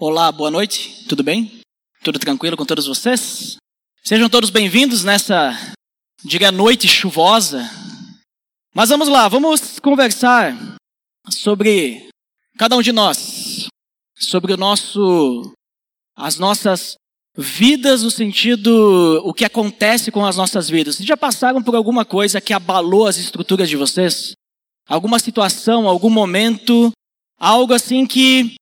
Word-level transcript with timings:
Olá, 0.00 0.30
boa 0.30 0.48
noite, 0.48 1.04
tudo 1.08 1.24
bem? 1.24 1.60
Tudo 2.04 2.20
tranquilo 2.20 2.56
com 2.56 2.64
todos 2.64 2.86
vocês? 2.86 3.56
Sejam 4.04 4.28
todos 4.30 4.48
bem-vindos 4.48 5.02
nessa, 5.02 5.58
diga, 6.22 6.52
noite 6.52 6.86
chuvosa. 6.86 7.68
Mas 8.72 8.90
vamos 8.90 9.08
lá, 9.08 9.26
vamos 9.26 9.80
conversar 9.80 10.56
sobre 11.28 12.08
cada 12.56 12.76
um 12.76 12.80
de 12.80 12.92
nós, 12.92 13.66
sobre 14.16 14.52
o 14.52 14.56
nosso, 14.56 15.52
as 16.14 16.38
nossas 16.38 16.94
vidas 17.36 18.04
no 18.04 18.10
sentido, 18.12 19.20
o 19.24 19.34
que 19.34 19.44
acontece 19.44 20.12
com 20.12 20.24
as 20.24 20.36
nossas 20.36 20.70
vidas. 20.70 20.94
Vocês 20.94 21.08
já 21.08 21.16
passaram 21.16 21.60
por 21.60 21.74
alguma 21.74 22.04
coisa 22.04 22.40
que 22.40 22.52
abalou 22.52 23.08
as 23.08 23.16
estruturas 23.16 23.68
de 23.68 23.76
vocês? 23.76 24.34
Alguma 24.88 25.18
situação, 25.18 25.88
algum 25.88 26.08
momento, 26.08 26.92
algo 27.36 27.74
assim 27.74 28.06
que 28.06 28.56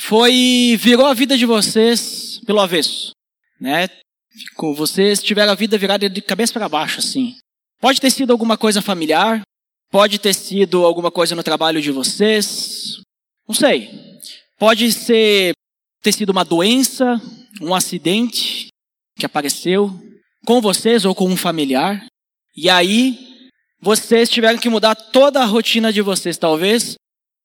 foi 0.00 0.78
virou 0.80 1.06
a 1.06 1.14
vida 1.14 1.36
de 1.36 1.44
vocês 1.44 2.40
pelo 2.46 2.60
avesso, 2.60 3.12
né? 3.60 3.86
Ficou, 4.30 4.74
vocês 4.74 5.22
tiveram 5.22 5.52
a 5.52 5.54
vida 5.54 5.76
virada 5.76 6.08
de 6.08 6.22
cabeça 6.22 6.54
para 6.54 6.68
baixo, 6.68 7.00
assim. 7.00 7.36
Pode 7.78 8.00
ter 8.00 8.10
sido 8.10 8.32
alguma 8.32 8.56
coisa 8.56 8.80
familiar, 8.80 9.42
pode 9.90 10.18
ter 10.18 10.32
sido 10.32 10.86
alguma 10.86 11.10
coisa 11.10 11.36
no 11.36 11.42
trabalho 11.42 11.82
de 11.82 11.92
vocês, 11.92 13.00
não 13.46 13.54
sei. 13.54 13.90
Pode 14.58 14.90
ser 14.90 15.52
ter 16.02 16.12
sido 16.12 16.30
uma 16.30 16.44
doença, 16.44 17.20
um 17.60 17.74
acidente 17.74 18.68
que 19.16 19.26
apareceu 19.26 19.90
com 20.46 20.62
vocês 20.62 21.04
ou 21.04 21.14
com 21.14 21.26
um 21.26 21.36
familiar, 21.36 22.06
e 22.56 22.70
aí 22.70 23.48
vocês 23.82 24.30
tiveram 24.30 24.58
que 24.58 24.70
mudar 24.70 24.94
toda 24.94 25.42
a 25.42 25.46
rotina 25.46 25.92
de 25.92 26.00
vocês, 26.00 26.38
talvez. 26.38 26.94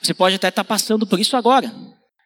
Você 0.01 0.13
pode 0.13 0.35
até 0.35 0.47
estar 0.47 0.63
passando 0.63 1.05
por 1.05 1.19
isso 1.19 1.35
agora 1.35 1.71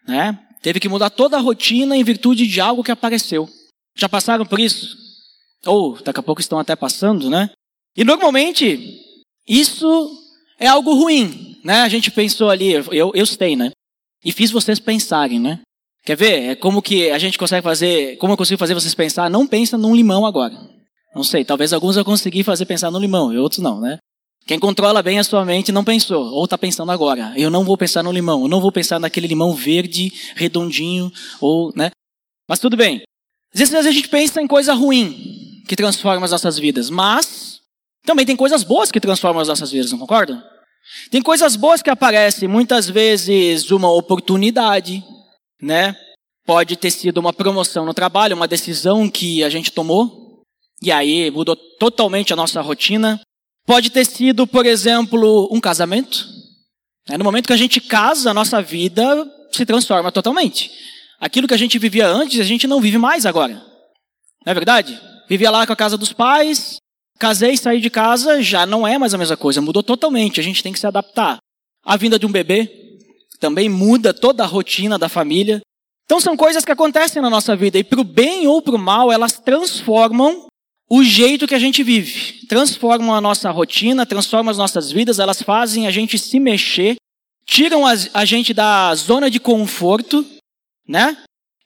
né? 0.10 0.40
Teve 0.62 0.80
que 0.80 0.90
mudar 0.90 1.10
toda 1.10 1.38
a 1.38 1.40
rotina 1.40 1.96
em 1.96 2.04
virtude 2.04 2.46
de 2.46 2.60
algo 2.60 2.84
que 2.84 2.92
apareceu. 2.92 3.50
Já 3.96 4.10
passaram 4.10 4.46
por 4.46 4.60
isso? 4.60 4.98
Ou 5.66 6.02
daqui 6.02 6.20
a 6.20 6.24
pouco 6.24 6.42
estão 6.42 6.60
até 6.60 6.76
passando, 6.76 7.30
né? 7.30 7.50
E 7.96 8.04
normalmente 8.04 9.00
isso 9.48 10.12
é 10.60 10.68
algo 10.68 10.94
ruim, 10.94 11.58
né? 11.64 11.82
A 11.82 11.90
gente 11.90 12.12
pensou 12.12 12.50
ali, 12.50 12.72
eu, 12.72 13.12
eu 13.14 13.26
sei, 13.26 13.56
né? 13.56 13.72
E 14.24 14.32
fiz 14.32 14.52
vocês 14.52 14.80
pensarem, 14.80 15.40
né? 15.40 15.60
Quer 16.06 16.16
ver? 16.16 16.42
É 16.44 16.56
como 16.56 16.82
que 16.82 17.10
a 17.10 17.18
gente 17.18 17.38
consegue 17.38 17.64
fazer, 17.64 18.18
como 18.18 18.34
eu 18.34 18.38
consigo 18.38 18.60
fazer 18.60 18.74
vocês 18.74 18.96
pensar? 18.96 19.30
Não 19.30 19.48
pensa 19.48 19.78
num 19.78 19.96
limão 19.96 20.26
agora. 20.26 20.58
Não 21.16 21.24
sei, 21.24 21.44
talvez 21.44 21.74
alguns 21.74 21.98
eu 21.98 22.06
consegui 22.06 22.44
fazer 22.44 22.66
pensar 22.66 22.92
no 22.92 23.00
limão, 23.00 23.34
e 23.34 23.38
outros 23.38 23.62
não, 23.62 23.80
né? 23.80 23.98
Quem 24.50 24.58
controla 24.58 25.04
bem 25.04 25.20
a 25.20 25.24
sua 25.24 25.46
mente 25.46 25.72
não 25.72 25.84
pensou, 25.84 26.26
ou 26.34 26.44
está 26.44 26.58
pensando 26.58 26.92
agora. 26.92 27.32
Eu 27.38 27.52
não 27.52 27.64
vou 27.64 27.78
pensar 27.78 28.02
no 28.02 28.12
limão, 28.12 28.42
eu 28.42 28.48
não 28.48 28.60
vou 28.60 28.72
pensar 28.72 29.00
naquele 29.00 29.28
limão 29.28 29.54
verde, 29.54 30.12
redondinho, 30.36 31.14
ou, 31.40 31.72
né? 31.76 31.92
Mas 32.48 32.58
tudo 32.58 32.76
bem. 32.76 33.04
Às 33.54 33.60
vezes 33.60 33.76
a 33.76 33.92
gente 33.92 34.08
pensa 34.08 34.42
em 34.42 34.48
coisa 34.48 34.74
ruim 34.74 35.62
que 35.68 35.76
transforma 35.76 36.26
as 36.26 36.32
nossas 36.32 36.58
vidas, 36.58 36.90
mas 36.90 37.60
também 38.04 38.26
tem 38.26 38.36
coisas 38.36 38.64
boas 38.64 38.90
que 38.90 39.00
transformam 39.00 39.40
as 39.40 39.48
nossas 39.48 39.70
vidas, 39.70 39.92
não 39.92 40.00
concorda? 40.00 40.44
Tem 41.12 41.22
coisas 41.22 41.56
boas 41.56 41.84
que 41.84 41.90
aparecem, 41.92 42.50
muitas 42.50 42.90
vezes 42.90 43.70
uma 43.70 43.92
oportunidade, 43.92 45.04
né? 45.62 45.96
Pode 46.44 46.76
ter 46.76 46.90
sido 46.90 47.20
uma 47.20 47.32
promoção 47.32 47.86
no 47.86 47.94
trabalho, 47.94 48.36
uma 48.36 48.48
decisão 48.48 49.08
que 49.08 49.44
a 49.44 49.50
gente 49.52 49.72
tomou, 49.72 50.42
e 50.82 50.92
aí 50.92 51.30
mudou 51.30 51.56
totalmente 51.56 52.34
a 52.34 52.36
nossa 52.36 52.60
rotina. 52.62 53.22
Pode 53.70 53.92
ter 53.92 54.04
sido, 54.04 54.48
por 54.48 54.66
exemplo, 54.66 55.48
um 55.52 55.62
casamento. 55.62 56.28
É, 57.08 57.20
no 57.20 57.24
momento 57.24 57.46
que 57.46 57.54
a 57.54 57.58
gente 57.58 57.80
casa, 57.80 58.32
a 58.32 58.34
nossa 58.34 58.64
vida 58.64 59.32
se 59.52 59.64
transforma 59.64 60.12
totalmente. 60.12 60.72
Aquilo 61.20 61.48
que 61.48 61.54
a 61.54 61.58
gente 61.58 61.78
vivia 61.78 62.08
antes, 62.08 62.40
a 62.40 62.44
gente 62.44 62.66
não 62.66 62.82
vive 62.82 62.98
mais 62.98 63.28
agora. 63.28 63.54
Não 64.44 64.52
é 64.52 64.54
verdade? 64.56 65.00
Vivia 65.30 65.52
lá 65.52 65.68
com 65.68 65.74
a 65.74 65.76
casa 65.76 66.00
dos 66.00 66.12
pais, 66.12 66.78
casei, 67.20 67.56
saí 67.56 67.80
de 67.80 67.92
casa, 67.92 68.42
já 68.42 68.66
não 68.66 68.88
é 68.88 68.98
mais 68.98 69.14
a 69.14 69.20
mesma 69.20 69.38
coisa, 69.38 69.62
mudou 69.62 69.84
totalmente. 69.84 70.40
A 70.40 70.44
gente 70.44 70.64
tem 70.64 70.74
que 70.74 70.80
se 70.80 70.88
adaptar. 70.88 71.38
A 71.86 71.96
vinda 71.96 72.18
de 72.18 72.26
um 72.26 72.32
bebê 72.32 72.98
também 73.40 73.70
muda 73.70 74.16
toda 74.16 74.42
a 74.42 74.48
rotina 74.48 74.98
da 74.98 75.08
família. 75.08 75.62
Então 76.06 76.20
são 76.20 76.36
coisas 76.36 76.66
que 76.66 76.72
acontecem 76.72 77.22
na 77.22 77.30
nossa 77.30 77.56
vida 77.56 77.78
e 77.78 77.84
para 77.84 78.02
o 78.02 78.04
bem 78.04 78.48
ou 78.48 78.64
para 78.64 78.74
o 78.74 78.80
mal, 78.80 79.12
elas 79.12 79.34
transformam 79.34 80.49
o 80.90 81.04
jeito 81.04 81.48
que 81.48 81.54
a 81.54 81.60
gente 81.60 81.84
vive. 81.84 82.46
Transformam 82.48 83.14
a 83.14 83.22
nossa 83.22 83.52
rotina, 83.52 84.06
transformam 84.06 84.50
as 84.50 84.58
nossas 84.58 84.92
vidas, 84.92 85.20
elas 85.20 85.42
fazem 85.42 85.86
a 85.86 85.92
gente 85.92 86.18
se 86.18 86.40
mexer, 86.40 86.96
tiram 87.46 87.84
a 87.86 88.26
gente 88.26 88.54
da 88.54 88.94
zona 88.96 89.30
de 89.30 89.40
conforto, 89.40 90.26
né? 90.88 91.18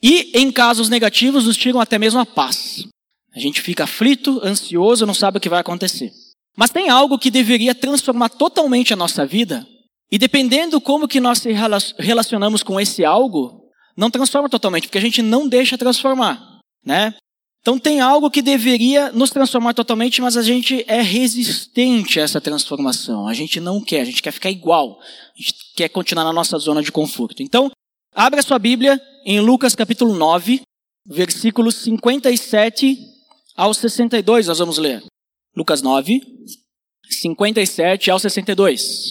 E 0.02 0.32
em 0.38 0.52
casos 0.52 0.90
negativos, 0.90 1.46
nos 1.46 1.56
tiram 1.56 1.80
até 1.80 1.98
mesmo 1.98 2.20
a 2.20 2.26
paz. 2.26 2.86
A 3.34 3.40
gente 3.40 3.62
fica 3.62 3.86
aflito, 3.86 4.42
ansioso, 4.44 5.06
não 5.06 5.14
sabe 5.14 5.38
o 5.38 5.42
que 5.42 5.50
vai 5.50 5.62
acontecer. 5.62 6.12
Mas 6.56 6.70
tem 6.70 6.90
algo 6.90 7.18
que 7.18 7.32
deveria 7.32 7.74
transformar 7.74 8.30
totalmente 8.30 8.94
a 8.94 8.98
nossa 8.98 9.26
vida, 9.26 9.66
e 10.12 10.18
dependendo 10.18 10.80
como 10.80 11.08
que 11.08 11.20
nós 11.20 11.40
se 11.40 11.50
relacionamos 11.98 12.62
com 12.62 12.80
esse 12.80 13.04
algo, 13.04 13.64
não 13.98 14.12
transforma 14.12 14.50
totalmente, 14.50 14.88
porque 14.88 15.00
a 15.00 15.02
gente 15.02 15.22
não 15.22 15.48
deixa 15.48 15.78
transformar, 15.78 16.60
né? 16.86 17.16
Então 17.64 17.80
tem 17.80 18.02
algo 18.02 18.30
que 18.30 18.42
deveria 18.42 19.10
nos 19.14 19.30
transformar 19.30 19.74
totalmente, 19.74 20.22
mas 20.22 20.36
a 20.36 20.42
gente 20.42 20.84
é 20.86 21.02
resistente 21.02 22.20
a 22.20 22.24
essa 22.24 22.42
transformação. 22.42 23.26
A 23.26 23.34
gente 23.34 23.62
não 23.62 23.80
quer, 23.80 24.02
a 24.02 24.06
gente 24.06 24.22
quer 24.22 24.34
ficar 24.34 24.52
igual. 24.52 25.00
A 25.00 25.42
gente 25.42 25.56
quer 25.74 25.88
continuar 25.88 26.26
na 26.26 26.34
nossa 26.34 26.58
zona 26.58 26.84
de 26.84 26.92
conforto. 26.92 27.42
Então, 27.42 27.72
abra 28.14 28.42
sua 28.42 28.60
Bíblia 28.60 29.02
em 29.26 29.40
Lucas 29.40 29.76
capítulo 29.76 30.14
9, 30.14 30.62
versículos 31.08 31.76
57 31.76 32.98
ao 33.56 33.74
62, 33.74 34.48
nós 34.48 34.60
vamos 34.60 34.78
ler. 34.78 35.02
Lucas 35.56 35.82
9, 35.82 36.22
57 37.10 38.12
ao 38.12 38.20
62. 38.20 39.10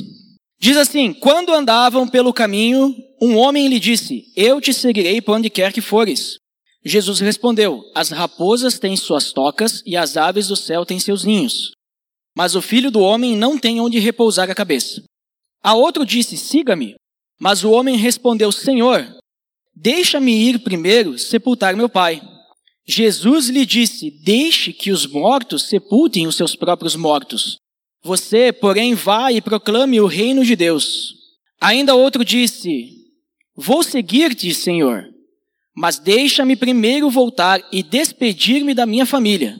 Diz 0.61 0.77
assim: 0.77 1.15
Quando 1.15 1.55
andavam 1.55 2.07
pelo 2.07 2.34
caminho, 2.34 2.95
um 3.21 3.37
homem 3.37 3.67
lhe 3.67 3.81
disse: 3.81 4.25
Eu 4.37 4.61
te 4.61 4.75
seguirei 4.75 5.23
por 5.23 5.37
onde 5.37 5.49
quer 5.49 5.73
que 5.73 5.81
fores. 5.81 6.41
Jesus 6.84 7.20
respondeu: 7.20 7.84
As 7.94 8.10
raposas 8.10 8.78
têm 8.78 8.97
suas 8.97 9.32
tocas 9.32 9.82
e 9.87 9.97
as 9.97 10.16
aves 10.16 10.48
do 10.48 10.56
céu 10.56 10.84
têm 10.84 10.98
seus 10.98 11.25
ninhos. 11.25 11.72
Mas 12.37 12.54
o 12.54 12.62
filho 12.62 12.91
do 12.91 13.00
homem 13.00 13.37
não 13.37 13.59
tem 13.59 13.81
onde 13.81 13.98
repousar 13.98 14.50
a 14.50 14.54
cabeça. 14.54 15.03
A 15.62 15.75
outro 15.75 16.04
disse: 16.04 16.37
Siga-me. 16.37 16.97
Mas 17.41 17.62
o 17.62 17.71
homem 17.71 17.97
respondeu: 17.97 18.50
Senhor, 18.50 19.06
deixa-me 19.75 20.32
ir 20.32 20.59
primeiro 20.59 21.19
sepultar 21.19 21.76
meu 21.76 21.88
pai. 21.88 22.21
Jesus 22.84 23.48
lhe 23.48 23.65
disse: 23.65 24.10
Deixe 24.25 24.72
que 24.72 24.91
os 24.91 25.06
mortos 25.06 25.69
sepultem 25.69 26.26
os 26.26 26.34
seus 26.34 26.56
próprios 26.56 26.97
mortos. 26.97 27.56
Você, 28.03 28.53
porém, 28.53 28.94
vá 28.94 29.31
e 29.31 29.41
proclame 29.41 30.00
o 30.00 30.06
reino 30.06 30.44
de 30.44 30.56
Deus. 30.56 31.15
Ainda 31.60 31.94
outro 31.94 32.25
disse: 32.25 32.88
Vou 33.54 33.84
seguir-te, 33.84 34.53
Senhor 34.53 35.12
mas 35.75 35.99
deixa-me 35.99 36.56
primeiro 36.56 37.10
voltar 37.10 37.62
e 37.72 37.83
despedir-me 37.83 38.75
da 38.75 38.87
minha 38.87 39.06
família. 39.06 39.59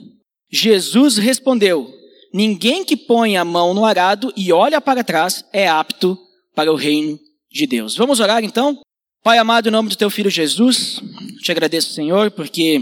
Jesus 0.51 1.17
respondeu: 1.17 1.91
Ninguém 2.33 2.85
que 2.85 2.95
põe 2.95 3.37
a 3.37 3.45
mão 3.45 3.73
no 3.73 3.85
arado 3.85 4.31
e 4.35 4.51
olha 4.51 4.79
para 4.79 5.03
trás 5.03 5.43
é 5.51 5.67
apto 5.67 6.17
para 6.55 6.71
o 6.71 6.75
reino 6.75 7.19
de 7.51 7.65
Deus. 7.65 7.95
Vamos 7.95 8.19
orar 8.19 8.43
então? 8.43 8.79
Pai 9.23 9.37
amado, 9.37 9.67
em 9.67 9.71
nome 9.71 9.89
do 9.89 9.95
teu 9.95 10.09
filho 10.09 10.29
Jesus, 10.29 10.99
te 11.41 11.51
agradeço, 11.51 11.93
Senhor, 11.93 12.29
porque 12.31 12.81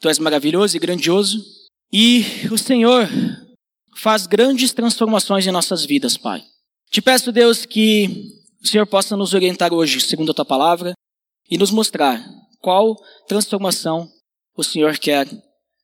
tu 0.00 0.08
és 0.08 0.18
maravilhoso 0.18 0.76
e 0.76 0.80
grandioso 0.80 1.42
e 1.92 2.24
o 2.50 2.56
Senhor 2.56 3.08
faz 3.96 4.26
grandes 4.26 4.72
transformações 4.72 5.46
em 5.46 5.50
nossas 5.50 5.84
vidas, 5.84 6.16
Pai. 6.16 6.42
Te 6.90 7.02
peço, 7.02 7.30
Deus, 7.30 7.66
que 7.66 8.30
o 8.62 8.66
Senhor 8.66 8.86
possa 8.86 9.16
nos 9.16 9.34
orientar 9.34 9.74
hoje, 9.74 10.00
segundo 10.00 10.30
a 10.30 10.34
tua 10.34 10.44
palavra, 10.44 10.94
e 11.50 11.58
nos 11.58 11.70
mostrar 11.70 12.24
qual 12.62 12.96
transformação 13.26 14.08
o 14.56 14.62
Senhor 14.62 14.96
quer 14.96 15.28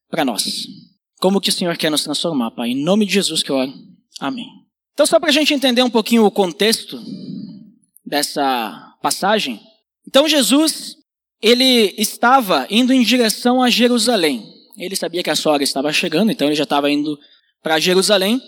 para 0.08 0.24
nós. 0.24 0.66
Como 1.20 1.40
que 1.40 1.50
o 1.50 1.52
Senhor 1.52 1.76
quer 1.76 1.90
nos 1.90 2.04
transformar, 2.04 2.52
Pai? 2.52 2.70
Em 2.70 2.82
nome 2.82 3.04
de 3.04 3.12
Jesus 3.12 3.42
que 3.42 3.50
eu 3.50 3.56
oro. 3.56 3.72
Amém. 4.20 4.46
Então, 4.94 5.04
só 5.04 5.18
para 5.18 5.28
a 5.28 5.32
gente 5.32 5.52
entender 5.52 5.82
um 5.82 5.90
pouquinho 5.90 6.24
o 6.24 6.30
contexto 6.30 6.98
dessa 8.06 8.96
passagem. 9.02 9.60
Então, 10.06 10.28
Jesus, 10.28 10.96
ele 11.42 11.94
estava 11.98 12.66
indo 12.70 12.92
em 12.92 13.02
direção 13.02 13.62
a 13.62 13.68
Jerusalém. 13.68 14.44
Ele 14.76 14.96
sabia 14.96 15.22
que 15.22 15.30
a 15.30 15.36
sogra 15.36 15.62
estava 15.62 15.92
chegando, 15.92 16.30
então 16.30 16.46
ele 16.46 16.56
já 16.56 16.62
estava 16.62 16.90
indo 16.90 17.18
para 17.62 17.80
Jerusalém. 17.80 18.40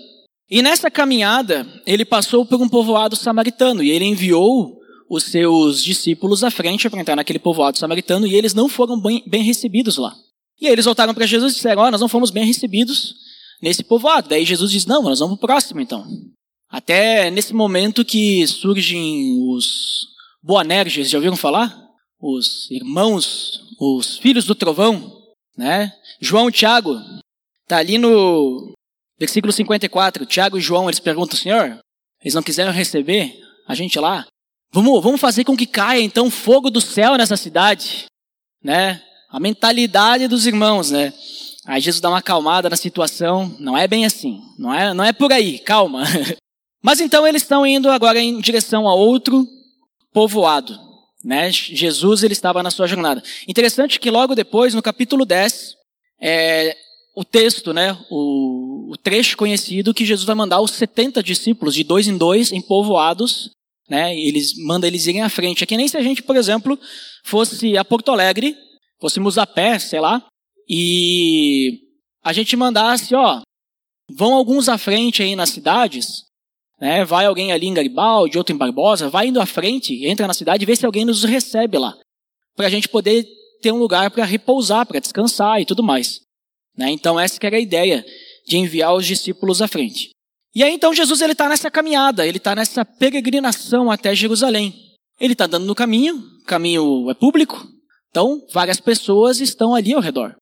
E 0.49 0.63
nessa 0.63 0.91
caminhada, 0.91 1.67
ele 1.87 2.05
passou 2.05 2.47
por 2.47 2.61
um 2.61 2.69
povoado 2.69 3.17
samaritano 3.17 3.83
e 3.83 3.91
ele 3.91 4.05
enviou 4.05 4.80
os 5.11 5.25
seus 5.25 5.83
discípulos 5.83 6.45
à 6.45 6.51
frente 6.51 6.89
para 6.89 7.01
entrar 7.01 7.17
naquele 7.17 7.39
povoado 7.39 7.77
samaritano 7.77 8.27
e 8.27 8.35
eles 8.35 8.55
não 8.55 8.69
foram 8.69 8.99
bem, 9.01 9.23
bem 9.27 9.43
recebidos 9.43 9.97
lá. 9.97 10.15
E 10.61 10.67
aí 10.67 10.73
eles 10.73 10.85
voltaram 10.85 11.13
para 11.13 11.27
Jesus 11.27 11.53
e 11.53 11.57
disseram: 11.57 11.83
oh, 11.83 11.91
nós 11.91 12.01
não 12.01 12.09
fomos 12.09 12.31
bem 12.31 12.47
recebidos 12.47 13.15
nesse 13.61 13.83
povoado. 13.83 14.29
Daí 14.29 14.45
Jesus 14.45 14.71
diz: 14.71 14.87
Não, 14.87 15.03
nós 15.03 15.19
vamos 15.19 15.39
para 15.39 15.45
o 15.47 15.49
próximo 15.49 15.81
então. 15.81 16.07
Até 16.71 17.31
nesse 17.31 17.53
momento 17.53 18.05
que 18.05 18.47
surgem 18.47 19.37
os 19.49 20.07
Boanerges, 20.43 21.11
já 21.11 21.19
ouviram 21.19 21.37
falar? 21.37 21.91
os 22.21 22.71
irmãos, 22.71 23.63
os 23.81 24.19
filhos 24.19 24.45
do 24.45 24.55
trovão, 24.55 25.19
né? 25.57 25.93
João 26.21 26.49
e 26.49 26.53
Tiago, 26.53 26.95
tá 27.67 27.79
ali 27.79 27.97
no 27.97 28.75
versículo 29.19 29.53
54. 29.53 30.27
Tiago 30.27 30.59
e 30.59 30.61
João, 30.61 30.89
eles 30.89 31.01
perguntam, 31.01 31.37
Senhor, 31.37 31.81
eles 32.21 32.35
não 32.35 32.43
quiseram 32.43 32.73
receber 32.73 33.35
a 33.67 33.75
gente 33.75 33.99
lá? 33.99 34.27
Vamos, 34.73 35.03
vamos 35.03 35.21
fazer 35.21 35.45
com 35.45 35.57
que 35.57 35.67
caia 35.67 36.01
então 36.01 36.31
fogo 36.31 36.71
do 36.71 36.81
céu 36.81 37.17
nessa 37.17 37.37
cidade, 37.37 38.07
né? 38.63 39.03
A 39.29 39.41
mentalidade 39.41 40.29
dos 40.29 40.47
irmãos, 40.47 40.91
né? 40.91 41.13
Aí 41.67 41.81
Jesus 41.81 42.01
dá 42.01 42.09
uma 42.09 42.19
acalmada 42.19 42.71
na 42.71 42.77
situação. 42.77 43.55
Não 43.59 43.77
é 43.77 43.87
bem 43.87 44.05
assim. 44.07 44.41
Não 44.59 44.73
é, 44.73 44.95
não 44.95 45.05
é 45.05 45.13
por 45.13 45.33
aí. 45.33 45.59
Calma. 45.59 46.05
Mas 46.83 47.01
então 47.01 47.27
eles 47.27 47.43
estão 47.43 47.67
indo 47.67 47.91
agora 47.91 48.19
em 48.19 48.41
direção 48.41 48.89
a 48.89 48.95
outro 48.95 49.47
povoado. 50.13 50.79
Né? 51.23 51.51
Jesus 51.53 52.23
ele 52.23 52.33
estava 52.33 52.63
na 52.63 52.71
sua 52.71 52.87
jornada. 52.87 53.23
Interessante 53.47 54.01
que 54.01 54.11
logo 54.11 54.35
depois, 54.35 54.75
no 54.75 54.83
capítulo 54.83 55.27
10, 55.27 55.75
é, 56.21 56.77
o 57.15 57.25
texto, 57.25 57.73
né, 57.73 57.97
o, 58.11 58.93
o, 58.93 58.97
trecho 58.97 59.37
conhecido 59.37 59.93
que 59.93 60.07
Jesus 60.07 60.25
vai 60.25 60.35
mandar 60.35 60.61
os 60.61 60.73
70 60.73 61.23
discípulos 61.23 61.75
de 61.75 61.85
dois 61.85 62.09
em 62.09 62.17
dois 62.17 62.51
em 62.53 62.61
povoados, 62.61 63.51
né, 63.91 64.17
eles 64.17 64.55
manda 64.57 64.87
eles 64.87 65.07
irem 65.07 65.23
à 65.23 65.29
frente. 65.29 65.65
É 65.65 65.67
que 65.67 65.77
nem 65.77 65.89
se 65.89 65.97
a 65.97 66.03
gente, 66.03 66.23
por 66.23 66.37
exemplo, 66.37 66.79
fosse 67.25 67.77
a 67.77 67.85
Porto 67.85 68.13
Alegre, 68.13 68.57
fôssemos 69.01 69.37
a 69.37 69.45
pé, 69.45 69.79
sei 69.81 69.99
lá, 69.99 70.25
e 70.69 71.81
a 72.23 72.33
gente 72.33 72.57
mandasse, 72.57 73.13
ó, 73.15 73.41
vão 74.15 74.35
alguns 74.35 74.69
à 74.69 74.79
frente 74.79 75.23
aí 75.23 75.35
nas 75.35 75.51
cidades, 75.51 76.23
né? 76.81 77.05
Vai 77.05 77.27
alguém 77.27 77.51
ali 77.51 77.67
em 77.67 77.75
Garibaldi, 77.75 78.39
outro 78.39 78.55
em 78.55 78.59
Barbosa, 78.59 79.11
vai 79.11 79.27
indo 79.27 79.41
à 79.41 79.47
frente, 79.47 80.07
entra 80.07 80.27
na 80.29 80.35
cidade 80.35 80.63
e 80.63 80.67
vê 80.67 80.77
se 80.77 80.87
alguém 80.87 81.05
nos 81.05 81.25
recebe 81.25 81.77
lá, 81.77 81.97
para 82.55 82.69
a 82.69 82.71
gente 82.71 82.89
poder 82.89 83.27
ter 83.61 83.73
um 83.73 83.79
lugar 83.79 84.11
para 84.11 84.25
repousar, 84.25 84.87
para 84.87 85.01
descansar 85.01 85.61
e 85.61 85.67
tudo 85.67 85.83
mais. 85.83 86.21
Né? 86.77 86.91
Então 86.91 87.19
essa 87.19 87.39
que 87.39 87.47
era 87.47 87.57
a 87.57 87.61
ideia 87.61 88.05
de 88.47 88.57
enviar 88.57 88.95
os 88.95 89.05
discípulos 89.05 89.61
à 89.61 89.69
frente. 89.69 90.11
E 90.55 90.63
aí 90.63 90.73
então 90.73 90.93
Jesus 90.93 91.21
ele 91.21 91.33
está 91.33 91.49
nessa 91.49 91.71
caminhada, 91.71 92.27
ele 92.27 92.39
está 92.39 92.55
nessa 92.55 92.85
peregrinação 92.85 93.91
até 93.91 94.15
Jerusalém. 94.15 94.75
Ele 95.21 95.35
está 95.35 95.45
andando 95.45 95.67
no 95.67 95.75
caminho, 95.75 96.17
o 96.17 96.45
caminho 96.45 97.11
é 97.11 97.15
público, 97.15 97.67
então 98.09 98.41
várias 98.53 98.81
pessoas 98.81 99.41
estão 99.41 99.75
ali 99.75 99.93
ao 99.93 100.01
redor 100.01 100.35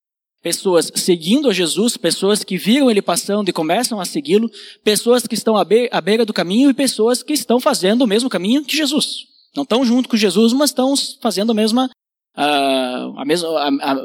pessoas 0.43 0.91
seguindo 0.95 1.49
a 1.49 1.53
Jesus, 1.53 1.97
pessoas 1.97 2.45
que 2.45 2.57
viram 2.57 2.91
ele 2.91 3.03
passando 3.03 3.49
e 3.49 3.53
começam 3.53 4.01
a 4.01 4.05
segui-lo, 4.05 4.51
pessoas 4.85 5.27
que 5.27 5.35
estão 5.35 5.57
à, 5.57 5.65
be 5.65 5.89
à 5.93 6.01
beira 6.01 6.25
do 6.25 6.33
caminho 6.33 6.71
e 6.71 6.75
pessoas 6.75 7.23
que 7.23 7.33
estão 7.33 7.61
fazendo 7.61 8.03
o 8.03 8.07
mesmo 8.07 8.29
caminho 8.29 8.65
que 8.65 8.77
Jesus. 8.77 9.27
Não 9.55 9.63
estão 9.63 9.85
junto 9.85 10.09
com 10.09 10.17
Jesus, 10.17 10.53
mas 10.53 10.71
estão 10.71 10.95
fazendo 11.21 11.53
a 11.53 11.55
mesma, 11.55 11.91
uh, 12.37 13.19
a 13.19 13.25
mesma 13.27 13.49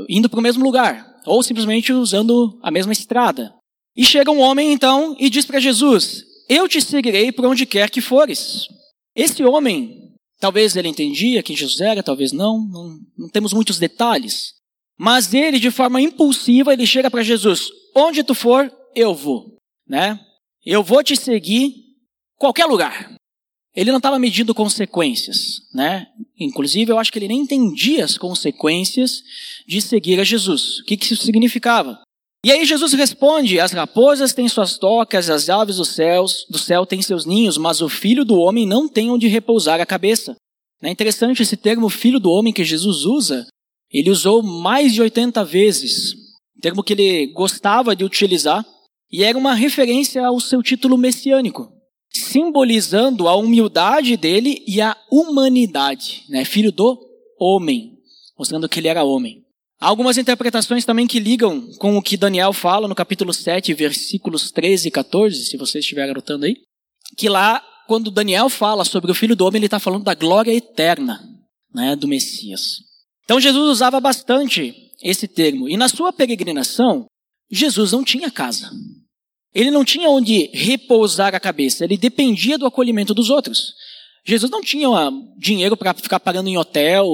indo 0.10 0.30
para 0.30 0.40
o 0.40 0.44
mesmo 0.44 0.64
lugar, 0.64 1.06
ou 1.26 1.44
simplesmente 1.44 1.94
usando 1.94 2.60
a 2.62 2.72
mesma 2.72 2.94
estrada. 2.94 3.54
E 3.96 4.04
chega 4.04 4.32
um 4.32 4.40
homem 4.40 4.74
então 4.74 5.16
e 5.20 5.30
diz 5.30 5.46
para 5.46 5.60
Jesus: 5.60 6.24
Eu 6.50 6.68
te 6.68 6.82
seguirei 6.82 7.32
por 7.32 7.46
onde 7.46 7.66
quer 7.66 7.90
que 7.90 8.02
fores. 8.02 8.68
Esse 9.16 9.44
homem, 9.44 10.14
talvez 10.40 10.76
ele 10.76 10.88
entendia 10.88 11.44
quem 11.44 11.56
Jesus 11.56 11.80
era, 11.80 12.02
talvez 12.02 12.32
não, 12.32 12.60
não, 12.60 13.00
não 13.18 13.30
temos 13.30 13.54
muitos 13.54 13.78
detalhes. 13.78 14.54
Mas 14.98 15.34
ele, 15.34 15.60
de 15.60 15.72
forma 15.72 16.02
impulsiva, 16.02 16.74
ele 16.74 16.88
chega 16.88 17.10
para 17.10 17.24
Jesus: 17.24 17.70
Onde 17.96 18.24
tu 18.24 18.34
for, 18.34 18.72
eu 18.96 19.14
vou. 19.14 19.58
Né? 19.88 20.20
Eu 20.66 20.84
vou 20.84 21.04
te 21.04 21.16
seguir 21.16 21.74
qualquer 22.38 22.66
lugar. 22.66 23.14
Ele 23.76 23.90
não 23.90 23.98
estava 23.98 24.20
medindo 24.20 24.54
consequências, 24.54 25.62
né? 25.74 26.06
Inclusive, 26.40 26.92
eu 26.92 27.00
acho 27.00 27.12
que 27.12 27.18
ele 27.18 27.28
nem 27.28 27.42
entendia 27.42 28.06
as 28.06 28.18
consequências 28.18 29.24
de 29.68 29.82
seguir 29.82 30.20
a 30.20 30.24
Jesus. 30.24 30.80
O 30.80 30.86
que, 30.86 30.96
que 30.96 31.06
isso 31.06 31.24
significava? 31.24 32.00
E 32.46 32.52
aí 32.52 32.66
Jesus 32.66 32.94
responde: 32.94 33.60
As 33.60 33.72
raposas 33.72 34.34
têm 34.34 34.50
suas 34.50 34.78
tocas, 34.78 35.30
as 35.30 35.50
aves 35.50 35.78
dos 35.78 35.90
céus, 35.90 36.46
do 36.50 36.58
céu 36.58 36.86
têm 36.86 37.02
seus 37.02 37.26
ninhos, 37.26 37.58
mas 37.58 37.82
o 37.82 37.88
filho 37.88 38.26
do 38.26 38.38
homem 38.38 38.66
não 38.66 38.88
tem 38.90 39.10
onde 39.10 39.28
repousar 39.28 39.80
a 39.80 39.86
cabeça. 39.86 40.36
É 40.82 40.90
interessante 40.90 41.42
esse 41.42 41.56
termo 41.56 41.88
filho 41.90 42.20
do 42.20 42.30
homem 42.30 42.52
que 42.52 42.66
Jesus 42.66 43.06
usa, 43.06 43.48
ele 43.90 44.10
usou 44.10 44.44
mais 44.44 44.94
de 44.94 45.02
80 45.02 45.46
vezes, 45.46 46.14
termo 46.60 46.84
que 46.84 46.92
ele 46.92 47.28
gostava 47.28 47.96
de 47.96 48.04
utilizar, 48.04 48.66
e 49.10 49.24
era 49.24 49.38
uma 49.38 49.54
referência 49.54 50.26
ao 50.26 50.40
seu 50.42 50.62
título 50.62 50.98
messiânico, 50.98 51.72
simbolizando 52.12 53.30
a 53.30 53.36
humildade 53.36 54.18
dele 54.18 54.62
e 54.68 54.82
a 54.82 54.98
humanidade, 55.10 56.26
né? 56.28 56.44
filho 56.44 56.72
do 56.72 57.00
homem, 57.40 57.94
mostrando 58.38 58.68
que 58.68 58.80
ele 58.80 58.90
era 58.90 59.06
homem. 59.06 59.43
Há 59.84 59.88
algumas 59.88 60.18
interpretações 60.18 60.86
também 60.86 61.06
que 61.06 61.20
ligam 61.20 61.70
com 61.78 61.98
o 61.98 62.02
que 62.02 62.16
Daniel 62.16 62.54
fala 62.54 62.88
no 62.88 62.96
capítulo 62.96 63.34
7, 63.34 63.74
versículos 63.74 64.50
13 64.50 64.88
e 64.88 64.92
14, 64.92 65.46
se 65.46 65.58
vocês 65.58 65.84
estiverem 65.84 66.12
anotando 66.12 66.46
aí, 66.46 66.56
que 67.18 67.28
lá, 67.28 67.62
quando 67.86 68.10
Daniel 68.10 68.48
fala 68.48 68.86
sobre 68.86 69.12
o 69.12 69.14
filho 69.14 69.36
do 69.36 69.46
homem, 69.46 69.60
ele 69.60 69.66
está 69.66 69.82
falando 69.82 70.06
da 70.06 70.16
glória 70.16 70.54
eterna 70.54 71.22
né, 71.76 71.98
do 71.98 72.08
Messias. 72.08 72.78
Então 73.26 73.42
Jesus 73.42 73.72
usava 73.72 74.00
bastante 74.00 74.74
esse 75.04 75.28
termo. 75.28 75.68
E 75.68 75.76
na 75.76 75.90
sua 75.90 76.14
peregrinação, 76.14 77.06
Jesus 77.52 77.92
não 77.92 78.06
tinha 78.06 78.32
casa. 78.32 78.72
Ele 79.54 79.70
não 79.70 79.84
tinha 79.84 80.10
onde 80.10 80.50
repousar 80.54 81.36
a 81.36 81.42
cabeça. 81.42 81.84
Ele 81.84 81.98
dependia 81.98 82.58
do 82.58 82.66
acolhimento 82.66 83.14
dos 83.14 83.30
outros. 83.30 83.74
Jesus 84.26 84.50
não 84.50 84.62
tinha 84.62 84.88
dinheiro 85.38 85.76
para 85.76 85.94
ficar 85.94 86.22
pagando 86.22 86.48
em 86.48 86.58
hotel, 86.58 87.06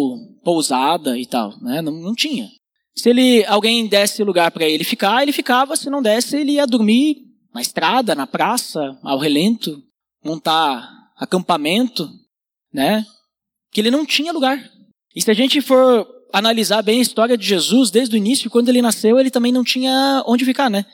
pousada 0.44 1.18
e 1.18 1.25
tal. 1.25 1.60
Né? 1.63 1.81
Não, 1.81 1.92
não 1.92 2.13
tinha. 2.13 2.48
Se 2.96 3.10
ele, 3.10 3.46
alguém 3.46 3.88
desse 3.88 4.24
lugar 4.24 4.52
para 4.52 4.66
ele 4.66 4.84
ficar, 4.84 5.22
ele 5.22 5.32
ficava. 5.32 5.76
Se 5.76 5.90
não 5.90 6.02
desse, 6.02 6.38
ele 6.38 6.54
ia 6.54 6.68
dormir 6.68 7.18
na 7.54 7.62
estrada, 7.62 8.14
na 8.16 8.28
praça, 8.28 8.98
ao 9.04 9.18
relento, 9.18 9.82
montar 10.24 10.90
acampamento, 11.18 12.10
né? 12.74 13.06
Que 13.72 13.82
ele 13.82 13.92
não 13.92 14.06
tinha 14.06 14.34
lugar. 14.34 14.64
E 15.16 15.22
se 15.22 15.32
a 15.32 15.34
gente 15.34 15.62
for 15.62 16.08
analisar 16.34 16.82
bem 16.82 17.00
a 17.00 17.02
história 17.02 17.38
de 17.38 17.46
Jesus, 17.46 17.90
desde 17.90 18.16
o 18.16 18.18
início, 18.18 18.50
quando 18.50 18.70
ele 18.70 18.82
nasceu, 18.82 19.20
ele 19.20 19.32
também 19.32 19.52
não 19.52 19.64
tinha 19.64 20.24
onde 20.28 20.46
ficar, 20.46 20.70
né? 20.70 20.86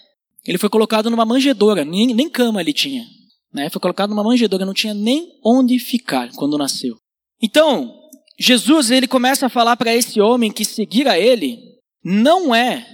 Ele 0.45 0.57
foi 0.57 0.69
colocado 0.69 1.09
numa 1.09 1.25
manjedoura, 1.25 1.83
nem, 1.83 2.13
nem 2.13 2.29
cama 2.29 2.61
ele 2.61 2.71
tinha. 2.71 3.03
Né? 3.51 3.69
Foi 3.69 3.81
colocado 3.81 4.11
numa 4.11 4.23
manjedoura, 4.23 4.65
não 4.65 4.73
tinha 4.73 4.93
nem 4.93 5.39
onde 5.43 5.79
ficar 5.79 6.29
quando 6.35 6.57
nasceu. 6.57 6.95
Então, 7.41 7.93
Jesus 8.37 8.91
ele 8.91 9.07
começa 9.07 9.47
a 9.47 9.49
falar 9.49 9.75
para 9.75 9.93
esse 9.93 10.21
homem 10.21 10.51
que 10.51 10.63
seguir 10.63 11.07
a 11.07 11.17
ele 11.17 11.74
não 12.05 12.53
é 12.53 12.85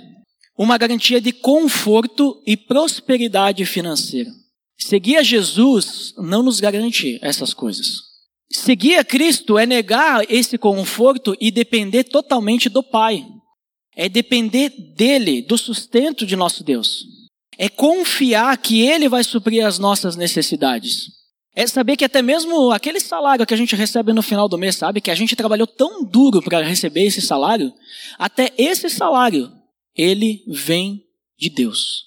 uma 0.57 0.77
garantia 0.77 1.19
de 1.19 1.33
conforto 1.33 2.41
e 2.47 2.55
prosperidade 2.55 3.65
financeira. 3.65 4.31
Seguir 4.79 5.17
a 5.17 5.23
Jesus 5.23 6.13
não 6.17 6.41
nos 6.41 6.61
garante 6.61 7.19
essas 7.21 7.53
coisas. 7.53 7.87
Seguir 8.49 8.95
a 8.95 9.03
Cristo 9.03 9.57
é 9.57 9.65
negar 9.65 10.23
esse 10.31 10.57
conforto 10.57 11.35
e 11.41 11.51
depender 11.51 12.05
totalmente 12.05 12.69
do 12.69 12.81
Pai. 12.81 13.25
É 13.95 14.07
depender 14.07 14.69
dele, 14.95 15.41
do 15.41 15.57
sustento 15.57 16.25
de 16.25 16.37
nosso 16.37 16.63
Deus. 16.63 17.03
É 17.57 17.67
confiar 17.67 18.57
que 18.57 18.81
ele 18.81 19.09
vai 19.09 19.23
suprir 19.23 19.65
as 19.65 19.77
nossas 19.77 20.15
necessidades. 20.15 21.20
É 21.53 21.67
saber 21.67 21.97
que 21.97 22.05
até 22.05 22.21
mesmo 22.21 22.71
aquele 22.71 22.99
salário 22.99 23.45
que 23.45 23.53
a 23.53 23.57
gente 23.57 23.75
recebe 23.75 24.13
no 24.13 24.21
final 24.21 24.47
do 24.47 24.57
mês, 24.57 24.75
sabe? 24.75 25.01
Que 25.01 25.11
a 25.11 25.15
gente 25.15 25.35
trabalhou 25.35 25.67
tão 25.67 26.03
duro 26.03 26.41
para 26.41 26.63
receber 26.63 27.05
esse 27.05 27.21
salário, 27.21 27.73
até 28.17 28.53
esse 28.57 28.89
salário, 28.89 29.51
ele 29.95 30.43
vem 30.47 31.03
de 31.37 31.49
Deus. 31.49 32.05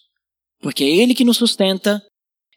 Porque 0.61 0.83
é 0.83 0.89
ele 0.89 1.15
que 1.15 1.25
nos 1.25 1.37
sustenta, 1.37 2.03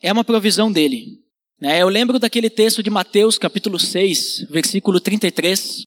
é 0.01 0.13
uma 0.13 0.23
provisão 0.23 0.71
dele. 0.71 1.19
Né? 1.59 1.81
Eu 1.81 1.89
lembro 1.89 2.19
daquele 2.19 2.49
texto 2.49 2.81
de 2.81 2.89
Mateus, 2.89 3.37
capítulo 3.37 3.77
6, 3.77 4.47
versículo 4.49 5.01
33, 5.01 5.81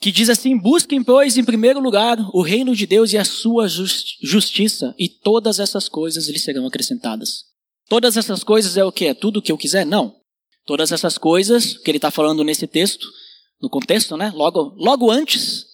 que 0.00 0.10
diz 0.10 0.30
assim: 0.30 0.56
Busquem, 0.56 1.02
pois, 1.02 1.36
em 1.36 1.44
primeiro 1.44 1.80
lugar 1.80 2.18
o 2.32 2.40
reino 2.40 2.74
de 2.74 2.86
Deus 2.86 3.12
e 3.12 3.18
a 3.18 3.24
sua 3.24 3.68
justiça, 3.68 4.94
e 4.98 5.08
todas 5.08 5.60
essas 5.60 5.88
coisas 5.88 6.28
lhe 6.28 6.38
serão 6.38 6.66
acrescentadas. 6.66 7.44
Todas 7.88 8.16
essas 8.16 8.42
coisas 8.42 8.76
é 8.76 8.84
o 8.84 8.92
que? 8.92 9.06
É 9.06 9.14
tudo 9.14 9.38
o 9.38 9.42
que 9.42 9.52
eu 9.52 9.58
quiser? 9.58 9.84
Não. 9.84 10.14
Todas 10.66 10.92
essas 10.92 11.16
coisas 11.16 11.78
que 11.78 11.90
ele 11.90 11.98
está 11.98 12.10
falando 12.10 12.44
nesse 12.44 12.66
texto, 12.66 13.06
no 13.62 13.70
contexto, 13.70 14.16
né? 14.16 14.30
Logo, 14.34 14.74
logo 14.76 15.10
antes, 15.10 15.64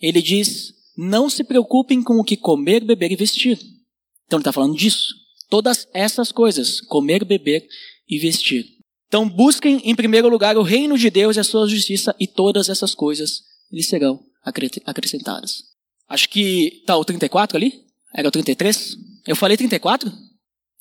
ele 0.00 0.20
diz: 0.20 0.72
Não 0.96 1.28
se 1.28 1.44
preocupem 1.44 2.02
com 2.02 2.18
o 2.18 2.24
que 2.24 2.36
comer, 2.36 2.82
beber 2.82 3.12
e 3.12 3.16
vestir. 3.16 3.58
Então 4.26 4.38
ele 4.38 4.42
está 4.42 4.52
falando 4.52 4.76
disso. 4.76 5.14
Todas 5.48 5.86
essas 5.92 6.32
coisas, 6.32 6.80
comer, 6.80 7.24
beber 7.24 7.66
e 8.08 8.18
vestir. 8.18 8.66
Então 9.06 9.28
busquem 9.28 9.80
em 9.84 9.94
primeiro 9.94 10.28
lugar 10.28 10.56
o 10.56 10.62
reino 10.62 10.98
de 10.98 11.08
Deus 11.08 11.36
e 11.36 11.40
a 11.40 11.44
sua 11.44 11.66
justiça 11.66 12.14
e 12.18 12.26
todas 12.26 12.68
essas 12.68 12.94
coisas 12.94 13.42
lhes 13.70 13.88
serão 13.88 14.20
acrescentadas. 14.84 15.62
Acho 16.08 16.28
que 16.28 16.82
tá 16.86 16.96
o 16.96 17.04
34 17.04 17.56
ali? 17.56 17.82
Era 18.14 18.28
o 18.28 18.30
33? 18.30 18.96
Eu 19.26 19.36
falei 19.36 19.56
34? 19.56 20.10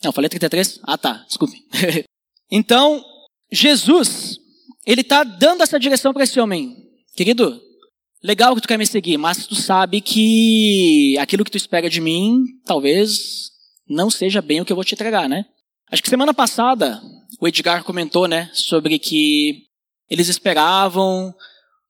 Não, 0.04 0.12
falei 0.12 0.30
33? 0.30 0.80
Ah, 0.84 0.98
tá, 0.98 1.26
desculpe. 1.28 1.58
então, 2.52 3.04
Jesus, 3.52 4.38
ele 4.86 5.02
está 5.02 5.24
dando 5.24 5.64
essa 5.64 5.80
direção 5.80 6.14
para 6.14 6.24
esse 6.24 6.40
homem. 6.40 6.76
Querido, 7.16 7.62
legal 8.24 8.56
que 8.56 8.62
tu 8.62 8.68
quer 8.68 8.78
me 8.78 8.86
seguir, 8.86 9.18
mas 9.18 9.48
tu 9.48 9.56
sabe 9.56 10.02
que 10.02 11.18
aquilo 11.20 11.44
que 11.44 11.52
tu 11.52 11.58
espera 11.58 11.90
de 11.90 12.02
mim, 12.02 12.44
talvez 12.66 13.52
não 13.88 14.10
seja 14.10 14.42
bem 14.42 14.62
o 14.62 14.66
que 14.66 14.72
eu 14.72 14.76
vou 14.76 14.84
te 14.84 14.94
entregar, 14.94 15.30
né? 15.30 15.46
Acho 15.92 16.04
que 16.04 16.10
semana 16.10 16.34
passada 16.34 17.02
o 17.40 17.48
Edgar 17.48 17.84
comentou, 17.84 18.28
né, 18.28 18.50
sobre 18.54 19.00
que 19.00 19.64
eles 20.10 20.28
esperavam 20.28 21.34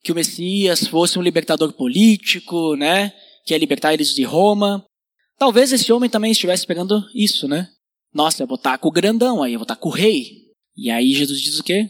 que 0.03 0.11
o 0.11 0.15
Messias 0.15 0.87
fosse 0.87 1.17
um 1.17 1.21
libertador 1.21 1.73
político, 1.73 2.75
né, 2.75 3.13
que 3.45 3.53
ia 3.53 3.57
libertar 3.57 3.93
eles 3.93 4.13
de 4.13 4.23
Roma. 4.23 4.85
Talvez 5.37 5.71
esse 5.71 5.91
homem 5.91 6.09
também 6.09 6.31
estivesse 6.31 6.61
esperando 6.61 7.03
isso, 7.13 7.47
né? 7.47 7.69
Nossa, 8.13 8.43
eu 8.43 8.47
vou 8.47 8.55
estar 8.55 8.77
com 8.77 8.87
o 8.87 8.91
grandão 8.91 9.43
aí, 9.43 9.53
eu 9.53 9.59
vou 9.59 9.63
estar 9.63 9.75
com 9.75 9.89
o 9.89 9.91
rei. 9.91 10.46
E 10.77 10.91
aí 10.91 11.13
Jesus 11.13 11.41
diz 11.41 11.59
o 11.59 11.63
quê? 11.63 11.89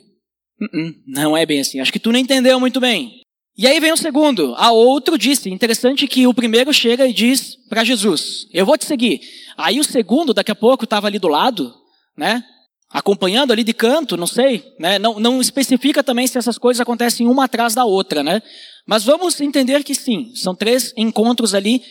Uh 0.59 0.65
-uh, 0.65 0.93
não 1.05 1.35
é 1.35 1.45
bem 1.45 1.59
assim. 1.59 1.79
Acho 1.79 1.91
que 1.91 1.99
tu 1.99 2.11
não 2.11 2.19
entendeu 2.19 2.59
muito 2.59 2.79
bem. 2.79 3.21
E 3.57 3.65
aí 3.65 3.79
vem 3.79 3.91
o 3.91 3.97
segundo. 3.97 4.53
A 4.55 4.71
outro 4.71 5.17
disse. 5.17 5.49
Interessante 5.49 6.07
que 6.07 6.27
o 6.27 6.33
primeiro 6.33 6.71
chega 6.71 7.07
e 7.07 7.13
diz 7.13 7.57
para 7.67 7.83
Jesus: 7.83 8.47
Eu 8.53 8.65
vou 8.65 8.77
te 8.77 8.85
seguir. 8.85 9.19
Aí 9.57 9.79
o 9.79 9.83
segundo, 9.83 10.33
daqui 10.33 10.51
a 10.51 10.55
pouco, 10.55 10.83
estava 10.83 11.07
ali 11.07 11.17
do 11.17 11.27
lado, 11.27 11.73
né? 12.15 12.43
Acompanhando 12.89 13.51
ali 13.51 13.63
de 13.63 13.73
canto, 13.73 14.15
não 14.15 14.27
sei, 14.27 14.63
né? 14.79 14.97
Não, 14.99 15.19
não 15.19 15.41
especifica 15.41 16.03
também 16.03 16.27
se 16.27 16.37
essas 16.37 16.57
coisas 16.57 16.79
acontecem 16.79 17.27
uma 17.27 17.45
atrás 17.45 17.73
da 17.73 17.83
outra, 17.83 18.23
né? 18.23 18.41
Mas 18.85 19.03
vamos 19.03 19.41
entender 19.41 19.83
que 19.83 19.93
sim, 19.93 20.31
são 20.35 20.55
três 20.55 20.93
encontros 20.95 21.53
ali 21.53 21.81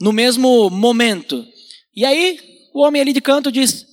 no 0.00 0.12
mesmo 0.12 0.68
momento. 0.68 1.46
E 1.94 2.04
aí 2.04 2.38
o 2.74 2.82
homem 2.82 3.00
ali 3.00 3.12
de 3.12 3.20
canto 3.20 3.52
diz: 3.52 3.86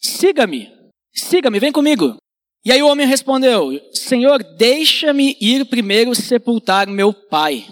Siga-me, 0.00 0.68
siga-me, 1.14 1.58
vem 1.58 1.72
comigo. 1.72 2.16
E 2.64 2.70
aí 2.70 2.82
o 2.82 2.88
homem 2.88 3.06
respondeu: 3.06 3.80
Senhor, 3.92 4.42
deixa-me 4.42 5.36
ir 5.40 5.64
primeiro 5.64 6.14
sepultar 6.14 6.86
meu 6.86 7.12
pai. 7.12 7.66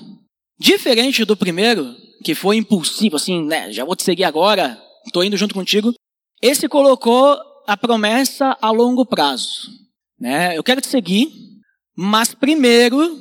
Diferente 0.58 1.24
do 1.24 1.36
primeiro, 1.36 1.94
que 2.24 2.34
foi 2.34 2.56
impulsivo, 2.56 3.16
assim, 3.16 3.44
né? 3.44 3.72
Já 3.72 3.84
vou 3.84 3.96
te 3.96 4.02
seguir 4.02 4.24
agora, 4.24 4.80
estou 5.06 5.24
indo 5.24 5.36
junto 5.36 5.54
contigo. 5.54 5.92
Esse 6.42 6.68
colocou 6.68 7.38
a 7.66 7.76
promessa 7.76 8.56
a 8.60 8.70
longo 8.70 9.06
prazo, 9.06 9.70
né? 10.18 10.56
Eu 10.56 10.62
quero 10.62 10.80
te 10.80 10.88
seguir, 10.88 11.32
mas 11.96 12.34
primeiro, 12.34 13.18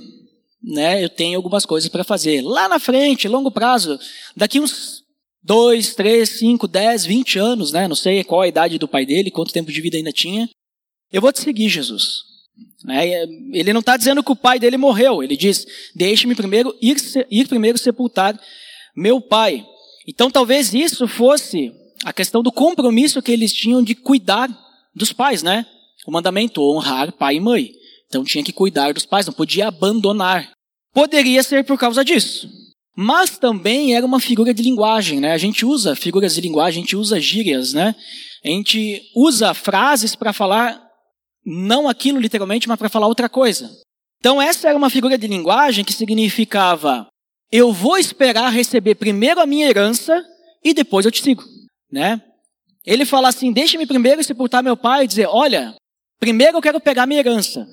né? 0.61 1.03
Eu 1.03 1.09
tenho 1.09 1.37
algumas 1.37 1.65
coisas 1.65 1.89
para 1.89 2.03
fazer. 2.03 2.41
Lá 2.41 2.67
na 2.67 2.79
frente, 2.79 3.27
longo 3.27 3.51
prazo, 3.51 3.99
daqui 4.35 4.59
uns 4.59 5.03
dois, 5.43 5.95
três, 5.95 6.29
cinco, 6.39 6.67
dez, 6.67 7.05
vinte 7.05 7.37
anos, 7.37 7.71
né? 7.71 7.87
Não 7.87 7.95
sei 7.95 8.23
qual 8.23 8.41
a 8.41 8.47
idade 8.47 8.77
do 8.77 8.87
pai 8.87 9.05
dele, 9.05 9.31
quanto 9.31 9.53
tempo 9.53 9.71
de 9.71 9.81
vida 9.81 9.97
ainda 9.97 10.11
tinha. 10.11 10.49
Eu 11.11 11.21
vou 11.21 11.31
te 11.31 11.41
seguir, 11.41 11.69
Jesus. 11.69 12.21
Né? 12.83 13.23
Ele 13.53 13.73
não 13.73 13.79
está 13.79 13.97
dizendo 13.97 14.23
que 14.23 14.31
o 14.31 14.35
pai 14.35 14.59
dele 14.59 14.77
morreu. 14.77 15.23
Ele 15.23 15.35
diz: 15.35 15.65
Deixe-me 15.95 16.35
primeiro 16.35 16.75
ir, 16.81 16.97
ir 17.29 17.47
primeiro 17.47 17.77
sepultar 17.77 18.39
meu 18.95 19.21
pai. 19.21 19.65
Então, 20.07 20.29
talvez 20.29 20.73
isso 20.73 21.07
fosse 21.07 21.71
a 22.03 22.13
questão 22.13 22.41
do 22.41 22.51
compromisso 22.51 23.21
que 23.21 23.31
eles 23.31 23.53
tinham 23.53 23.83
de 23.83 23.95
cuidar 23.95 24.49
dos 24.95 25.13
pais, 25.13 25.43
né? 25.43 25.65
O 26.07 26.11
mandamento 26.11 26.61
honrar 26.61 27.11
pai 27.11 27.35
e 27.35 27.39
mãe. 27.39 27.71
Então 28.07 28.23
tinha 28.23 28.43
que 28.43 28.51
cuidar 28.51 28.93
dos 28.93 29.05
pais, 29.05 29.27
não 29.27 29.33
podia 29.33 29.67
abandonar. 29.67 30.51
Poderia 30.93 31.43
ser 31.43 31.63
por 31.63 31.77
causa 31.77 32.03
disso. 32.03 32.49
Mas 33.01 33.37
também 33.37 33.95
era 33.95 34.05
uma 34.05 34.19
figura 34.19 34.53
de 34.53 34.61
linguagem, 34.61 35.21
né? 35.21 35.31
A 35.31 35.37
gente 35.37 35.65
usa 35.65 35.95
figuras 35.95 36.35
de 36.35 36.41
linguagem, 36.41 36.81
a 36.81 36.83
gente 36.83 36.97
usa 36.97 37.17
gírias, 37.17 37.71
né? 37.71 37.95
A 38.43 38.49
gente 38.49 39.01
usa 39.15 39.53
frases 39.53 40.17
para 40.17 40.33
falar 40.33 40.85
não 41.45 41.87
aquilo 41.87 42.19
literalmente, 42.19 42.67
mas 42.67 42.77
para 42.77 42.89
falar 42.89 43.07
outra 43.07 43.29
coisa. 43.29 43.71
Então 44.19 44.41
essa 44.41 44.67
era 44.67 44.77
uma 44.77 44.89
figura 44.89 45.17
de 45.17 45.27
linguagem 45.27 45.85
que 45.85 45.93
significava 45.93 47.07
eu 47.49 47.71
vou 47.71 47.97
esperar 47.97 48.51
receber 48.51 48.95
primeiro 48.95 49.39
a 49.39 49.45
minha 49.45 49.69
herança 49.69 50.21
e 50.61 50.73
depois 50.73 51.05
eu 51.05 51.11
te 51.11 51.23
sigo, 51.23 51.45
né? 51.89 52.21
Ele 52.85 53.05
fala 53.05 53.29
assim: 53.29 53.53
deixe-me 53.53 53.87
primeiro 53.87 54.21
sepultar 54.25 54.61
meu 54.61 54.75
pai 54.75 55.05
e 55.05 55.07
dizer: 55.07 55.29
olha, 55.29 55.73
primeiro 56.19 56.57
eu 56.57 56.61
quero 56.61 56.81
pegar 56.81 57.07
minha 57.07 57.21
herança. 57.21 57.65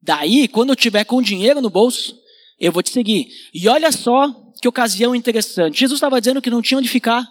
Daí, 0.00 0.46
quando 0.46 0.68
eu 0.68 0.76
tiver 0.76 1.02
com 1.02 1.20
dinheiro 1.20 1.60
no 1.60 1.68
bolso, 1.68 2.16
eu 2.60 2.70
vou 2.70 2.80
te 2.80 2.90
seguir. 2.90 3.26
E 3.52 3.68
olha 3.68 3.90
só 3.90 4.47
que 4.60 4.68
ocasião 4.68 5.14
interessante. 5.14 5.80
Jesus 5.80 5.98
estava 5.98 6.20
dizendo 6.20 6.42
que 6.42 6.50
não 6.50 6.62
tinha 6.62 6.78
onde 6.78 6.88
ficar. 6.88 7.26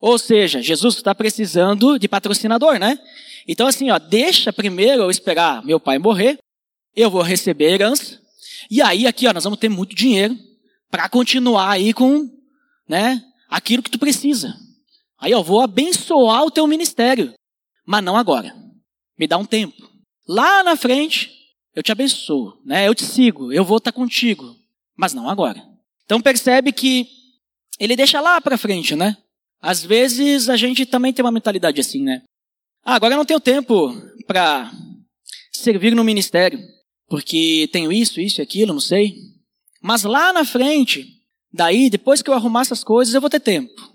Ou 0.00 0.18
seja, 0.18 0.62
Jesus 0.62 0.96
está 0.96 1.14
precisando 1.14 1.98
de 1.98 2.08
patrocinador, 2.08 2.78
né? 2.78 2.98
Então, 3.46 3.66
assim, 3.66 3.90
ó, 3.90 3.98
deixa 3.98 4.52
primeiro 4.52 5.02
eu 5.02 5.10
esperar 5.10 5.64
meu 5.64 5.80
pai 5.80 5.98
morrer, 5.98 6.38
eu 6.94 7.10
vou 7.10 7.22
receber 7.22 7.66
a 7.66 7.70
herança, 7.70 8.20
e 8.70 8.82
aí 8.82 9.06
aqui, 9.06 9.26
ó, 9.26 9.32
nós 9.32 9.44
vamos 9.44 9.58
ter 9.58 9.68
muito 9.68 9.94
dinheiro 9.94 10.36
para 10.90 11.08
continuar 11.08 11.70
aí 11.70 11.92
com, 11.92 12.28
né, 12.88 13.22
aquilo 13.48 13.82
que 13.82 13.90
tu 13.90 13.98
precisa. 13.98 14.54
Aí 15.18 15.32
eu 15.32 15.42
vou 15.42 15.62
abençoar 15.62 16.44
o 16.44 16.50
teu 16.50 16.66
ministério, 16.66 17.32
mas 17.86 18.04
não 18.04 18.16
agora. 18.16 18.54
Me 19.18 19.26
dá 19.26 19.36
um 19.36 19.44
tempo. 19.44 19.90
Lá 20.28 20.62
na 20.62 20.76
frente, 20.76 21.32
eu 21.74 21.82
te 21.82 21.90
abençoo, 21.90 22.60
né? 22.64 22.86
Eu 22.86 22.94
te 22.94 23.04
sigo, 23.04 23.52
eu 23.52 23.64
vou 23.64 23.78
estar 23.78 23.92
contigo, 23.92 24.54
mas 24.96 25.14
não 25.14 25.28
agora. 25.28 25.66
Então 26.08 26.22
percebe 26.22 26.72
que 26.72 27.06
ele 27.78 27.94
deixa 27.94 28.18
lá 28.18 28.40
para 28.40 28.56
frente, 28.56 28.96
né? 28.96 29.14
Às 29.60 29.84
vezes 29.84 30.48
a 30.48 30.56
gente 30.56 30.86
também 30.86 31.12
tem 31.12 31.22
uma 31.22 31.30
mentalidade 31.30 31.78
assim, 31.82 32.02
né? 32.02 32.22
Ah, 32.82 32.94
agora 32.94 33.12
eu 33.12 33.18
não 33.18 33.26
tenho 33.26 33.38
tempo 33.38 33.94
para 34.26 34.72
servir 35.52 35.94
no 35.94 36.02
ministério, 36.02 36.58
porque 37.10 37.68
tenho 37.70 37.92
isso, 37.92 38.22
isso 38.22 38.40
e 38.40 38.42
aquilo, 38.42 38.72
não 38.72 38.80
sei. 38.80 39.16
Mas 39.82 40.04
lá 40.04 40.32
na 40.32 40.46
frente, 40.46 41.06
daí, 41.52 41.90
depois 41.90 42.22
que 42.22 42.30
eu 42.30 42.34
arrumar 42.34 42.62
essas 42.62 42.82
coisas, 42.82 43.12
eu 43.12 43.20
vou 43.20 43.28
ter 43.28 43.40
tempo. 43.40 43.92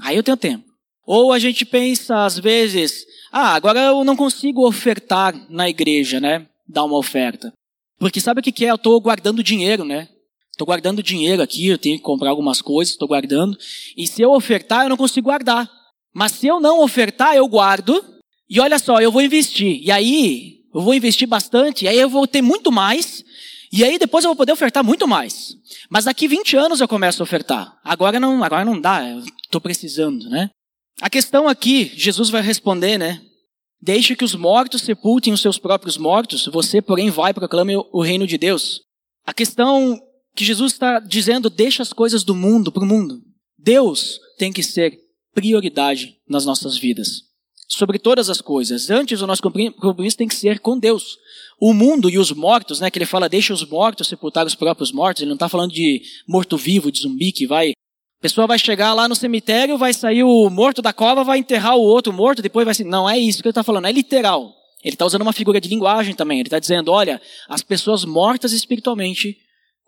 Aí 0.00 0.16
eu 0.16 0.22
tenho 0.22 0.38
tempo. 0.38 0.64
Ou 1.04 1.32
a 1.32 1.38
gente 1.38 1.66
pensa, 1.66 2.24
às 2.24 2.38
vezes, 2.38 3.04
ah, 3.30 3.54
agora 3.54 3.78
eu 3.78 4.04
não 4.04 4.16
consigo 4.16 4.66
ofertar 4.66 5.34
na 5.50 5.68
igreja, 5.68 6.18
né? 6.18 6.46
Dar 6.66 6.84
uma 6.84 6.96
oferta. 6.96 7.52
Porque 7.98 8.22
sabe 8.22 8.40
o 8.40 8.42
que 8.42 8.64
é? 8.64 8.70
Eu 8.70 8.76
estou 8.76 8.98
guardando 9.02 9.42
dinheiro, 9.42 9.84
né? 9.84 10.08
Estou 10.52 10.66
guardando 10.66 11.02
dinheiro 11.02 11.42
aqui, 11.42 11.66
eu 11.68 11.78
tenho 11.78 11.96
que 11.96 12.02
comprar 12.02 12.30
algumas 12.30 12.60
coisas, 12.60 12.92
estou 12.92 13.08
guardando. 13.08 13.56
E 13.96 14.06
se 14.06 14.22
eu 14.22 14.32
ofertar, 14.32 14.84
eu 14.84 14.90
não 14.90 14.96
consigo 14.96 15.28
guardar. 15.28 15.70
Mas 16.14 16.32
se 16.32 16.46
eu 16.46 16.60
não 16.60 16.82
ofertar, 16.82 17.34
eu 17.34 17.48
guardo. 17.48 18.04
E 18.48 18.60
olha 18.60 18.78
só, 18.78 19.00
eu 19.00 19.10
vou 19.10 19.22
investir. 19.22 19.80
E 19.82 19.90
aí, 19.90 20.58
eu 20.74 20.82
vou 20.82 20.94
investir 20.94 21.26
bastante. 21.26 21.84
E 21.84 21.88
aí 21.88 21.98
eu 21.98 22.08
vou 22.08 22.26
ter 22.26 22.42
muito 22.42 22.70
mais. 22.70 23.24
E 23.72 23.82
aí 23.82 23.98
depois 23.98 24.22
eu 24.24 24.28
vou 24.28 24.36
poder 24.36 24.52
ofertar 24.52 24.84
muito 24.84 25.08
mais. 25.08 25.56
Mas 25.88 26.04
daqui 26.04 26.28
20 26.28 26.56
anos 26.56 26.80
eu 26.80 26.86
começo 26.86 27.22
a 27.22 27.24
ofertar. 27.24 27.74
Agora 27.82 28.20
não, 28.20 28.44
agora 28.44 28.66
não 28.66 28.78
dá, 28.78 29.00
estou 29.44 29.60
precisando, 29.60 30.28
né? 30.28 30.50
A 31.00 31.08
questão 31.08 31.48
aqui, 31.48 31.90
Jesus 31.96 32.28
vai 32.28 32.42
responder, 32.42 32.98
né? 32.98 33.22
Deixe 33.80 34.14
que 34.14 34.24
os 34.24 34.34
mortos 34.34 34.82
sepultem 34.82 35.32
os 35.32 35.40
seus 35.40 35.58
próprios 35.58 35.96
mortos, 35.96 36.46
você, 36.46 36.82
porém, 36.82 37.10
vai 37.10 37.30
e 37.30 37.34
proclame 37.34 37.74
o 37.74 38.02
reino 38.02 38.26
de 38.26 38.36
Deus. 38.36 38.82
A 39.26 39.32
questão 39.32 39.98
que 40.34 40.44
Jesus 40.44 40.72
está 40.72 40.98
dizendo, 40.98 41.50
deixa 41.50 41.82
as 41.82 41.92
coisas 41.92 42.24
do 42.24 42.34
mundo 42.34 42.72
para 42.72 42.82
o 42.82 42.86
mundo. 42.86 43.20
Deus 43.58 44.18
tem 44.38 44.52
que 44.52 44.62
ser 44.62 44.98
prioridade 45.34 46.16
nas 46.28 46.44
nossas 46.44 46.76
vidas. 46.76 47.22
Sobre 47.68 47.98
todas 47.98 48.28
as 48.28 48.40
coisas. 48.40 48.90
Antes, 48.90 49.22
o 49.22 49.26
nosso 49.26 49.42
compromisso 49.42 50.16
tem 50.16 50.28
que 50.28 50.34
ser 50.34 50.58
com 50.58 50.78
Deus 50.78 51.16
o 51.58 51.72
mundo 51.72 52.10
e 52.10 52.18
os 52.18 52.30
mortos, 52.32 52.80
né? 52.80 52.90
Que 52.90 52.98
ele 52.98 53.06
fala, 53.06 53.28
deixa 53.28 53.54
os 53.54 53.64
mortos 53.64 54.08
sepultar 54.08 54.46
os 54.46 54.54
próprios 54.54 54.92
mortos. 54.92 55.22
Ele 55.22 55.30
não 55.30 55.36
está 55.36 55.48
falando 55.48 55.72
de 55.72 56.02
morto-vivo, 56.28 56.92
de 56.92 57.00
zumbi 57.00 57.32
que 57.32 57.46
vai. 57.46 57.70
A 57.70 58.20
pessoa 58.20 58.46
vai 58.46 58.58
chegar 58.58 58.92
lá 58.92 59.08
no 59.08 59.14
cemitério, 59.14 59.78
vai 59.78 59.94
sair 59.94 60.22
o 60.22 60.50
morto 60.50 60.82
da 60.82 60.92
cova, 60.92 61.24
vai 61.24 61.38
enterrar 61.38 61.76
o 61.76 61.82
outro 61.82 62.12
morto, 62.12 62.42
depois 62.42 62.64
vai 62.64 62.74
ser. 62.74 62.84
Não 62.84 63.08
é 63.08 63.18
isso 63.18 63.40
que 63.42 63.48
ele 63.48 63.52
está 63.52 63.62
falando, 63.62 63.86
é 63.86 63.92
literal. 63.92 64.54
Ele 64.84 64.94
está 64.94 65.06
usando 65.06 65.22
uma 65.22 65.32
figura 65.32 65.60
de 65.60 65.68
linguagem 65.68 66.14
também. 66.14 66.40
Ele 66.40 66.48
está 66.48 66.58
dizendo, 66.58 66.90
olha, 66.90 67.22
as 67.48 67.62
pessoas 67.62 68.04
mortas 68.04 68.52
espiritualmente 68.52 69.38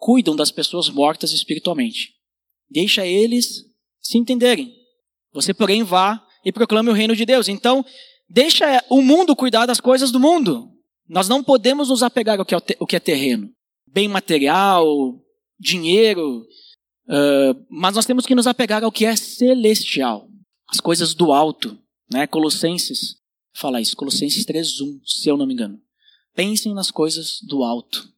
cuidam 0.05 0.37
das 0.37 0.51
pessoas 0.51 0.91
mortas 0.91 1.33
espiritualmente. 1.33 2.13
Deixa 2.71 3.07
eles 3.07 3.65
se 4.03 4.19
entenderem. 4.19 4.71
Você, 5.33 5.55
porém, 5.55 5.83
vá 5.83 6.23
e 6.45 6.53
proclame 6.53 6.91
o 6.91 6.93
reino 6.93 7.17
de 7.17 7.25
Deus. 7.25 7.49
Então, 7.49 7.83
deixa 8.29 8.85
o 8.91 9.01
mundo 9.01 9.35
cuidar 9.35 9.65
das 9.65 9.81
coisas 9.81 10.13
do 10.13 10.21
mundo. 10.21 10.69
Nós 11.09 11.27
não 11.27 11.43
podemos 11.43 11.89
nos 11.89 12.03
apegar 12.03 12.39
ao 12.39 12.45
que 12.45 12.55
é, 12.55 12.59
o 12.79 12.87
que 12.87 12.97
é 12.97 13.01
terreno, 13.01 13.49
bem 13.91 14.07
material, 14.07 14.87
dinheiro, 15.59 16.41
uh, 17.09 17.67
mas 17.71 17.95
nós 17.95 18.05
temos 18.05 18.27
que 18.27 18.35
nos 18.35 18.47
apegar 18.47 18.85
ao 18.85 18.93
que 18.93 19.07
é 19.07 19.17
celestial, 19.17 20.29
as 20.69 20.81
coisas 20.81 21.15
do 21.15 21.33
alto. 21.33 21.79
Né? 22.13 22.27
Colossenses 22.27 23.17
fala 23.57 23.81
isso, 23.81 23.97
Colossenses 23.97 24.45
3.1, 24.45 25.01
se 25.03 25.31
eu 25.31 25.39
não 25.39 25.47
me 25.47 25.55
engano. 25.55 25.81
Pensem 26.35 26.75
nas 26.75 26.91
coisas 26.91 27.39
do 27.49 27.65
alto. 27.65 28.13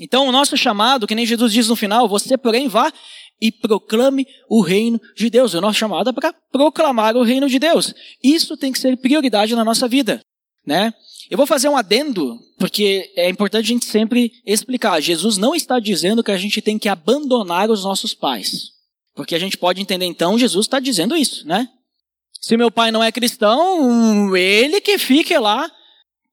Então, 0.00 0.26
o 0.26 0.32
nosso 0.32 0.56
chamado, 0.56 1.06
que 1.06 1.14
nem 1.14 1.26
Jesus 1.26 1.52
diz 1.52 1.68
no 1.68 1.76
final, 1.76 2.08
você, 2.08 2.36
porém, 2.36 2.68
vá 2.68 2.92
e 3.40 3.52
proclame 3.52 4.26
o 4.48 4.60
reino 4.60 5.00
de 5.16 5.30
Deus. 5.30 5.54
O 5.54 5.60
nosso 5.60 5.78
chamado 5.78 6.10
é 6.10 6.12
para 6.12 6.32
proclamar 6.50 7.16
o 7.16 7.22
reino 7.22 7.48
de 7.48 7.58
Deus. 7.58 7.94
Isso 8.22 8.56
tem 8.56 8.72
que 8.72 8.78
ser 8.78 8.96
prioridade 8.96 9.54
na 9.54 9.64
nossa 9.64 9.88
vida, 9.88 10.20
né? 10.66 10.92
Eu 11.30 11.36
vou 11.36 11.46
fazer 11.46 11.68
um 11.68 11.76
adendo, 11.76 12.38
porque 12.58 13.12
é 13.14 13.28
importante 13.28 13.66
a 13.66 13.74
gente 13.74 13.84
sempre 13.84 14.32
explicar. 14.46 15.00
Jesus 15.00 15.36
não 15.36 15.54
está 15.54 15.78
dizendo 15.78 16.24
que 16.24 16.30
a 16.30 16.38
gente 16.38 16.62
tem 16.62 16.78
que 16.78 16.88
abandonar 16.88 17.70
os 17.70 17.84
nossos 17.84 18.14
pais. 18.14 18.70
Porque 19.14 19.34
a 19.34 19.38
gente 19.38 19.58
pode 19.58 19.80
entender 19.80 20.06
então, 20.06 20.38
Jesus 20.38 20.66
está 20.66 20.80
dizendo 20.80 21.16
isso, 21.16 21.46
né? 21.46 21.68
Se 22.40 22.56
meu 22.56 22.70
pai 22.70 22.90
não 22.90 23.02
é 23.02 23.12
cristão, 23.12 24.34
ele 24.36 24.80
que 24.80 24.96
fique 24.96 25.36
lá 25.36 25.70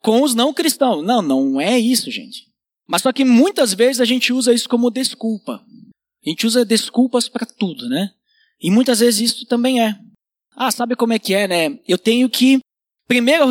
com 0.02 0.22
os 0.22 0.34
não 0.36 0.54
cristãos. 0.54 1.04
Não, 1.04 1.22
não 1.22 1.60
é 1.60 1.78
isso, 1.80 2.10
gente. 2.12 2.46
Mas 2.88 3.02
só 3.02 3.12
que 3.12 3.26
muitas 3.26 3.74
vezes 3.74 4.00
a 4.00 4.06
gente 4.06 4.32
usa 4.32 4.54
isso 4.54 4.70
como 4.70 4.92
desculpa. 4.92 5.64
A 6.26 6.30
gente 6.30 6.46
usa 6.46 6.66
desculpas 6.66 7.28
para 7.28 7.46
tudo, 7.46 7.88
né? 7.90 8.12
E 8.62 8.72
muitas 8.72 9.00
vezes 9.00 9.32
isso 9.32 9.46
também 9.46 9.82
é. 9.82 9.96
Ah, 10.56 10.72
sabe 10.72 10.96
como 10.96 11.14
é 11.14 11.20
que 11.20 11.34
é, 11.34 11.48
né? 11.48 11.80
Eu 11.88 11.98
tenho 11.98 12.30
que 12.30 12.60
primeiro 13.08 13.46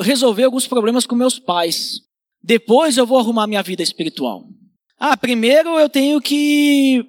resolver 0.00 0.44
alguns 0.44 0.66
problemas 0.66 1.06
com 1.06 1.14
meus 1.14 1.38
pais. 1.38 2.00
Depois 2.42 2.96
eu 2.96 3.06
vou 3.06 3.18
arrumar 3.18 3.46
minha 3.46 3.62
vida 3.62 3.82
espiritual. 3.82 4.44
Ah, 4.98 5.16
primeiro 5.16 5.78
eu 5.78 5.88
tenho 5.88 6.20
que 6.20 7.04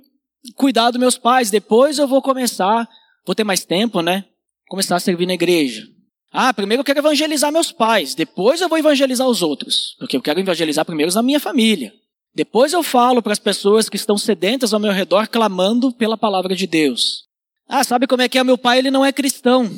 cuidar 0.56 0.92
dos 0.92 1.00
meus 1.00 1.18
pais. 1.18 1.50
Depois 1.50 1.98
eu 1.98 2.08
vou 2.08 2.22
começar, 2.22 2.88
vou 3.26 3.36
ter 3.36 3.44
mais 3.44 3.64
tempo, 3.64 4.02
né? 4.02 4.26
Começar 4.68 4.96
a 4.98 5.00
servir 5.00 5.26
na 5.26 5.34
igreja. 5.34 5.88
Ah, 6.32 6.54
primeiro 6.54 6.82
eu 6.82 6.86
quero 6.86 7.00
evangelizar 7.00 7.52
meus 7.52 7.72
pais. 7.72 8.14
Depois 8.14 8.62
eu 8.62 8.70
vou 8.70 8.78
evangelizar 8.78 9.28
os 9.28 9.42
outros. 9.42 9.96
Porque 10.00 10.18
eu 10.18 10.22
quero 10.22 10.40
evangelizar 10.40 10.86
primeiro 10.86 11.14
na 11.14 11.24
minha 11.24 11.40
família. 11.40 11.94
Depois 12.36 12.74
eu 12.74 12.84
falo 12.84 13.22
para 13.22 13.34
as 13.34 13.40
pessoas 13.40 13.90
que 13.90 13.96
estão 13.96 14.18
sedentas 14.18 14.74
ao 14.74 14.80
meu 14.80 14.92
redor, 14.92 15.28
clamando 15.28 15.92
pela 15.92 16.18
palavra 16.18 16.56
de 16.56 16.68
Deus. 16.68 17.24
Ah, 17.68 17.84
sabe 17.84 18.06
como 18.06 18.22
é 18.22 18.30
que 18.30 18.38
é? 18.38 18.44
Meu 18.44 18.58
pai, 18.58 18.78
ele 18.78 18.92
não 18.92 19.04
é 19.04 19.12
cristão. 19.12 19.70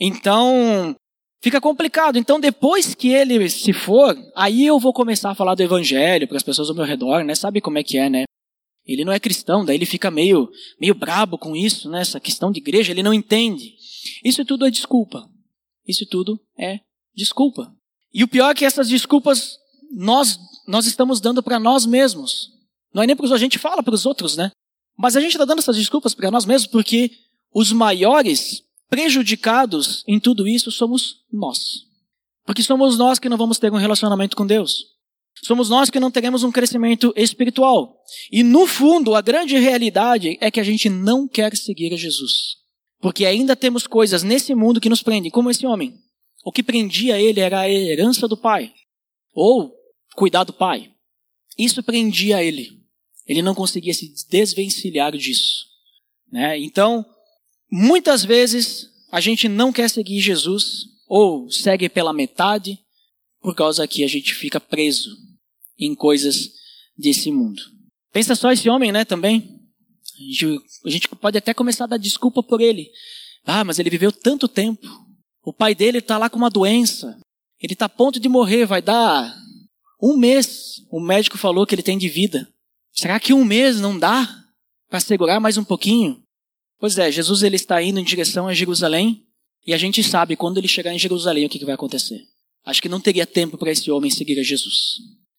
Então, 0.00 0.96
fica 1.40 1.60
complicado. 1.60 2.18
Então, 2.18 2.40
depois 2.40 2.94
que 2.94 3.12
ele 3.12 3.48
se 3.48 3.72
for, 3.72 4.16
aí 4.34 4.66
eu 4.66 4.80
vou 4.80 4.92
começar 4.92 5.30
a 5.30 5.34
falar 5.36 5.54
do 5.54 5.62
evangelho 5.62 6.26
para 6.26 6.36
as 6.36 6.42
pessoas 6.42 6.68
ao 6.68 6.74
meu 6.74 6.84
redor, 6.84 7.22
né? 7.22 7.34
Sabe 7.34 7.60
como 7.60 7.78
é 7.78 7.84
que 7.84 7.96
é, 7.96 8.10
né? 8.10 8.24
Ele 8.84 9.04
não 9.04 9.12
é 9.12 9.20
cristão, 9.20 9.64
daí 9.64 9.76
ele 9.76 9.86
fica 9.86 10.10
meio, 10.10 10.48
meio 10.80 10.94
brabo 10.94 11.38
com 11.38 11.54
isso, 11.54 11.88
né? 11.88 12.00
Essa 12.00 12.18
questão 12.18 12.50
de 12.50 12.58
igreja, 12.58 12.90
ele 12.90 13.04
não 13.04 13.14
entende. 13.14 13.74
Isso 14.24 14.44
tudo 14.44 14.66
é 14.66 14.70
desculpa. 14.70 15.29
Isso 15.90 16.06
tudo 16.06 16.40
é 16.58 16.80
desculpa. 17.14 17.74
E 18.12 18.24
o 18.24 18.28
pior 18.28 18.50
é 18.50 18.54
que 18.54 18.64
essas 18.64 18.88
desculpas 18.88 19.56
nós, 19.90 20.38
nós 20.66 20.86
estamos 20.86 21.20
dando 21.20 21.42
para 21.42 21.58
nós 21.58 21.84
mesmos. 21.84 22.48
Não 22.94 23.02
é 23.02 23.06
nem 23.06 23.16
porque 23.16 23.32
a 23.32 23.38
gente 23.38 23.58
fala 23.58 23.82
para 23.82 23.94
os 23.94 24.06
outros, 24.06 24.36
né? 24.36 24.50
Mas 24.96 25.16
a 25.16 25.20
gente 25.20 25.32
está 25.32 25.44
dando 25.44 25.60
essas 25.60 25.76
desculpas 25.76 26.14
para 26.14 26.30
nós 26.30 26.44
mesmos 26.44 26.70
porque 26.70 27.10
os 27.52 27.72
maiores 27.72 28.62
prejudicados 28.88 30.04
em 30.06 30.18
tudo 30.18 30.46
isso 30.46 30.70
somos 30.70 31.24
nós. 31.32 31.86
Porque 32.44 32.62
somos 32.62 32.98
nós 32.98 33.18
que 33.18 33.28
não 33.28 33.36
vamos 33.36 33.58
ter 33.58 33.72
um 33.72 33.76
relacionamento 33.76 34.36
com 34.36 34.46
Deus. 34.46 34.84
Somos 35.42 35.68
nós 35.68 35.88
que 35.88 36.00
não 36.00 36.10
teremos 36.10 36.42
um 36.42 36.52
crescimento 36.52 37.12
espiritual. 37.16 37.96
E 38.30 38.42
no 38.42 38.66
fundo, 38.66 39.14
a 39.14 39.20
grande 39.20 39.56
realidade 39.56 40.36
é 40.40 40.50
que 40.50 40.60
a 40.60 40.64
gente 40.64 40.88
não 40.88 41.26
quer 41.26 41.56
seguir 41.56 41.94
a 41.94 41.96
Jesus. 41.96 42.59
Porque 43.00 43.24
ainda 43.24 43.56
temos 43.56 43.86
coisas 43.86 44.22
nesse 44.22 44.54
mundo 44.54 44.80
que 44.80 44.88
nos 44.88 45.02
prendem, 45.02 45.30
como 45.30 45.50
esse 45.50 45.66
homem. 45.66 45.94
O 46.44 46.52
que 46.52 46.62
prendia 46.62 47.20
ele 47.20 47.40
era 47.40 47.60
a 47.60 47.70
herança 47.70 48.28
do 48.28 48.36
pai. 48.36 48.72
Ou 49.34 49.72
cuidar 50.14 50.44
do 50.44 50.52
pai. 50.52 50.90
Isso 51.58 51.82
prendia 51.82 52.42
ele. 52.42 52.78
Ele 53.26 53.42
não 53.42 53.54
conseguia 53.54 53.94
se 53.94 54.12
desvencilhar 54.28 55.16
disso. 55.16 55.66
Né? 56.30 56.58
Então, 56.58 57.04
Muitas 57.70 58.24
vezes 58.24 58.90
a 59.12 59.20
gente 59.20 59.48
não 59.48 59.72
quer 59.72 59.88
seguir 59.88 60.20
Jesus 60.20 60.86
ou 61.06 61.48
segue 61.50 61.88
pela 61.88 62.12
metade, 62.12 62.78
por 63.40 63.54
causa 63.54 63.86
que 63.86 64.02
a 64.02 64.08
gente 64.08 64.34
fica 64.34 64.60
preso 64.60 65.16
em 65.78 65.94
coisas 65.94 66.50
desse 66.98 67.30
mundo. 67.30 67.62
Pensa 68.12 68.34
só 68.34 68.50
esse 68.50 68.68
homem, 68.68 68.90
né, 68.90 69.04
também. 69.04 69.59
A 70.20 70.32
gente, 70.32 70.64
a 70.86 70.90
gente 70.90 71.08
pode 71.08 71.38
até 71.38 71.54
começar 71.54 71.84
a 71.84 71.88
dar 71.88 71.96
desculpa 71.96 72.42
por 72.42 72.60
ele. 72.60 72.90
Ah, 73.44 73.64
mas 73.64 73.78
ele 73.78 73.88
viveu 73.88 74.12
tanto 74.12 74.46
tempo. 74.46 74.86
O 75.42 75.52
pai 75.52 75.74
dele 75.74 75.98
está 75.98 76.18
lá 76.18 76.28
com 76.28 76.36
uma 76.36 76.50
doença. 76.50 77.18
Ele 77.58 77.72
está 77.72 77.86
a 77.86 77.88
ponto 77.88 78.20
de 78.20 78.28
morrer, 78.28 78.66
vai 78.66 78.82
dar 78.82 79.34
um 80.00 80.16
mês. 80.16 80.82
O 80.90 81.00
médico 81.00 81.38
falou 81.38 81.66
que 81.66 81.74
ele 81.74 81.82
tem 81.82 81.98
de 81.98 82.08
vida. 82.08 82.48
Será 82.92 83.18
que 83.18 83.32
um 83.32 83.44
mês 83.44 83.80
não 83.80 83.98
dá 83.98 84.28
para 84.88 85.00
segurar 85.00 85.40
mais 85.40 85.56
um 85.56 85.64
pouquinho? 85.64 86.22
Pois 86.78 86.98
é, 86.98 87.10
Jesus 87.10 87.42
ele 87.42 87.56
está 87.56 87.82
indo 87.82 88.00
em 88.00 88.04
direção 88.04 88.48
a 88.48 88.54
Jerusalém 88.54 89.26
e 89.66 89.72
a 89.74 89.78
gente 89.78 90.02
sabe 90.02 90.36
quando 90.36 90.58
ele 90.58 90.68
chegar 90.68 90.92
em 90.92 90.98
Jerusalém 90.98 91.46
o 91.46 91.48
que, 91.48 91.58
que 91.58 91.64
vai 91.64 91.74
acontecer. 91.74 92.20
Acho 92.64 92.82
que 92.82 92.88
não 92.88 93.00
teria 93.00 93.26
tempo 93.26 93.56
para 93.56 93.70
esse 93.70 93.90
homem 93.90 94.10
seguir 94.10 94.38
a 94.38 94.42
Jesus. 94.42 94.96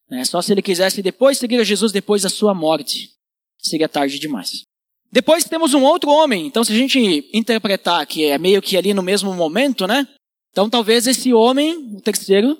Né? 0.09 0.23
Só 0.25 0.41
se 0.41 0.51
ele 0.51 0.61
quisesse 0.61 1.01
depois 1.01 1.37
seguir 1.37 1.59
a 1.59 1.63
Jesus 1.63 1.91
depois 1.91 2.23
da 2.23 2.29
sua 2.29 2.53
morte. 2.53 3.11
Seria 3.57 3.89
tarde 3.89 4.19
demais. 4.19 4.63
Depois 5.11 5.43
temos 5.43 5.73
um 5.73 5.83
outro 5.83 6.09
homem. 6.09 6.47
Então, 6.47 6.63
se 6.63 6.71
a 6.71 6.75
gente 6.75 7.29
interpretar 7.33 8.05
que 8.05 8.25
é 8.25 8.37
meio 8.37 8.61
que 8.61 8.77
ali 8.77 8.93
no 8.93 9.03
mesmo 9.03 9.33
momento, 9.33 9.85
né? 9.85 10.07
Então, 10.51 10.69
talvez 10.69 11.05
esse 11.05 11.33
homem, 11.33 11.95
o 11.95 12.01
terceiro, 12.01 12.57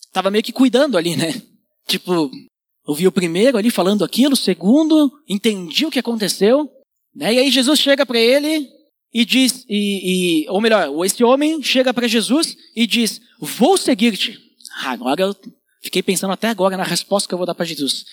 estava 0.00 0.30
meio 0.30 0.42
que 0.42 0.52
cuidando 0.52 0.98
ali, 0.98 1.16
né? 1.16 1.40
Tipo, 1.86 2.30
ouviu 2.86 3.08
o 3.08 3.12
primeiro 3.12 3.58
ali 3.58 3.70
falando 3.70 4.04
aquilo, 4.04 4.34
o 4.34 4.36
segundo, 4.36 5.10
entendi 5.28 5.84
o 5.84 5.90
que 5.90 5.98
aconteceu, 5.98 6.70
né? 7.14 7.34
E 7.34 7.38
aí 7.38 7.50
Jesus 7.50 7.80
chega 7.80 8.06
para 8.06 8.18
ele 8.18 8.68
e 9.12 9.24
diz, 9.24 9.64
e, 9.68 10.44
e, 10.44 10.48
ou 10.48 10.60
melhor, 10.60 10.88
esse 11.04 11.22
homem 11.22 11.62
chega 11.62 11.92
para 11.92 12.08
Jesus 12.08 12.56
e 12.74 12.86
diz: 12.86 13.20
Vou 13.38 13.76
seguir-te. 13.76 14.38
Agora 14.84 15.22
eu 15.22 15.36
fiquei 15.82 16.02
pensando 16.02 16.32
até 16.32 16.48
agora 16.48 16.76
na 16.76 16.84
resposta 16.84 17.28
que 17.28 17.34
eu 17.34 17.38
vou 17.38 17.46
dar 17.46 17.54
para 17.54 17.66
Jesus. 17.66 18.04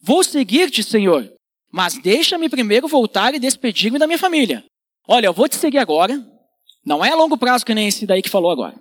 Vou 0.00 0.22
seguir-te, 0.22 0.82
Senhor, 0.82 1.28
mas 1.76 1.98
deixa-me 1.98 2.48
primeiro 2.48 2.88
voltar 2.88 3.34
e 3.34 3.38
despedir-me 3.38 3.98
da 3.98 4.06
minha 4.06 4.18
família. 4.18 4.64
Olha, 5.06 5.26
eu 5.26 5.32
vou 5.34 5.46
te 5.46 5.56
seguir 5.56 5.76
agora. 5.76 6.26
Não 6.82 7.04
é 7.04 7.10
a 7.10 7.14
longo 7.14 7.36
prazo 7.36 7.66
que 7.66 7.74
nem 7.74 7.86
esse 7.86 8.06
daí 8.06 8.22
que 8.22 8.30
falou 8.30 8.50
agora. 8.50 8.80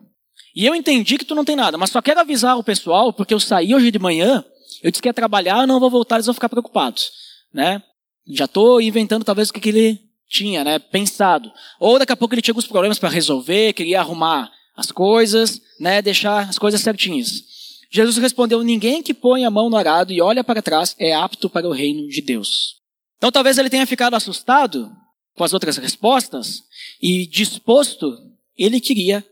E 0.56 0.66
eu 0.66 0.74
entendi 0.74 1.18
que 1.18 1.26
tu 1.26 1.36
não 1.36 1.44
tem 1.44 1.58
nada, 1.58 1.78
mas 1.78 1.90
só 1.90 2.02
quero 2.02 2.22
avisar 2.22 2.58
o 2.58 2.64
pessoal, 2.64 3.12
porque 3.12 3.34
eu 3.34 3.40
saí 3.42 3.76
hoje 3.76 3.92
de 3.92 4.00
manhã, 4.00 4.46
eu 4.82 4.90
disse 4.90 5.02
que 5.02 5.10
ia 5.10 5.14
trabalhar, 5.14 5.68
não 5.68 5.78
vou 5.78 5.90
voltar, 5.90 6.16
eles 6.16 6.26
vão 6.26 6.34
ficar 6.34 6.48
preocupados. 6.48 7.12
Né? 7.54 7.84
Já 8.30 8.46
estou 8.46 8.80
inventando 8.80 9.26
talvez 9.26 9.50
o 9.50 9.54
que, 9.54 9.60
que 9.60 9.70
ele 9.70 10.00
tinha, 10.30 10.64
né, 10.64 10.80
pensado. 10.80 11.52
Ou 11.82 12.00
daqui 12.00 12.14
a 12.14 12.16
pouco 12.16 12.34
ele 12.34 12.42
tinha 12.42 12.54
alguns 12.54 12.66
problemas 12.66 12.98
para 12.98 13.10
resolver, 13.10 13.74
queria 13.74 14.00
arrumar 14.00 14.50
as 14.74 14.90
coisas, 14.90 15.60
né, 15.82 16.02
deixar 16.02 16.48
as 16.48 16.58
coisas 16.58 16.80
certinhas. 16.80 17.44
Jesus 17.92 18.16
respondeu: 18.16 18.64
Ninguém 18.64 19.04
que 19.04 19.14
põe 19.14 19.44
a 19.44 19.52
mão 19.52 19.70
no 19.70 19.76
arado 19.76 20.14
e 20.14 20.22
olha 20.22 20.46
para 20.46 20.62
trás 20.62 20.96
é 20.98 21.14
apto 21.14 21.50
para 21.50 21.68
o 21.68 21.74
reino 21.74 22.08
de 22.08 22.22
Deus. 22.22 22.85
Então 23.26 23.32
talvez 23.32 23.58
ele 23.58 23.72
tenha 23.72 23.88
ficado 23.88 24.14
assustado 24.14 24.96
com 25.36 25.44
as 25.44 25.52
outras 25.52 25.78
respostas 25.78 26.62
e 27.02 27.26
disposto, 27.26 28.16
ele 28.56 28.80
queria 28.80 29.26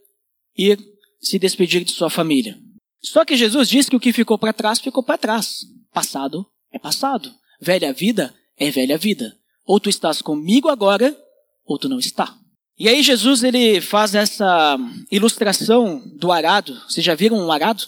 ir 0.57 0.83
se 1.21 1.37
despedir 1.37 1.83
de 1.83 1.91
sua 1.91 2.09
família. 2.09 2.57
Só 3.03 3.23
que 3.23 3.35
Jesus 3.35 3.69
disse 3.69 3.91
que 3.91 3.95
o 3.95 3.99
que 3.99 4.11
ficou 4.11 4.35
para 4.35 4.51
trás 4.51 4.79
ficou 4.79 5.03
para 5.03 5.19
trás. 5.19 5.59
Passado 5.93 6.43
é 6.71 6.79
passado. 6.79 7.31
Velha 7.61 7.93
vida 7.93 8.33
é 8.57 8.71
velha 8.71 8.97
vida. 8.97 9.37
Ou 9.63 9.79
tu 9.79 9.91
estás 9.91 10.23
comigo 10.23 10.69
agora, 10.69 11.15
ou 11.63 11.77
tu 11.77 11.87
não 11.87 11.99
está. 11.99 12.35
E 12.79 12.89
aí 12.89 13.03
Jesus 13.03 13.43
ele 13.43 13.79
faz 13.79 14.15
essa 14.15 14.75
ilustração 15.11 16.01
do 16.17 16.31
arado. 16.31 16.73
Vocês 16.89 17.05
já 17.05 17.13
viram 17.13 17.37
um 17.37 17.51
arado? 17.51 17.85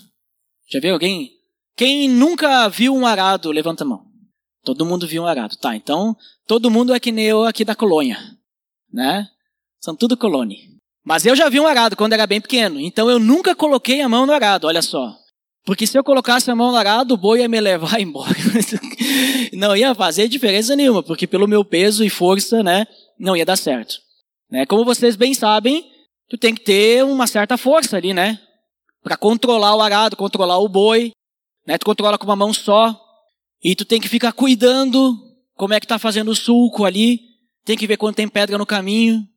Já 0.72 0.80
viu 0.80 0.94
alguém? 0.94 1.32
Quem 1.76 2.08
nunca 2.08 2.70
viu 2.70 2.94
um 2.94 3.08
arado, 3.08 3.50
levanta 3.50 3.84
a 3.84 3.88
mão. 3.88 4.15
Todo 4.66 4.86
mundo 4.86 5.08
viu 5.08 5.24
um 5.24 5.28
arado. 5.28 5.56
Tá, 5.56 5.76
então 5.76 6.18
todo 6.48 6.72
mundo 6.72 6.94
é 6.94 7.00
que 7.00 7.12
nem 7.12 7.26
eu 7.26 7.46
aqui 7.46 7.64
da 7.64 7.76
colônia. 7.76 8.18
Né? 8.92 9.28
São 9.80 9.96
tudo 9.96 10.18
colônia. 10.18 10.58
Mas 11.06 11.26
eu 11.26 11.36
já 11.36 11.48
vi 11.48 11.60
um 11.60 11.68
arado 11.68 11.96
quando 11.96 12.14
era 12.14 12.26
bem 12.26 12.42
pequeno. 12.42 12.80
Então 12.80 13.10
eu 13.10 13.20
nunca 13.20 13.56
coloquei 13.56 14.02
a 14.02 14.10
mão 14.10 14.26
no 14.26 14.34
arado, 14.34 14.66
olha 14.66 14.82
só. 14.82 15.16
Porque 15.64 15.88
se 15.88 15.98
eu 15.98 16.04
colocasse 16.04 16.50
a 16.50 16.56
mão 16.56 16.72
no 16.72 16.78
arado, 16.78 17.14
o 17.14 17.18
boi 17.18 17.42
ia 17.42 17.48
me 17.48 17.60
levar 17.62 18.02
embora. 18.02 18.36
não 19.54 19.76
ia 19.76 19.94
fazer 19.94 20.28
diferença 20.28 20.76
nenhuma, 20.76 21.04
porque 21.04 21.28
pelo 21.28 21.48
meu 21.48 21.64
peso 21.64 22.04
e 22.04 22.10
força, 22.10 22.64
né, 22.64 22.88
não 23.20 23.36
ia 23.36 23.46
dar 23.46 23.56
certo. 23.56 23.96
Né? 24.50 24.66
Como 24.66 24.84
vocês 24.84 25.16
bem 25.16 25.34
sabem, 25.34 25.86
tu 26.30 26.38
tem 26.38 26.54
que 26.54 26.64
ter 26.64 27.04
uma 27.04 27.28
certa 27.28 27.58
força 27.58 27.98
ali, 27.98 28.14
né? 28.14 28.40
Para 29.04 29.18
controlar 29.18 29.76
o 29.76 29.82
arado, 29.82 30.16
controlar 30.16 30.58
o 30.58 30.68
boi. 30.68 31.12
Né? 31.68 31.78
Tu 31.78 31.86
controla 31.86 32.18
com 32.18 32.26
uma 32.26 32.36
mão 32.36 32.54
só. 32.54 33.00
E 33.66 33.76
tu 33.76 33.84
tem 33.84 34.00
que 34.00 34.08
ficar 34.08 34.32
cuidando 34.32 35.20
como 35.56 35.74
é 35.74 35.80
que 35.80 35.88
tá 35.88 35.98
fazendo 35.98 36.30
o 36.30 36.36
sulco 36.36 36.86
ali. 36.86 37.20
Tem 37.66 37.76
que 37.76 37.88
ver 37.88 37.98
quando 37.98 38.14
tem 38.14 38.28
pedra 38.28 38.60
no 38.60 38.66
caminho. 38.66 39.28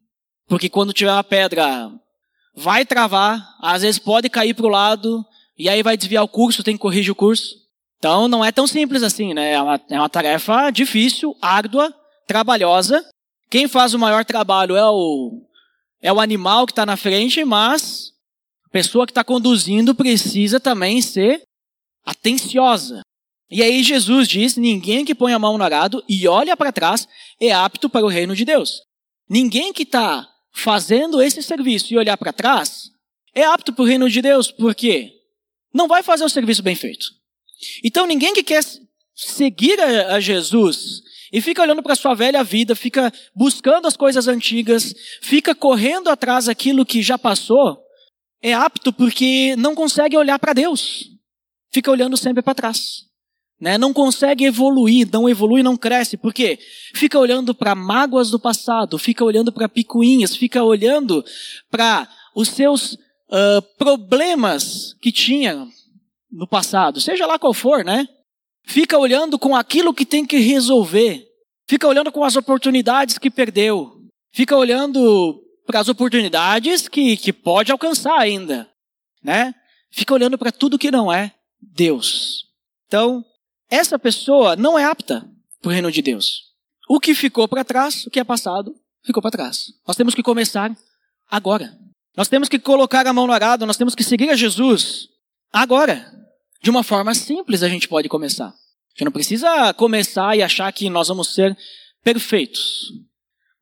Porque 0.46 0.68
quando 0.68 0.92
tiver 0.92 1.10
uma 1.10 1.24
pedra, 1.24 1.90
vai 2.54 2.84
travar. 2.84 3.56
Às 3.58 3.80
vezes 3.80 3.98
pode 3.98 4.28
cair 4.28 4.52
para 4.52 4.66
o 4.66 4.68
lado 4.68 5.24
e 5.58 5.66
aí 5.66 5.82
vai 5.82 5.96
desviar 5.96 6.22
o 6.22 6.28
curso, 6.28 6.62
tem 6.62 6.74
que 6.74 6.82
corrigir 6.82 7.10
o 7.10 7.14
curso. 7.14 7.54
Então 7.96 8.28
não 8.28 8.44
é 8.44 8.52
tão 8.52 8.66
simples 8.66 9.02
assim, 9.02 9.32
né? 9.32 9.54
É 9.54 9.62
uma, 9.62 9.80
é 9.88 9.98
uma 9.98 10.10
tarefa 10.10 10.70
difícil, 10.70 11.34
árdua, 11.40 11.90
trabalhosa. 12.26 13.02
Quem 13.48 13.66
faz 13.66 13.94
o 13.94 13.98
maior 13.98 14.26
trabalho 14.26 14.76
é 14.76 14.84
o, 14.84 15.40
é 16.02 16.12
o 16.12 16.20
animal 16.20 16.66
que 16.66 16.72
está 16.72 16.84
na 16.84 16.98
frente, 16.98 17.42
mas 17.46 18.12
A 18.66 18.68
pessoa 18.68 19.06
que 19.06 19.10
está 19.10 19.24
conduzindo 19.24 19.94
precisa 19.94 20.60
também 20.60 21.00
ser 21.00 21.40
atenciosa. 22.04 23.00
E 23.50 23.62
aí 23.62 23.82
Jesus 23.82 24.28
diz: 24.28 24.56
ninguém 24.56 25.04
que 25.04 25.14
põe 25.14 25.32
a 25.32 25.38
mão 25.38 25.56
no 25.56 25.64
arado 25.64 26.02
e 26.08 26.28
olha 26.28 26.56
para 26.56 26.72
trás 26.72 27.08
é 27.40 27.52
apto 27.52 27.88
para 27.88 28.04
o 28.04 28.08
reino 28.08 28.34
de 28.34 28.44
Deus. 28.44 28.82
Ninguém 29.28 29.72
que 29.72 29.82
está 29.82 30.28
fazendo 30.52 31.22
esse 31.22 31.42
serviço 31.42 31.92
e 31.92 31.98
olhar 31.98 32.16
para 32.16 32.32
trás 32.32 32.90
é 33.34 33.44
apto 33.44 33.72
para 33.72 33.82
o 33.82 33.86
reino 33.86 34.08
de 34.08 34.20
Deus, 34.20 34.50
porque 34.50 35.12
não 35.72 35.86
vai 35.86 36.02
fazer 36.02 36.24
o 36.24 36.28
serviço 36.28 36.62
bem 36.62 36.74
feito. 36.74 37.06
Então 37.84 38.06
ninguém 38.06 38.34
que 38.34 38.42
quer 38.42 38.64
seguir 39.14 39.80
a, 39.80 40.14
a 40.14 40.20
Jesus 40.20 41.02
e 41.32 41.40
fica 41.40 41.62
olhando 41.62 41.82
para 41.82 41.94
sua 41.94 42.14
velha 42.14 42.42
vida, 42.42 42.74
fica 42.74 43.12
buscando 43.34 43.86
as 43.86 43.96
coisas 43.96 44.28
antigas, 44.28 44.94
fica 45.20 45.54
correndo 45.54 46.08
atrás 46.08 46.46
daquilo 46.46 46.86
que 46.86 47.02
já 47.02 47.18
passou, 47.18 47.78
é 48.42 48.54
apto 48.54 48.92
porque 48.92 49.54
não 49.56 49.74
consegue 49.74 50.16
olhar 50.16 50.38
para 50.38 50.52
Deus. 50.52 51.10
Fica 51.70 51.90
olhando 51.90 52.16
sempre 52.16 52.42
para 52.42 52.54
trás. 52.54 53.07
Né? 53.60 53.76
Não 53.76 53.92
consegue 53.92 54.44
evoluir, 54.44 55.08
não 55.12 55.28
evolui, 55.28 55.62
não 55.62 55.76
cresce. 55.76 56.16
Por 56.16 56.32
quê? 56.32 56.58
Fica 56.94 57.18
olhando 57.18 57.54
para 57.54 57.74
mágoas 57.74 58.30
do 58.30 58.38
passado, 58.38 58.98
fica 58.98 59.24
olhando 59.24 59.52
para 59.52 59.68
picuinhas, 59.68 60.36
fica 60.36 60.62
olhando 60.62 61.24
para 61.70 62.08
os 62.34 62.48
seus 62.48 62.92
uh, 62.92 63.62
problemas 63.76 64.94
que 65.00 65.10
tinha 65.10 65.66
no 66.30 66.46
passado, 66.46 67.00
seja 67.00 67.26
lá 67.26 67.38
qual 67.38 67.54
for, 67.54 67.84
né? 67.84 68.06
Fica 68.64 68.98
olhando 68.98 69.38
com 69.38 69.56
aquilo 69.56 69.94
que 69.94 70.04
tem 70.04 70.26
que 70.26 70.38
resolver. 70.38 71.26
Fica 71.66 71.88
olhando 71.88 72.12
com 72.12 72.22
as 72.22 72.36
oportunidades 72.36 73.18
que 73.18 73.30
perdeu. 73.30 73.92
Fica 74.32 74.56
olhando 74.56 75.42
para 75.66 75.80
as 75.80 75.88
oportunidades 75.88 76.86
que, 76.86 77.16
que 77.16 77.32
pode 77.32 77.72
alcançar 77.72 78.18
ainda, 78.18 78.68
né? 79.22 79.54
Fica 79.90 80.14
olhando 80.14 80.38
para 80.38 80.52
tudo 80.52 80.78
que 80.78 80.90
não 80.90 81.12
é 81.12 81.32
Deus. 81.60 82.44
Então, 82.86 83.24
essa 83.70 83.98
pessoa 83.98 84.56
não 84.56 84.78
é 84.78 84.84
apta 84.84 85.28
para 85.60 85.68
o 85.68 85.72
reino 85.72 85.90
de 85.90 86.02
Deus. 86.02 86.48
O 86.88 86.98
que 86.98 87.14
ficou 87.14 87.46
para 87.46 87.64
trás, 87.64 88.06
o 88.06 88.10
que 88.10 88.18
é 88.18 88.24
passado, 88.24 88.74
ficou 89.04 89.22
para 89.22 89.30
trás. 89.30 89.66
Nós 89.86 89.96
temos 89.96 90.14
que 90.14 90.22
começar 90.22 90.74
agora. 91.30 91.76
Nós 92.16 92.28
temos 92.28 92.48
que 92.48 92.58
colocar 92.58 93.06
a 93.06 93.12
mão 93.12 93.26
no 93.26 93.32
arado, 93.32 93.66
nós 93.66 93.76
temos 93.76 93.94
que 93.94 94.02
seguir 94.02 94.30
a 94.30 94.36
Jesus 94.36 95.08
agora. 95.52 96.12
De 96.62 96.70
uma 96.70 96.82
forma 96.82 97.14
simples 97.14 97.62
a 97.62 97.68
gente 97.68 97.86
pode 97.86 98.08
começar. 98.08 98.48
A 98.48 98.90
gente 98.92 99.04
não 99.04 99.12
precisa 99.12 99.72
começar 99.74 100.36
e 100.36 100.42
achar 100.42 100.72
que 100.72 100.90
nós 100.90 101.08
vamos 101.08 101.34
ser 101.34 101.56
perfeitos. 102.02 102.90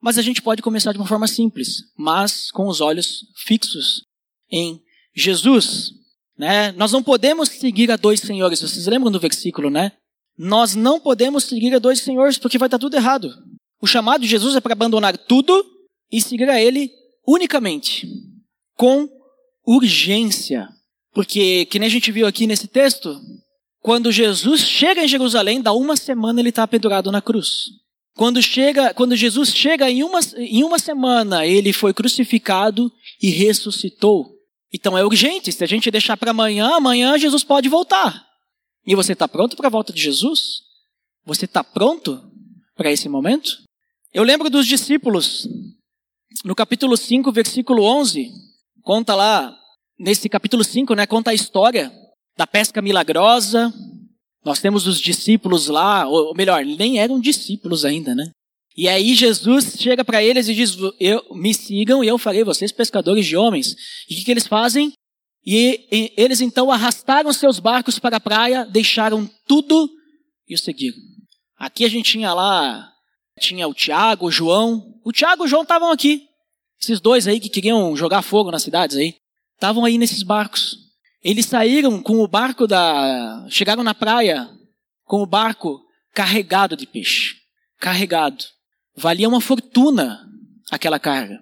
Mas 0.01 0.19
a 0.19 0.23
gente 0.23 0.41
pode 0.41 0.63
começar 0.63 0.93
de 0.93 0.99
uma 0.99 1.07
forma 1.07 1.27
simples, 1.27 1.83
mas 1.97 2.51
com 2.51 2.69
os 2.69 2.81
olhos 2.81 3.27
fixos 3.45 4.05
em 4.51 4.81
Jesus. 5.15 5.91
Né? 6.39 6.73
Nós 6.73 6.93
não 6.93 7.03
podemos 7.03 7.49
seguir 7.49 7.91
a 7.91 7.97
dois 7.97 8.21
senhores. 8.21 8.61
Vocês 8.61 8.87
lembram 8.87 9.11
do 9.11 9.21
versículo, 9.21 9.71
né? 9.71 9.93
Nós 10.39 10.75
não 10.75 11.01
podemos 11.01 11.45
seguir 11.45 11.75
a 11.75 11.79
dois 11.79 12.01
senhores 12.01 12.37
porque 12.37 12.59
vai 12.59 12.67
estar 12.67 12.79
tudo 12.79 12.97
errado. 12.97 13.33
O 13.81 13.87
chamado 13.87 14.23
de 14.23 14.29
Jesus 14.29 14.55
é 14.55 14.61
para 14.61 14.73
abandonar 14.73 15.17
tudo 15.17 15.65
e 16.13 16.21
seguir 16.21 16.49
a 16.51 16.61
Ele 16.61 16.91
unicamente, 17.27 18.07
com 18.77 19.09
urgência. 19.67 20.69
Porque, 21.13 21.65
que 21.67 21.79
nem 21.79 21.87
a 21.87 21.91
gente 21.91 22.13
viu 22.13 22.27
aqui 22.27 22.47
nesse 22.47 22.69
texto, 22.69 23.19
quando 23.81 24.13
Jesus 24.13 24.61
chega 24.61 25.03
em 25.03 25.09
Jerusalém, 25.09 25.63
dá 25.63 25.73
uma 25.73 25.97
semana 25.97 26.41
ele 26.41 26.51
está 26.51 26.67
pendurado 26.67 27.11
na 27.11 27.23
cruz. 27.23 27.67
Quando, 28.15 28.43
chega, 28.43 28.93
quando 28.95 29.15
Jesus 29.17 29.51
chega 29.51 29.91
em 29.91 30.03
uma, 30.03 30.21
em 30.37 30.65
uma 30.65 30.79
semana, 30.79 31.47
ele 31.47 31.73
foi 31.73 31.95
crucificado 31.95 32.91
e 33.23 33.31
ressuscitou. 33.31 34.36
Então 34.77 34.97
é 34.97 35.03
urgente. 35.03 35.51
Se 35.51 35.65
a 35.65 35.67
gente 35.67 35.91
deixar 35.91 36.19
para 36.19 36.33
amanhã, 36.33 36.77
amanhã 36.77 37.19
Jesus 37.19 37.43
pode 37.43 37.67
voltar. 37.67 38.27
E 38.87 38.95
você 38.95 39.15
está 39.15 39.27
pronto 39.27 39.57
para 39.57 39.69
a 39.69 39.71
volta 39.71 39.91
de 39.91 40.03
Jesus? 40.03 40.61
Você 41.25 41.47
está 41.47 41.65
pronto 41.65 42.23
para 42.77 42.93
esse 42.93 43.09
momento? 43.09 43.63
Eu 44.13 44.23
lembro 44.23 44.51
dos 44.51 44.67
discípulos, 44.67 45.49
no 46.45 46.55
capítulo 46.55 46.95
5, 46.95 47.33
versículo 47.33 47.85
11, 47.85 48.31
conta 48.83 49.15
lá, 49.15 49.57
nesse 49.99 50.29
capítulo 50.29 50.63
5, 50.63 50.95
né, 50.95 51.07
conta 51.07 51.31
a 51.31 51.35
história 51.35 51.91
da 52.37 52.47
pesca 52.47 52.83
milagrosa. 52.83 53.73
Nós 54.45 54.61
temos 54.61 54.87
os 54.87 55.01
discípulos 55.01 55.69
lá, 55.69 56.07
ou 56.07 56.35
melhor, 56.35 56.65
nem 56.65 56.99
eram 56.99 57.19
discípulos 57.19 57.85
ainda, 57.85 58.15
né? 58.15 58.31
E 58.77 58.89
aí 58.89 59.15
Jesus 59.15 59.77
chega 59.79 60.05
para 60.05 60.23
eles 60.23 60.49
e 60.49 60.55
diz: 60.55 60.77
eu, 61.01 61.25
Me 61.35 61.55
sigam 61.55 62.05
e 62.05 62.09
eu 62.09 62.19
farei 62.19 62.45
vocês 62.45 62.71
pescadores 62.71 63.25
de 63.25 63.37
homens. 63.37 63.75
E 64.09 64.15
o 64.15 64.17
que, 64.19 64.25
que 64.25 64.31
eles 64.31 64.47
fazem? 64.47 64.93
E, 65.45 65.87
e 65.91 66.13
eles 66.17 66.41
então 66.41 66.71
arrastaram 66.71 67.33
seus 67.33 67.59
barcos 67.59 67.99
para 67.99 68.17
a 68.17 68.21
praia, 68.21 68.67
deixaram 68.67 69.31
tudo 69.47 69.89
e 70.49 70.55
o 70.55 70.59
seguiram. 70.59 70.99
Aqui 71.57 71.85
a 71.85 71.89
gente 71.89 72.11
tinha 72.11 72.35
lá, 72.35 72.93
tinha 73.41 73.67
o 73.67 73.73
Tiago, 73.73 74.27
o 74.27 74.31
João. 74.31 75.01
O 75.05 75.13
Tiago 75.13 75.45
e 75.45 75.47
o 75.47 75.49
João 75.49 75.63
estavam 75.63 75.91
aqui. 75.91 76.27
Esses 76.81 77.01
dois 77.01 77.27
aí 77.27 77.41
que 77.41 77.49
queriam 77.49 77.97
jogar 77.97 78.23
fogo 78.23 78.51
nas 78.51 78.63
cidades 78.63 78.97
aí. 78.97 79.15
Estavam 79.55 79.85
aí 79.85 79.97
nesses 79.97 80.23
barcos. 80.23 80.77
Eles 81.23 81.47
saíram 81.47 82.03
com 82.03 82.19
o 82.19 82.29
barco 82.29 82.67
da. 82.67 83.47
Chegaram 83.49 83.83
na 83.83 83.95
praia 83.95 84.51
com 85.05 85.23
o 85.23 85.27
barco 85.27 85.81
carregado 86.13 86.77
de 86.77 86.87
peixe. 86.87 87.37
Carregado. 87.79 88.45
Valia 88.97 89.29
uma 89.29 89.41
fortuna 89.41 90.27
aquela 90.71 90.99
carga. 90.99 91.39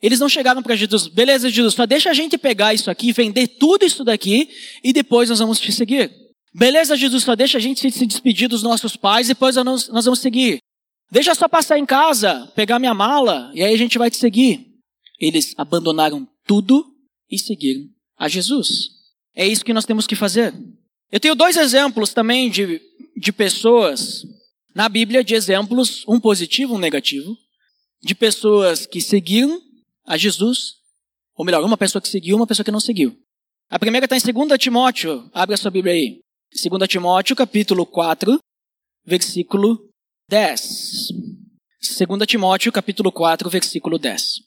Eles 0.00 0.20
não 0.20 0.28
chegaram 0.28 0.62
para 0.62 0.76
Jesus, 0.76 1.08
beleza, 1.08 1.48
Jesus, 1.48 1.74
só 1.74 1.86
deixa 1.86 2.10
a 2.10 2.14
gente 2.14 2.36
pegar 2.36 2.74
isso 2.74 2.90
aqui, 2.90 3.10
vender 3.12 3.48
tudo 3.48 3.86
isso 3.86 4.04
daqui 4.04 4.50
e 4.82 4.92
depois 4.92 5.30
nós 5.30 5.38
vamos 5.38 5.58
te 5.58 5.72
seguir. 5.72 6.12
Beleza, 6.54 6.96
Jesus, 6.96 7.24
só 7.24 7.34
deixa 7.34 7.58
a 7.58 7.60
gente 7.60 7.90
se 7.90 8.06
despedir 8.06 8.48
dos 8.48 8.62
nossos 8.62 8.96
pais 8.96 9.26
e 9.26 9.34
depois 9.34 9.56
nós, 9.56 9.88
vamos 9.88 10.18
seguir. 10.18 10.58
Deixa 11.10 11.34
só 11.34 11.48
passar 11.48 11.78
em 11.78 11.86
casa, 11.86 12.52
pegar 12.54 12.78
minha 12.78 12.94
mala 12.94 13.50
e 13.54 13.62
aí 13.62 13.72
a 13.72 13.78
gente 13.78 13.98
vai 13.98 14.10
te 14.10 14.16
seguir. 14.16 14.66
Eles 15.18 15.54
abandonaram 15.56 16.28
tudo 16.46 16.84
e 17.30 17.38
seguiram 17.38 17.84
a 18.18 18.28
Jesus. 18.28 18.90
É 19.34 19.46
isso 19.46 19.64
que 19.64 19.72
nós 19.72 19.86
temos 19.86 20.06
que 20.06 20.14
fazer. 20.14 20.54
Eu 21.10 21.18
tenho 21.18 21.34
dois 21.34 21.56
exemplos 21.56 22.12
também 22.12 22.50
de, 22.50 22.80
de 23.16 23.32
pessoas 23.32 24.22
na 24.74 24.88
Bíblia 24.88 25.22
de 25.22 25.34
exemplos, 25.34 26.04
um 26.08 26.18
positivo, 26.18 26.74
um 26.74 26.78
negativo, 26.78 27.36
de 28.02 28.14
pessoas 28.14 28.84
que 28.84 29.00
seguiram 29.00 29.60
a 30.04 30.16
Jesus, 30.16 30.74
ou 31.36 31.44
melhor, 31.44 31.64
uma 31.64 31.76
pessoa 31.76 32.02
que 32.02 32.08
seguiu, 32.08 32.36
uma 32.36 32.46
pessoa 32.46 32.64
que 32.64 32.70
não 32.70 32.80
seguiu. 32.80 33.16
A 33.70 33.78
primeira 33.78 34.06
está 34.06 34.16
em 34.16 34.32
2 34.32 34.58
Timóteo, 34.58 35.30
abre 35.32 35.54
a 35.54 35.56
sua 35.56 35.70
Bíblia 35.70 35.94
aí. 35.94 36.20
2 36.52 36.88
Timóteo, 36.88 37.34
capítulo 37.34 37.86
4, 37.86 38.38
versículo 39.04 39.78
10. 40.28 41.08
2 42.08 42.26
Timóteo, 42.26 42.72
capítulo 42.72 43.10
4, 43.10 43.48
versículo 43.48 43.98
10. 43.98 44.40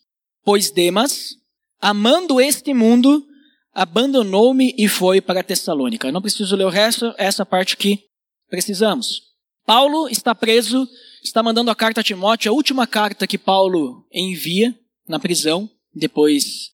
Pois 0.43 0.71
Demas, 0.71 1.35
amando 1.79 2.39
este 2.39 2.73
mundo, 2.73 3.25
abandonou-me 3.73 4.73
e 4.77 4.87
foi 4.87 5.21
para 5.21 5.43
Tessalônica. 5.43 6.07
Eu 6.07 6.13
não 6.13 6.21
preciso 6.21 6.55
ler 6.55 6.65
o 6.65 6.69
resto, 6.69 7.13
essa 7.17 7.45
parte 7.45 7.75
que 7.75 8.05
precisamos. 8.49 9.27
Paulo 9.67 10.07
está 10.07 10.33
preso, 10.33 10.87
está 11.21 11.43
mandando 11.43 11.69
a 11.69 11.75
carta 11.75 11.99
a 11.99 12.03
Timóteo, 12.03 12.49
a 12.49 12.55
última 12.55 12.87
carta 12.87 13.27
que 13.27 13.37
Paulo 13.37 14.07
envia 14.13 14.73
na 15.05 15.19
prisão, 15.19 15.69
depois, 15.93 16.71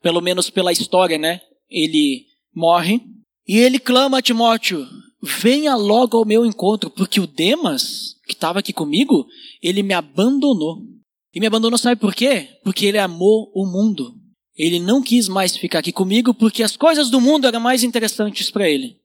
pelo 0.00 0.20
menos 0.20 0.48
pela 0.48 0.70
história, 0.70 1.18
né? 1.18 1.40
Ele 1.68 2.26
morre. 2.54 3.00
E 3.44 3.58
ele 3.58 3.80
clama 3.80 4.18
a 4.18 4.22
Timóteo: 4.22 4.86
venha 5.20 5.74
logo 5.74 6.16
ao 6.16 6.24
meu 6.24 6.46
encontro, 6.46 6.88
porque 6.90 7.20
o 7.20 7.26
Demas, 7.26 8.14
que 8.24 8.34
estava 8.34 8.60
aqui 8.60 8.72
comigo, 8.72 9.26
ele 9.60 9.82
me 9.82 9.92
abandonou. 9.92 10.78
E 11.34 11.40
me 11.40 11.46
abandonou, 11.46 11.76
sabe 11.76 12.00
por 12.00 12.14
quê? 12.14 12.50
Porque 12.62 12.86
ele 12.86 12.98
amou 12.98 13.50
o 13.52 13.66
mundo. 13.66 14.14
Ele 14.56 14.78
não 14.78 15.02
quis 15.02 15.26
mais 15.26 15.56
ficar 15.56 15.80
aqui 15.80 15.90
comigo 15.90 16.32
porque 16.32 16.62
as 16.62 16.76
coisas 16.76 17.10
do 17.10 17.20
mundo 17.20 17.48
eram 17.48 17.58
mais 17.58 17.82
interessantes 17.82 18.48
para 18.48 18.70
ele. 18.70 18.96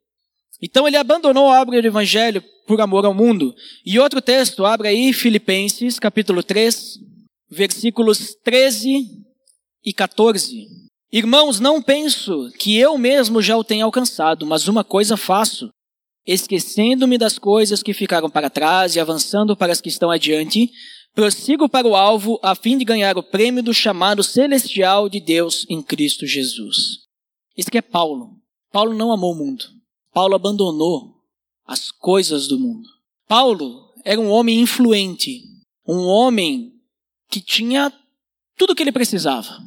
Então 0.63 0.87
ele 0.87 0.95
abandonou 0.95 1.49
a 1.49 1.61
obra 1.61 1.81
do 1.81 1.87
evangelho 1.87 2.41
por 2.65 2.79
amor 2.79 3.05
ao 3.05 3.13
mundo. 3.13 3.53
E 3.85 3.99
outro 3.99 4.21
texto, 4.21 4.65
abre 4.65 4.87
aí 4.87 5.11
Filipenses, 5.11 5.99
capítulo 5.99 6.41
3, 6.41 6.99
versículos 7.51 8.33
13 8.45 9.05
e 9.83 9.91
14. 9.93 10.65
Irmãos, 11.11 11.59
não 11.59 11.81
penso 11.81 12.49
que 12.57 12.77
eu 12.77 12.97
mesmo 12.97 13.41
já 13.41 13.57
o 13.57 13.63
tenha 13.63 13.83
alcançado, 13.83 14.45
mas 14.45 14.69
uma 14.69 14.85
coisa 14.85 15.17
faço, 15.17 15.69
esquecendo-me 16.25 17.17
das 17.17 17.37
coisas 17.37 17.83
que 17.83 17.93
ficaram 17.93 18.29
para 18.29 18.49
trás 18.49 18.95
e 18.95 19.01
avançando 19.01 19.57
para 19.57 19.73
as 19.73 19.81
que 19.81 19.89
estão 19.89 20.09
adiante, 20.09 20.71
prossigo 21.13 21.67
para 21.67 21.85
o 21.85 21.93
alvo 21.93 22.39
a 22.41 22.55
fim 22.55 22.77
de 22.77 22.85
ganhar 22.85 23.17
o 23.17 23.21
prêmio 23.21 23.61
do 23.61 23.73
chamado 23.73 24.23
celestial 24.23 25.09
de 25.09 25.19
Deus 25.19 25.65
em 25.69 25.83
Cristo 25.83 26.25
Jesus. 26.25 26.99
Isso 27.57 27.69
que 27.69 27.77
é 27.77 27.81
Paulo. 27.81 28.37
Paulo 28.71 28.93
não 28.93 29.11
amou 29.11 29.33
o 29.33 29.35
mundo. 29.35 29.82
Paulo 30.13 30.35
abandonou 30.35 31.15
as 31.65 31.91
coisas 31.91 32.47
do 32.47 32.59
mundo. 32.59 32.87
Paulo 33.27 33.91
era 34.05 34.19
um 34.19 34.29
homem 34.29 34.59
influente, 34.59 35.43
um 35.87 36.05
homem 36.05 36.73
que 37.29 37.41
tinha 37.41 37.91
tudo 38.55 38.73
o 38.73 38.75
que 38.75 38.83
ele 38.83 38.91
precisava. 38.91 39.59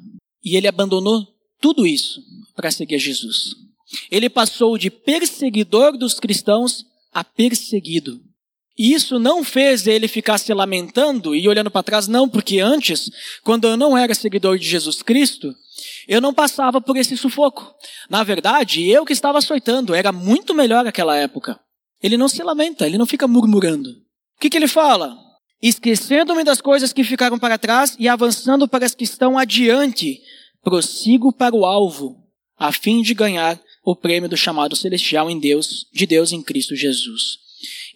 E 0.44 0.56
ele 0.56 0.68
abandonou 0.68 1.26
tudo 1.60 1.86
isso 1.86 2.22
para 2.54 2.70
seguir 2.70 2.98
Jesus. 2.98 3.56
Ele 4.10 4.28
passou 4.28 4.78
de 4.78 4.90
perseguidor 4.90 5.96
dos 5.96 6.20
cristãos 6.20 6.86
a 7.12 7.24
perseguido. 7.24 8.22
E 8.78 8.92
isso 8.92 9.18
não 9.18 9.42
fez 9.42 9.86
ele 9.86 10.06
ficar 10.06 10.36
se 10.38 10.52
lamentando 10.52 11.34
e 11.34 11.48
olhando 11.48 11.70
para 11.70 11.82
trás, 11.82 12.06
não, 12.06 12.28
porque 12.28 12.60
antes, 12.60 13.10
quando 13.42 13.66
eu 13.66 13.76
não 13.76 13.96
era 13.96 14.14
seguidor 14.14 14.58
de 14.58 14.68
Jesus 14.68 15.02
Cristo, 15.02 15.54
eu 16.06 16.20
não 16.20 16.34
passava 16.34 16.80
por 16.80 16.96
esse 16.96 17.16
sufoco. 17.16 17.74
Na 18.10 18.22
verdade, 18.22 18.86
eu 18.88 19.04
que 19.04 19.12
estava 19.12 19.38
açoitando, 19.38 19.94
era 19.94 20.12
muito 20.12 20.54
melhor 20.54 20.86
aquela 20.86 21.16
época. 21.16 21.58
Ele 22.02 22.18
não 22.18 22.28
se 22.28 22.42
lamenta, 22.42 22.86
ele 22.86 22.98
não 22.98 23.06
fica 23.06 23.26
murmurando. 23.26 23.90
O 23.90 24.40
que, 24.40 24.50
que 24.50 24.56
ele 24.56 24.68
fala? 24.68 25.16
Esquecendo-me 25.62 26.44
das 26.44 26.60
coisas 26.60 26.92
que 26.92 27.02
ficaram 27.02 27.38
para 27.38 27.56
trás 27.56 27.96
e 27.98 28.08
avançando 28.08 28.68
para 28.68 28.84
as 28.84 28.94
que 28.94 29.04
estão 29.04 29.38
adiante, 29.38 30.20
prossigo 30.62 31.32
para 31.32 31.56
o 31.56 31.64
alvo, 31.64 32.16
a 32.58 32.70
fim 32.72 33.00
de 33.00 33.14
ganhar 33.14 33.58
o 33.82 33.96
prêmio 33.96 34.28
do 34.28 34.36
chamado 34.36 34.76
celestial 34.76 35.30
em 35.30 35.38
Deus, 35.38 35.86
de 35.94 36.04
Deus 36.04 36.32
em 36.32 36.42
Cristo 36.42 36.76
Jesus. 36.76 37.45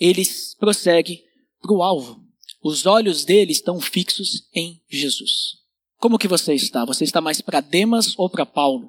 Ele 0.00 0.22
prossegue 0.58 1.22
para 1.60 1.72
o 1.72 1.82
alvo. 1.82 2.24
Os 2.62 2.86
olhos 2.86 3.24
dele 3.24 3.52
estão 3.52 3.80
fixos 3.80 4.48
em 4.54 4.80
Jesus. 4.88 5.58
Como 5.98 6.18
que 6.18 6.28
você 6.28 6.54
está? 6.54 6.84
Você 6.84 7.04
está 7.04 7.20
mais 7.20 7.40
para 7.40 7.60
Demas 7.60 8.18
ou 8.18 8.28
para 8.28 8.46
Paulo? 8.46 8.88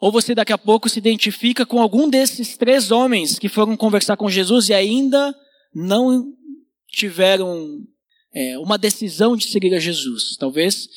Ou 0.00 0.12
você 0.12 0.34
daqui 0.34 0.52
a 0.52 0.58
pouco 0.58 0.88
se 0.88 0.98
identifica 0.98 1.66
com 1.66 1.80
algum 1.80 2.08
desses 2.08 2.56
três 2.56 2.90
homens 2.90 3.38
que 3.38 3.48
foram 3.48 3.76
conversar 3.76 4.16
com 4.16 4.30
Jesus 4.30 4.68
e 4.68 4.74
ainda 4.74 5.34
não 5.74 6.32
tiveram 6.88 7.80
é, 8.32 8.58
uma 8.58 8.78
decisão 8.78 9.36
de 9.36 9.48
seguir 9.48 9.74
a 9.74 9.78
Jesus. 9.78 10.36
Talvez 10.36 10.88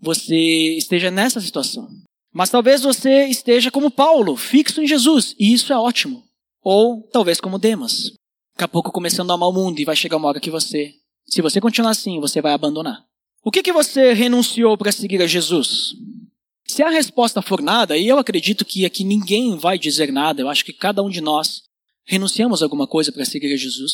você 0.00 0.76
esteja 0.76 1.10
nessa 1.10 1.40
situação. 1.40 1.88
Mas 2.32 2.50
talvez 2.50 2.82
você 2.82 3.26
esteja 3.26 3.70
como 3.70 3.90
Paulo, 3.90 4.36
fixo 4.36 4.80
em 4.80 4.86
Jesus, 4.86 5.34
e 5.38 5.52
isso 5.52 5.72
é 5.72 5.78
ótimo. 5.78 6.22
Ou 6.62 7.02
talvez 7.10 7.40
como 7.40 7.58
Demas, 7.58 8.12
daqui 8.58 8.64
a 8.64 8.68
pouco 8.68 8.90
começando 8.90 9.30
a 9.30 9.34
amar 9.34 9.48
o 9.48 9.52
mundo 9.52 9.78
e 9.78 9.84
vai 9.84 9.94
chegar 9.94 10.16
uma 10.16 10.26
hora 10.26 10.40
que 10.40 10.50
você, 10.50 10.92
se 11.28 11.40
você 11.40 11.60
continuar 11.60 11.92
assim, 11.92 12.18
você 12.18 12.42
vai 12.42 12.52
abandonar. 12.52 13.04
O 13.44 13.52
que, 13.52 13.62
que 13.62 13.72
você 13.72 14.12
renunciou 14.12 14.76
para 14.76 14.90
seguir 14.90 15.22
a 15.22 15.28
Jesus? 15.28 15.94
Se 16.66 16.82
a 16.82 16.90
resposta 16.90 17.40
for 17.40 17.62
nada, 17.62 17.96
e 17.96 18.08
eu 18.08 18.18
acredito 18.18 18.64
que 18.64 18.84
aqui 18.84 19.04
ninguém 19.04 19.56
vai 19.56 19.78
dizer 19.78 20.12
nada, 20.12 20.42
eu 20.42 20.48
acho 20.48 20.64
que 20.64 20.72
cada 20.72 21.00
um 21.04 21.08
de 21.08 21.20
nós 21.20 21.62
renunciamos 22.04 22.60
alguma 22.60 22.88
coisa 22.88 23.12
para 23.12 23.24
seguir 23.24 23.54
a 23.54 23.56
Jesus. 23.56 23.92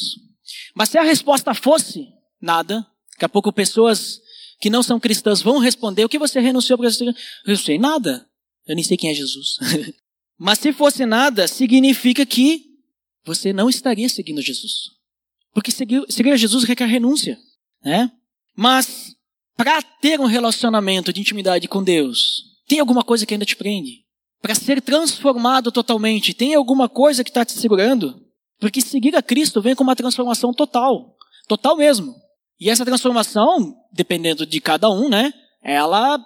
Mas 0.74 0.88
se 0.88 0.96
a 0.96 1.03
resposta 1.03 1.53
fosse 1.53 2.09
nada, 2.40 2.87
daqui 3.12 3.24
a 3.27 3.29
pouco 3.29 3.53
pessoas 3.53 4.18
que 4.62 4.70
não 4.70 4.83
são 4.83 4.98
cristãs 4.98 5.42
vão 5.42 5.59
responder: 5.59 6.07
o 6.07 6.09
que 6.09 6.18
você 6.18 6.40
renunciou 6.40 6.79
para 6.79 6.90
seguir? 6.90 7.14
Eu 7.46 7.57
sei 7.59 7.79
nada. 7.79 8.27
Eu 8.66 8.74
nem 8.74 8.83
sei 8.83 8.96
quem 8.96 9.11
é 9.11 9.14
Jesus. 9.14 9.59
Mas 10.40 10.59
se 10.59 10.72
fosse 10.72 11.05
nada, 11.05 11.46
significa 11.46 12.24
que 12.24 12.74
você 13.25 13.53
não 13.53 13.69
estaria 13.69 14.09
seguindo 14.09 14.43
Jesus. 14.43 14.91
Porque 15.53 15.71
seguir, 15.71 16.05
seguir 16.09 16.37
Jesus 16.37 16.65
requer 16.65 16.87
renúncia. 16.87 17.39
Né? 17.83 18.11
Mas 18.57 19.15
para 19.57 19.81
ter 19.83 20.21
um 20.21 20.27
relacionamento 20.27 21.13
de 21.13 21.21
intimidade 21.21 21.69
com 21.69 21.83
Deus, 21.83 22.43
tem 22.67 22.81
alguma 22.81 23.05
coisa 23.05 23.25
que 23.25 23.35
ainda 23.35 23.47
te 23.47 23.57
prende? 23.57 24.05
Para 24.43 24.55
ser 24.55 24.83
transformado 24.83 25.73
totalmente, 25.73 26.35
tem 26.35 26.55
alguma 26.55 26.89
coisa 26.89 27.25
que 27.25 27.31
está 27.31 27.45
te 27.45 27.53
segurando? 27.53 28.21
Porque 28.59 28.81
seguir 28.81 29.17
a 29.17 29.23
Cristo 29.23 29.63
vem 29.63 29.75
com 29.75 29.83
uma 29.83 29.97
transformação 29.97 30.53
total. 30.53 31.17
Total 31.49 31.77
mesmo. 31.77 32.15
E 32.59 32.71
essa 32.71 32.85
transformação, 32.85 33.75
dependendo 33.93 34.45
de 34.47 34.61
cada 34.61 34.91
um, 34.91 35.09
né? 35.09 35.33
Ela 35.63 36.19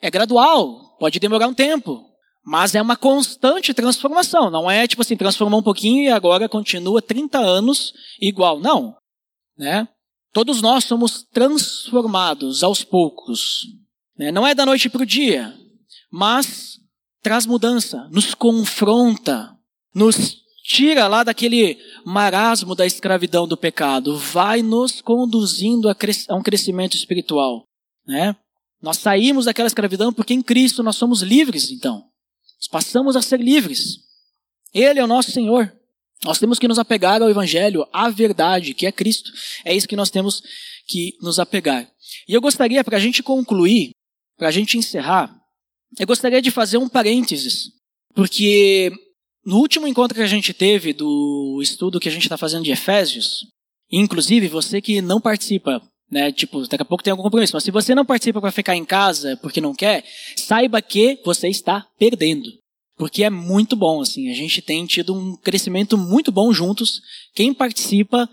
é 0.00 0.10
gradual, 0.10 0.96
pode 0.98 1.18
demorar 1.18 1.48
um 1.48 1.54
tempo. 1.54 2.09
Mas 2.44 2.74
é 2.74 2.82
uma 2.82 2.96
constante 2.96 3.74
transformação. 3.74 4.50
Não 4.50 4.70
é 4.70 4.86
tipo 4.86 5.02
assim, 5.02 5.16
transformou 5.16 5.60
um 5.60 5.62
pouquinho 5.62 6.02
e 6.04 6.08
agora 6.10 6.48
continua 6.48 7.02
30 7.02 7.38
anos 7.38 7.92
igual. 8.20 8.58
Não. 8.58 8.96
Né? 9.56 9.86
Todos 10.32 10.62
nós 10.62 10.84
somos 10.84 11.22
transformados 11.32 12.62
aos 12.62 12.82
poucos. 12.82 13.66
Né? 14.16 14.32
Não 14.32 14.46
é 14.46 14.54
da 14.54 14.64
noite 14.64 14.88
para 14.88 15.02
o 15.02 15.06
dia, 15.06 15.54
mas 16.10 16.78
traz 17.22 17.44
mudança, 17.46 18.08
nos 18.10 18.34
confronta, 18.34 19.54
nos 19.94 20.40
tira 20.64 21.08
lá 21.08 21.24
daquele 21.24 21.78
marasmo 22.04 22.74
da 22.74 22.86
escravidão 22.86 23.46
do 23.46 23.56
pecado, 23.56 24.16
vai 24.16 24.62
nos 24.62 25.00
conduzindo 25.00 25.88
a, 25.88 25.96
a 26.28 26.34
um 26.36 26.42
crescimento 26.42 26.96
espiritual. 26.96 27.64
Né? 28.06 28.36
Nós 28.80 28.98
saímos 28.98 29.44
daquela 29.44 29.66
escravidão 29.66 30.12
porque 30.12 30.32
em 30.32 30.42
Cristo 30.42 30.82
nós 30.82 30.96
somos 30.96 31.22
livres, 31.22 31.70
então. 31.70 32.09
Nós 32.60 32.68
passamos 32.68 33.16
a 33.16 33.22
ser 33.22 33.40
livres. 33.40 33.98
Ele 34.72 35.00
é 35.00 35.04
o 35.04 35.08
nosso 35.08 35.30
Senhor. 35.30 35.72
Nós 36.24 36.38
temos 36.38 36.58
que 36.58 36.68
nos 36.68 36.78
apegar 36.78 37.22
ao 37.22 37.30
Evangelho, 37.30 37.86
à 37.92 38.10
verdade, 38.10 38.74
que 38.74 38.86
é 38.86 38.92
Cristo. 38.92 39.32
É 39.64 39.74
isso 39.74 39.88
que 39.88 39.96
nós 39.96 40.10
temos 40.10 40.42
que 40.86 41.16
nos 41.22 41.38
apegar. 41.38 41.90
E 42.28 42.34
eu 42.34 42.40
gostaria, 42.40 42.84
para 42.84 42.98
a 42.98 43.00
gente 43.00 43.22
concluir, 43.22 43.92
para 44.36 44.48
a 44.48 44.50
gente 44.50 44.76
encerrar, 44.76 45.34
eu 45.98 46.06
gostaria 46.06 46.42
de 46.42 46.50
fazer 46.50 46.76
um 46.76 46.88
parênteses, 46.88 47.70
porque 48.14 48.92
no 49.44 49.56
último 49.56 49.86
encontro 49.86 50.14
que 50.14 50.22
a 50.22 50.26
gente 50.26 50.52
teve 50.52 50.92
do 50.92 51.58
estudo 51.62 51.98
que 51.98 52.08
a 52.08 52.12
gente 52.12 52.24
está 52.24 52.36
fazendo 52.36 52.64
de 52.64 52.70
Efésios, 52.70 53.46
inclusive 53.90 54.46
você 54.48 54.80
que 54.80 55.00
não 55.00 55.20
participa, 55.20 55.82
né, 56.10 56.32
tipo, 56.32 56.66
daqui 56.66 56.82
a 56.82 56.84
pouco 56.84 57.04
tem 57.04 57.10
algum 57.10 57.22
compromisso, 57.22 57.54
mas 57.54 57.62
se 57.62 57.70
você 57.70 57.94
não 57.94 58.04
participa 58.04 58.40
para 58.40 58.50
ficar 58.50 58.76
em 58.76 58.84
casa 58.84 59.36
porque 59.40 59.60
não 59.60 59.74
quer, 59.74 60.04
saiba 60.36 60.82
que 60.82 61.20
você 61.24 61.48
está 61.48 61.86
perdendo 61.98 62.50
porque 63.00 63.24
é 63.24 63.30
muito 63.30 63.74
bom, 63.74 64.02
assim, 64.02 64.30
a 64.30 64.34
gente 64.34 64.60
tem 64.60 64.84
tido 64.84 65.14
um 65.14 65.34
crescimento 65.34 65.96
muito 65.96 66.30
bom 66.30 66.52
juntos. 66.52 67.00
Quem 67.34 67.54
participa, 67.54 68.28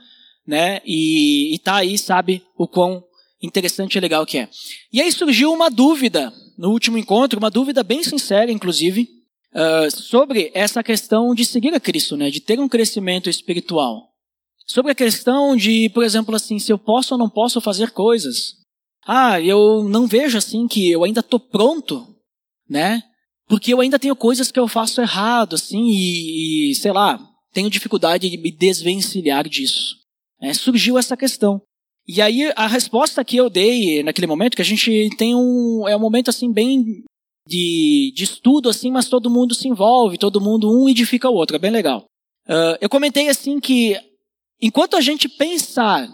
né, 0.45 0.81
e, 0.85 1.55
e 1.55 1.59
tá 1.59 1.77
aí 1.77 1.97
sabe 1.97 2.43
o 2.57 2.67
quão 2.67 3.01
interessante 3.41 3.97
e 3.97 4.01
legal 4.01 4.25
que 4.25 4.39
é. 4.39 4.49
E 4.91 5.01
aí 5.01 5.09
surgiu 5.09 5.53
uma 5.53 5.69
dúvida 5.69 6.33
no 6.57 6.71
último 6.71 6.97
encontro, 6.97 7.39
uma 7.39 7.49
dúvida 7.49 7.81
bem 7.81 8.03
sincera, 8.03 8.51
inclusive, 8.51 9.07
uh, 9.53 9.89
sobre 9.89 10.51
essa 10.53 10.83
questão 10.83 11.33
de 11.33 11.45
seguir 11.45 11.73
a 11.73 11.79
Cristo, 11.79 12.17
né, 12.17 12.29
de 12.29 12.41
ter 12.41 12.59
um 12.59 12.67
crescimento 12.67 13.29
espiritual. 13.29 14.09
Sobre 14.67 14.91
a 14.91 14.95
questão 14.95 15.55
de, 15.55 15.89
por 15.89 16.03
exemplo, 16.03 16.35
assim, 16.35 16.59
se 16.59 16.71
eu 16.71 16.77
posso 16.77 17.13
ou 17.13 17.17
não 17.17 17.29
posso 17.29 17.61
fazer 17.61 17.91
coisas. 17.91 18.55
Ah, 19.05 19.39
eu 19.39 19.87
não 19.87 20.05
vejo 20.05 20.37
assim 20.37 20.67
que 20.67 20.91
eu 20.91 21.03
ainda 21.03 21.21
estou 21.21 21.39
pronto, 21.39 22.05
né, 22.69 23.01
porque 23.47 23.73
eu 23.73 23.79
ainda 23.79 23.97
tenho 23.97 24.15
coisas 24.15 24.51
que 24.51 24.59
eu 24.59 24.67
faço 24.67 24.99
errado, 24.99 25.55
assim, 25.55 25.87
e, 25.87 26.71
e 26.71 26.75
sei 26.75 26.91
lá, 26.91 27.17
tenho 27.53 27.69
dificuldade 27.69 28.29
de 28.29 28.37
me 28.37 28.51
desvencilhar 28.51 29.47
disso. 29.47 29.95
É, 30.41 30.53
surgiu 30.53 30.97
essa 30.97 31.15
questão. 31.15 31.61
E 32.07 32.21
aí 32.21 32.51
a 32.55 32.67
resposta 32.67 33.23
que 33.23 33.37
eu 33.37 33.49
dei 33.49 34.03
naquele 34.03 34.27
momento, 34.27 34.55
que 34.55 34.61
a 34.61 34.65
gente 34.65 35.09
tem 35.17 35.35
um. 35.35 35.87
É 35.87 35.95
um 35.95 35.99
momento 35.99 36.29
assim 36.29 36.51
bem 36.51 37.03
de, 37.47 38.13
de 38.15 38.23
estudo, 38.23 38.69
assim, 38.69 38.91
mas 38.91 39.09
todo 39.09 39.29
mundo 39.29 39.55
se 39.55 39.67
envolve, 39.67 40.17
todo 40.17 40.41
mundo 40.41 40.69
um 40.69 40.87
edifica 40.87 41.29
o 41.29 41.33
outro, 41.33 41.55
é 41.55 41.59
bem 41.59 41.71
legal. 41.71 42.05
Uh, 42.47 42.77
eu 42.79 42.89
comentei 42.89 43.27
assim 43.27 43.59
que 43.59 43.97
enquanto 44.61 44.95
a 44.95 45.01
gente 45.01 45.27
pensar 45.29 46.09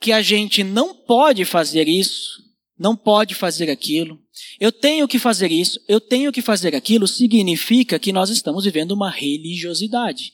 que 0.00 0.12
a 0.12 0.20
gente 0.22 0.64
não 0.64 0.94
pode 0.94 1.44
fazer 1.44 1.88
isso, 1.88 2.42
não 2.78 2.96
pode 2.96 3.34
fazer 3.34 3.70
aquilo, 3.70 4.18
eu 4.58 4.72
tenho 4.72 5.06
que 5.06 5.18
fazer 5.18 5.52
isso, 5.52 5.78
eu 5.86 6.00
tenho 6.00 6.32
que 6.32 6.42
fazer 6.42 6.74
aquilo, 6.74 7.06
significa 7.06 7.98
que 7.98 8.12
nós 8.12 8.30
estamos 8.30 8.64
vivendo 8.64 8.92
uma 8.92 9.10
religiosidade. 9.10 10.32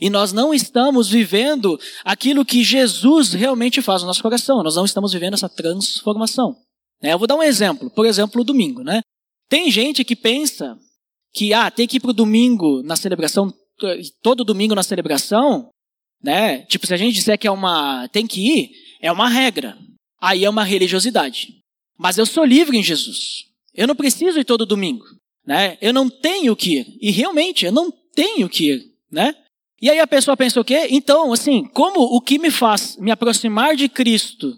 E 0.00 0.08
nós 0.08 0.32
não 0.32 0.54
estamos 0.54 1.08
vivendo 1.08 1.78
aquilo 2.04 2.44
que 2.44 2.62
Jesus 2.62 3.32
realmente 3.32 3.82
faz 3.82 4.02
no 4.02 4.08
nosso 4.08 4.22
coração. 4.22 4.62
Nós 4.62 4.76
não 4.76 4.84
estamos 4.84 5.12
vivendo 5.12 5.34
essa 5.34 5.48
transformação. 5.48 6.56
Né? 7.02 7.12
Eu 7.12 7.18
vou 7.18 7.26
dar 7.26 7.36
um 7.36 7.42
exemplo. 7.42 7.90
Por 7.90 8.06
exemplo, 8.06 8.42
o 8.42 8.44
domingo. 8.44 8.82
Né? 8.82 9.00
Tem 9.48 9.70
gente 9.70 10.04
que 10.04 10.14
pensa 10.14 10.78
que 11.32 11.52
ah, 11.52 11.70
tem 11.70 11.86
que 11.86 11.96
ir 11.96 12.00
para 12.00 12.10
o 12.10 12.14
domingo 12.14 12.82
na 12.82 12.94
celebração, 12.94 13.52
todo 14.22 14.44
domingo 14.44 14.74
na 14.74 14.82
celebração, 14.82 15.70
né? 16.22 16.58
Tipo, 16.66 16.86
se 16.86 16.94
a 16.94 16.96
gente 16.96 17.14
disser 17.14 17.38
que 17.38 17.46
é 17.46 17.50
uma. 17.50 18.08
tem 18.08 18.26
que 18.26 18.40
ir, 18.40 18.70
é 19.00 19.10
uma 19.10 19.28
regra. 19.28 19.76
Aí 20.20 20.44
é 20.44 20.50
uma 20.50 20.64
religiosidade. 20.64 21.56
Mas 21.98 22.18
eu 22.18 22.26
sou 22.26 22.44
livre 22.44 22.76
em 22.76 22.82
Jesus. 22.82 23.44
Eu 23.74 23.86
não 23.86 23.94
preciso 23.94 24.38
ir 24.38 24.44
todo 24.44 24.66
domingo, 24.66 25.04
né? 25.46 25.78
Eu 25.80 25.92
não 25.92 26.08
tenho 26.10 26.54
que 26.54 26.78
ir. 26.78 26.98
E 27.00 27.10
realmente, 27.10 27.64
eu 27.64 27.72
não 27.72 27.90
tenho 28.14 28.48
que 28.48 28.70
ir, 28.72 28.84
né? 29.10 29.34
E 29.80 29.88
aí 29.88 29.98
a 29.98 30.06
pessoa 30.06 30.36
pensa 30.36 30.60
o 30.60 30.64
quê? 30.64 30.88
Então, 30.90 31.32
assim, 31.32 31.64
como 31.72 32.00
o 32.00 32.20
que 32.20 32.38
me 32.38 32.50
faz 32.50 32.96
me 32.98 33.10
aproximar 33.10 33.74
de 33.76 33.88
Cristo 33.88 34.54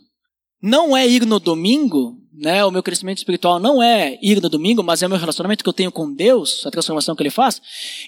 não 0.60 0.96
é 0.96 1.06
ir 1.06 1.24
no 1.24 1.38
domingo, 1.38 2.16
né? 2.32 2.64
O 2.64 2.70
meu 2.70 2.82
crescimento 2.82 3.18
espiritual 3.18 3.60
não 3.60 3.82
é 3.82 4.18
ir 4.22 4.40
no 4.40 4.48
domingo, 4.48 4.82
mas 4.82 5.02
é 5.02 5.06
o 5.06 5.10
meu 5.10 5.18
relacionamento 5.18 5.62
que 5.62 5.68
eu 5.68 5.74
tenho 5.74 5.92
com 5.92 6.12
Deus, 6.12 6.66
a 6.66 6.70
transformação 6.70 7.14
que 7.14 7.22
Ele 7.22 7.30
faz. 7.30 7.60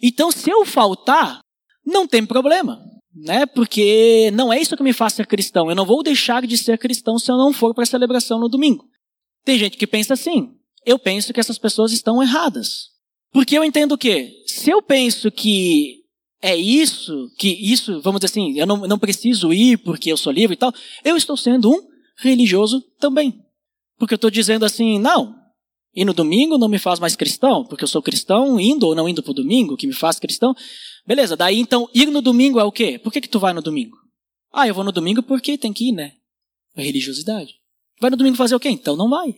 Então, 0.02 0.30
se 0.32 0.50
eu 0.50 0.64
faltar, 0.64 1.40
não 1.84 2.06
tem 2.06 2.24
problema, 2.24 2.80
né? 3.14 3.46
Porque 3.46 4.30
não 4.32 4.52
é 4.52 4.60
isso 4.60 4.76
que 4.76 4.82
me 4.82 4.92
faz 4.92 5.12
ser 5.12 5.26
cristão. 5.26 5.68
Eu 5.68 5.76
não 5.76 5.86
vou 5.86 6.02
deixar 6.02 6.46
de 6.46 6.58
ser 6.58 6.78
cristão 6.78 7.18
se 7.18 7.30
eu 7.30 7.36
não 7.36 7.52
for 7.52 7.74
para 7.74 7.84
a 7.84 7.86
celebração 7.86 8.38
no 8.38 8.48
domingo. 8.48 8.84
Tem 9.44 9.58
gente 9.58 9.76
que 9.76 9.86
pensa 9.86 10.14
assim. 10.14 10.54
Eu 10.84 10.98
penso 10.98 11.32
que 11.32 11.40
essas 11.40 11.58
pessoas 11.58 11.92
estão 11.92 12.22
erradas. 12.22 12.88
Porque 13.32 13.56
eu 13.56 13.64
entendo 13.64 13.92
o 13.92 13.98
quê? 13.98 14.32
Se 14.46 14.70
eu 14.70 14.82
penso 14.82 15.30
que 15.30 16.02
é 16.42 16.56
isso, 16.56 17.30
que 17.38 17.48
isso, 17.48 18.00
vamos 18.02 18.20
dizer 18.20 18.32
assim, 18.32 18.58
eu 18.58 18.66
não, 18.66 18.78
não 18.86 18.98
preciso 18.98 19.52
ir 19.52 19.78
porque 19.78 20.12
eu 20.12 20.16
sou 20.16 20.32
livre 20.32 20.54
e 20.54 20.58
tal, 20.58 20.72
eu 21.02 21.16
estou 21.16 21.36
sendo 21.36 21.70
um 21.70 21.80
religioso 22.18 22.82
também. 22.98 23.40
Porque 23.98 24.14
eu 24.14 24.16
estou 24.16 24.30
dizendo 24.30 24.64
assim, 24.64 24.98
não, 24.98 25.34
ir 25.94 26.04
no 26.04 26.12
domingo 26.12 26.58
não 26.58 26.68
me 26.68 26.78
faz 26.78 26.98
mais 26.98 27.14
cristão, 27.14 27.64
porque 27.64 27.84
eu 27.84 27.88
sou 27.88 28.02
cristão 28.02 28.58
indo 28.58 28.86
ou 28.86 28.94
não 28.94 29.08
indo 29.08 29.22
para 29.22 29.30
o 29.30 29.34
domingo, 29.34 29.76
que 29.76 29.86
me 29.86 29.92
faz 29.92 30.18
cristão. 30.18 30.54
Beleza, 31.06 31.36
daí 31.36 31.58
então 31.58 31.88
ir 31.94 32.06
no 32.06 32.20
domingo 32.20 32.58
é 32.58 32.64
o 32.64 32.72
quê? 32.72 32.98
Por 32.98 33.12
que, 33.12 33.20
que 33.20 33.28
tu 33.28 33.38
vai 33.38 33.52
no 33.52 33.62
domingo? 33.62 33.96
Ah, 34.52 34.66
eu 34.68 34.74
vou 34.74 34.84
no 34.84 34.92
domingo 34.92 35.22
porque 35.22 35.58
tem 35.58 35.72
que 35.72 35.88
ir, 35.88 35.92
né? 35.92 36.12
Religiosidade. 36.76 37.54
Vai 38.00 38.10
no 38.10 38.16
domingo 38.16 38.36
fazer 38.36 38.54
o 38.54 38.60
quê? 38.60 38.68
Então 38.68 38.96
não 38.96 39.08
vai. 39.08 39.36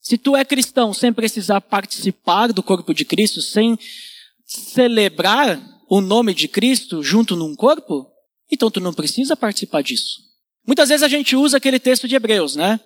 Se 0.00 0.16
tu 0.16 0.34
é 0.34 0.44
cristão 0.44 0.94
sem 0.94 1.12
precisar 1.12 1.60
participar 1.60 2.52
do 2.52 2.62
corpo 2.62 2.94
de 2.94 3.04
Cristo, 3.04 3.42
sem 3.42 3.78
celebrar 4.44 5.60
o 5.88 6.00
nome 6.00 6.32
de 6.32 6.48
Cristo 6.48 7.02
junto 7.02 7.36
num 7.36 7.54
corpo, 7.54 8.06
então 8.50 8.70
tu 8.70 8.80
não 8.80 8.94
precisa 8.94 9.36
participar 9.36 9.82
disso. 9.82 10.20
Muitas 10.66 10.88
vezes 10.88 11.02
a 11.02 11.08
gente 11.08 11.36
usa 11.36 11.56
aquele 11.56 11.78
texto 11.78 12.08
de 12.08 12.14
Hebreus, 12.14 12.56
né? 12.56 12.80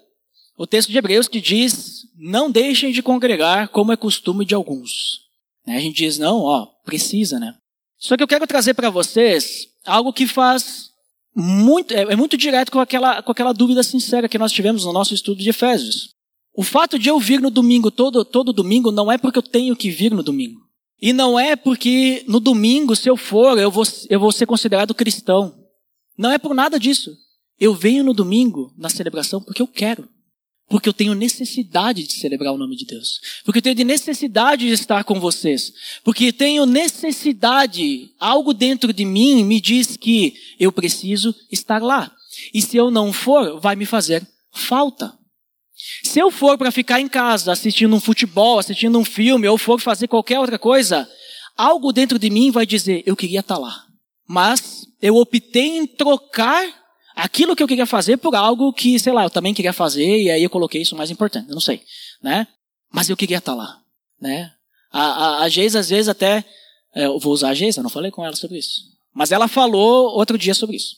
O 0.56 0.66
texto 0.66 0.90
de 0.90 0.98
Hebreus 0.98 1.28
que 1.28 1.40
diz: 1.40 2.06
não 2.16 2.50
deixem 2.50 2.92
de 2.92 3.02
congregar 3.02 3.68
como 3.68 3.92
é 3.92 3.96
costume 3.96 4.44
de 4.44 4.54
alguns. 4.54 5.20
A 5.66 5.78
gente 5.78 5.96
diz: 5.96 6.18
não, 6.18 6.40
ó, 6.40 6.66
precisa, 6.84 7.38
né? 7.38 7.54
Só 7.98 8.16
que 8.16 8.22
eu 8.22 8.28
quero 8.28 8.46
trazer 8.46 8.74
para 8.74 8.90
vocês 8.90 9.66
algo 9.84 10.12
que 10.12 10.26
faz 10.26 10.90
muito, 11.34 11.92
é, 11.92 12.02
é 12.02 12.16
muito 12.16 12.36
direto 12.36 12.70
com 12.70 12.78
aquela, 12.78 13.22
com 13.22 13.32
aquela 13.32 13.52
dúvida 13.52 13.82
sincera 13.82 14.28
que 14.28 14.38
nós 14.38 14.52
tivemos 14.52 14.84
no 14.84 14.92
nosso 14.92 15.14
estudo 15.14 15.42
de 15.42 15.50
Efésios. 15.50 16.10
O 16.54 16.62
fato 16.62 16.98
de 16.98 17.08
eu 17.08 17.18
vir 17.18 17.40
no 17.40 17.50
domingo, 17.50 17.90
todo, 17.90 18.24
todo 18.24 18.52
domingo, 18.52 18.92
não 18.92 19.10
é 19.10 19.18
porque 19.18 19.38
eu 19.38 19.42
tenho 19.42 19.74
que 19.74 19.90
vir 19.90 20.12
no 20.12 20.22
domingo. 20.22 20.60
E 21.02 21.12
não 21.12 21.38
é 21.38 21.56
porque 21.56 22.24
no 22.28 22.38
domingo, 22.38 22.94
se 22.94 23.10
eu 23.10 23.16
for, 23.16 23.58
eu 23.58 23.70
vou, 23.70 23.84
eu 24.08 24.20
vou 24.20 24.30
ser 24.30 24.46
considerado 24.46 24.94
cristão. 24.94 25.52
Não 26.16 26.30
é 26.30 26.38
por 26.38 26.54
nada 26.54 26.78
disso. 26.78 27.12
Eu 27.58 27.74
venho 27.74 28.04
no 28.04 28.14
domingo, 28.14 28.72
na 28.78 28.88
celebração, 28.88 29.42
porque 29.42 29.60
eu 29.60 29.66
quero. 29.66 30.08
Porque 30.74 30.88
eu 30.88 30.92
tenho 30.92 31.14
necessidade 31.14 32.04
de 32.04 32.14
celebrar 32.14 32.52
o 32.52 32.58
nome 32.58 32.74
de 32.74 32.84
Deus. 32.84 33.20
Porque 33.44 33.58
eu 33.58 33.62
tenho 33.62 33.87
necessidade 33.87 34.66
de 34.66 34.72
estar 34.72 35.04
com 35.04 35.20
vocês. 35.20 35.72
Porque 36.02 36.32
tenho 36.32 36.66
necessidade, 36.66 38.10
algo 38.18 38.52
dentro 38.52 38.92
de 38.92 39.04
mim 39.04 39.44
me 39.44 39.60
diz 39.60 39.96
que 39.96 40.34
eu 40.58 40.72
preciso 40.72 41.32
estar 41.48 41.80
lá. 41.80 42.10
E 42.52 42.60
se 42.60 42.76
eu 42.76 42.90
não 42.90 43.12
for, 43.12 43.60
vai 43.60 43.76
me 43.76 43.87
fazer 43.87 44.26
falta. 44.50 45.16
Se 46.02 46.18
eu 46.18 46.28
for 46.28 46.58
para 46.58 46.72
ficar 46.72 47.00
em 47.00 47.06
casa 47.06 47.52
assistindo 47.52 47.94
um 47.94 48.00
futebol, 48.00 48.58
assistindo 48.58 48.98
um 48.98 49.04
filme, 49.04 49.46
ou 49.46 49.56
for 49.56 49.80
fazer 49.80 50.08
qualquer 50.08 50.40
outra 50.40 50.58
coisa, 50.58 51.08
algo 51.56 51.92
dentro 51.92 52.18
de 52.18 52.28
mim 52.28 52.50
vai 52.50 52.66
dizer: 52.66 53.04
eu 53.06 53.14
queria 53.14 53.38
estar 53.38 53.54
tá 53.54 53.60
lá. 53.60 53.84
Mas 54.26 54.88
eu 55.00 55.14
optei 55.14 55.78
em 55.78 55.87
trocar 55.87 56.83
aquilo 57.14 57.55
que 57.55 57.62
eu 57.62 57.68
queria 57.68 57.87
fazer 57.87 58.16
por 58.16 58.35
algo 58.35 58.72
que, 58.72 58.98
sei 58.98 59.12
lá, 59.12 59.24
eu 59.24 59.31
também 59.31 59.55
queria 59.55 59.72
fazer, 59.72 60.22
e 60.22 60.31
aí 60.31 60.42
eu 60.42 60.50
coloquei 60.50 60.83
isso 60.83 60.96
mais 60.96 61.11
importante, 61.11 61.48
eu 61.48 61.55
não 61.55 61.61
sei, 61.61 61.83
né? 62.22 62.46
Mas 62.92 63.09
eu 63.09 63.16
queria 63.16 63.38
estar 63.38 63.55
lá, 63.55 63.81
né? 64.20 64.53
A, 64.92 65.03
a, 65.03 65.42
a 65.42 65.48
Geisa, 65.48 65.81
às 65.81 65.88
vezes, 65.88 66.09
até. 66.09 66.44
É, 66.94 67.07
eu 67.07 67.18
vou 67.18 67.33
usar 67.33 67.48
a 67.48 67.55
Geisa, 67.55 67.83
não 67.83 67.90
falei 67.90 68.12
com 68.12 68.24
ela 68.24 68.37
sobre 68.37 68.59
isso. 68.59 68.83
Mas 69.12 69.33
ela 69.33 69.48
falou 69.48 70.16
outro 70.16 70.38
dia 70.38 70.55
sobre 70.55 70.77
isso. 70.77 70.96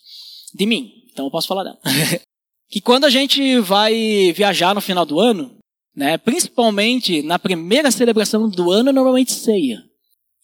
De 0.54 0.66
mim. 0.66 0.92
Então 1.10 1.24
eu 1.24 1.30
posso 1.30 1.48
falar 1.48 1.64
dela. 1.64 1.78
que 2.68 2.80
quando 2.80 3.04
a 3.04 3.10
gente 3.10 3.58
vai 3.60 4.32
viajar 4.34 4.74
no 4.74 4.82
final 4.82 5.06
do 5.06 5.18
ano, 5.18 5.56
né, 5.94 6.18
principalmente 6.18 7.22
na 7.22 7.38
primeira 7.38 7.90
celebração 7.90 8.50
do 8.50 8.70
ano, 8.70 8.92
normalmente 8.92 9.32
ceia. 9.32 9.82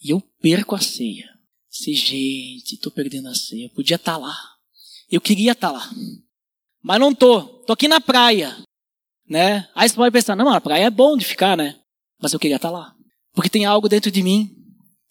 E 0.03 0.11
eu 0.11 0.23
perco 0.41 0.75
a 0.75 0.81
ceia. 0.81 1.29
Se, 1.69 1.93
gente, 1.95 2.79
tô 2.79 2.91
perdendo 2.91 3.29
a 3.29 3.35
ceia. 3.35 3.67
Eu 3.67 3.71
podia 3.71 3.97
estar 3.97 4.17
lá. 4.17 4.35
Eu 5.13 5.21
queria 5.21 5.53
estar 5.53 5.69
tá 5.69 5.75
lá. 5.75 5.91
Mas 6.83 6.99
não 6.99 7.15
tô. 7.15 7.43
Tô 7.67 7.75
aqui 7.75 7.87
na 7.87 8.01
praia. 8.01 8.57
Né? 9.29 9.69
Aí 9.75 9.89
você 9.89 9.95
pode 9.95 10.11
pensar, 10.11 10.35
não, 10.35 10.49
a 10.49 10.61
praia 10.61 10.87
é 10.87 10.91
bom 10.91 11.17
de 11.17 11.25
ficar, 11.25 11.57
né? 11.57 11.77
Mas 12.21 12.33
eu 12.33 12.41
queria 12.41 12.57
estar 12.57 12.71
tá 12.71 12.77
lá. 12.77 12.95
Porque 13.35 13.51
tem 13.51 13.67
algo 13.67 13.89
dentro 13.89 14.11
de 14.11 14.23
mim 14.23 14.51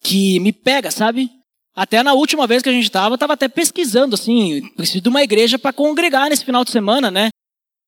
que 0.02 0.40
me 0.40 0.52
pega, 0.52 0.90
sabe? 0.90 1.30
Até 1.74 2.02
na 2.02 2.12
última 2.12 2.46
vez 2.46 2.62
que 2.62 2.68
a 2.68 2.72
gente 2.72 2.84
estava, 2.84 3.14
estava 3.14 3.32
até 3.32 3.48
pesquisando, 3.48 4.14
assim, 4.14 4.68
preciso 4.74 5.00
de 5.00 5.08
uma 5.08 5.22
igreja 5.22 5.58
para 5.58 5.72
congregar 5.72 6.28
nesse 6.28 6.44
final 6.44 6.64
de 6.64 6.70
semana, 6.70 7.10
né? 7.10 7.30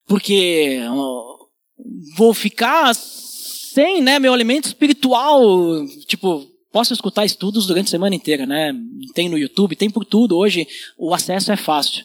Porque 0.06 0.80
vou 2.16 2.32
ficar 2.32 2.94
sem, 2.94 4.00
né, 4.00 4.18
meu 4.18 4.32
alimento 4.32 4.66
espiritual, 4.66 5.40
tipo, 6.06 6.46
posso 6.74 6.92
escutar 6.92 7.24
estudos 7.24 7.68
durante 7.68 7.86
a 7.86 7.90
semana 7.92 8.16
inteira, 8.16 8.44
né? 8.44 8.72
Tem 9.14 9.28
no 9.28 9.38
YouTube, 9.38 9.76
tem 9.76 9.88
por 9.88 10.04
tudo, 10.04 10.36
hoje 10.36 10.66
o 10.98 11.14
acesso 11.14 11.52
é 11.52 11.56
fácil. 11.56 12.04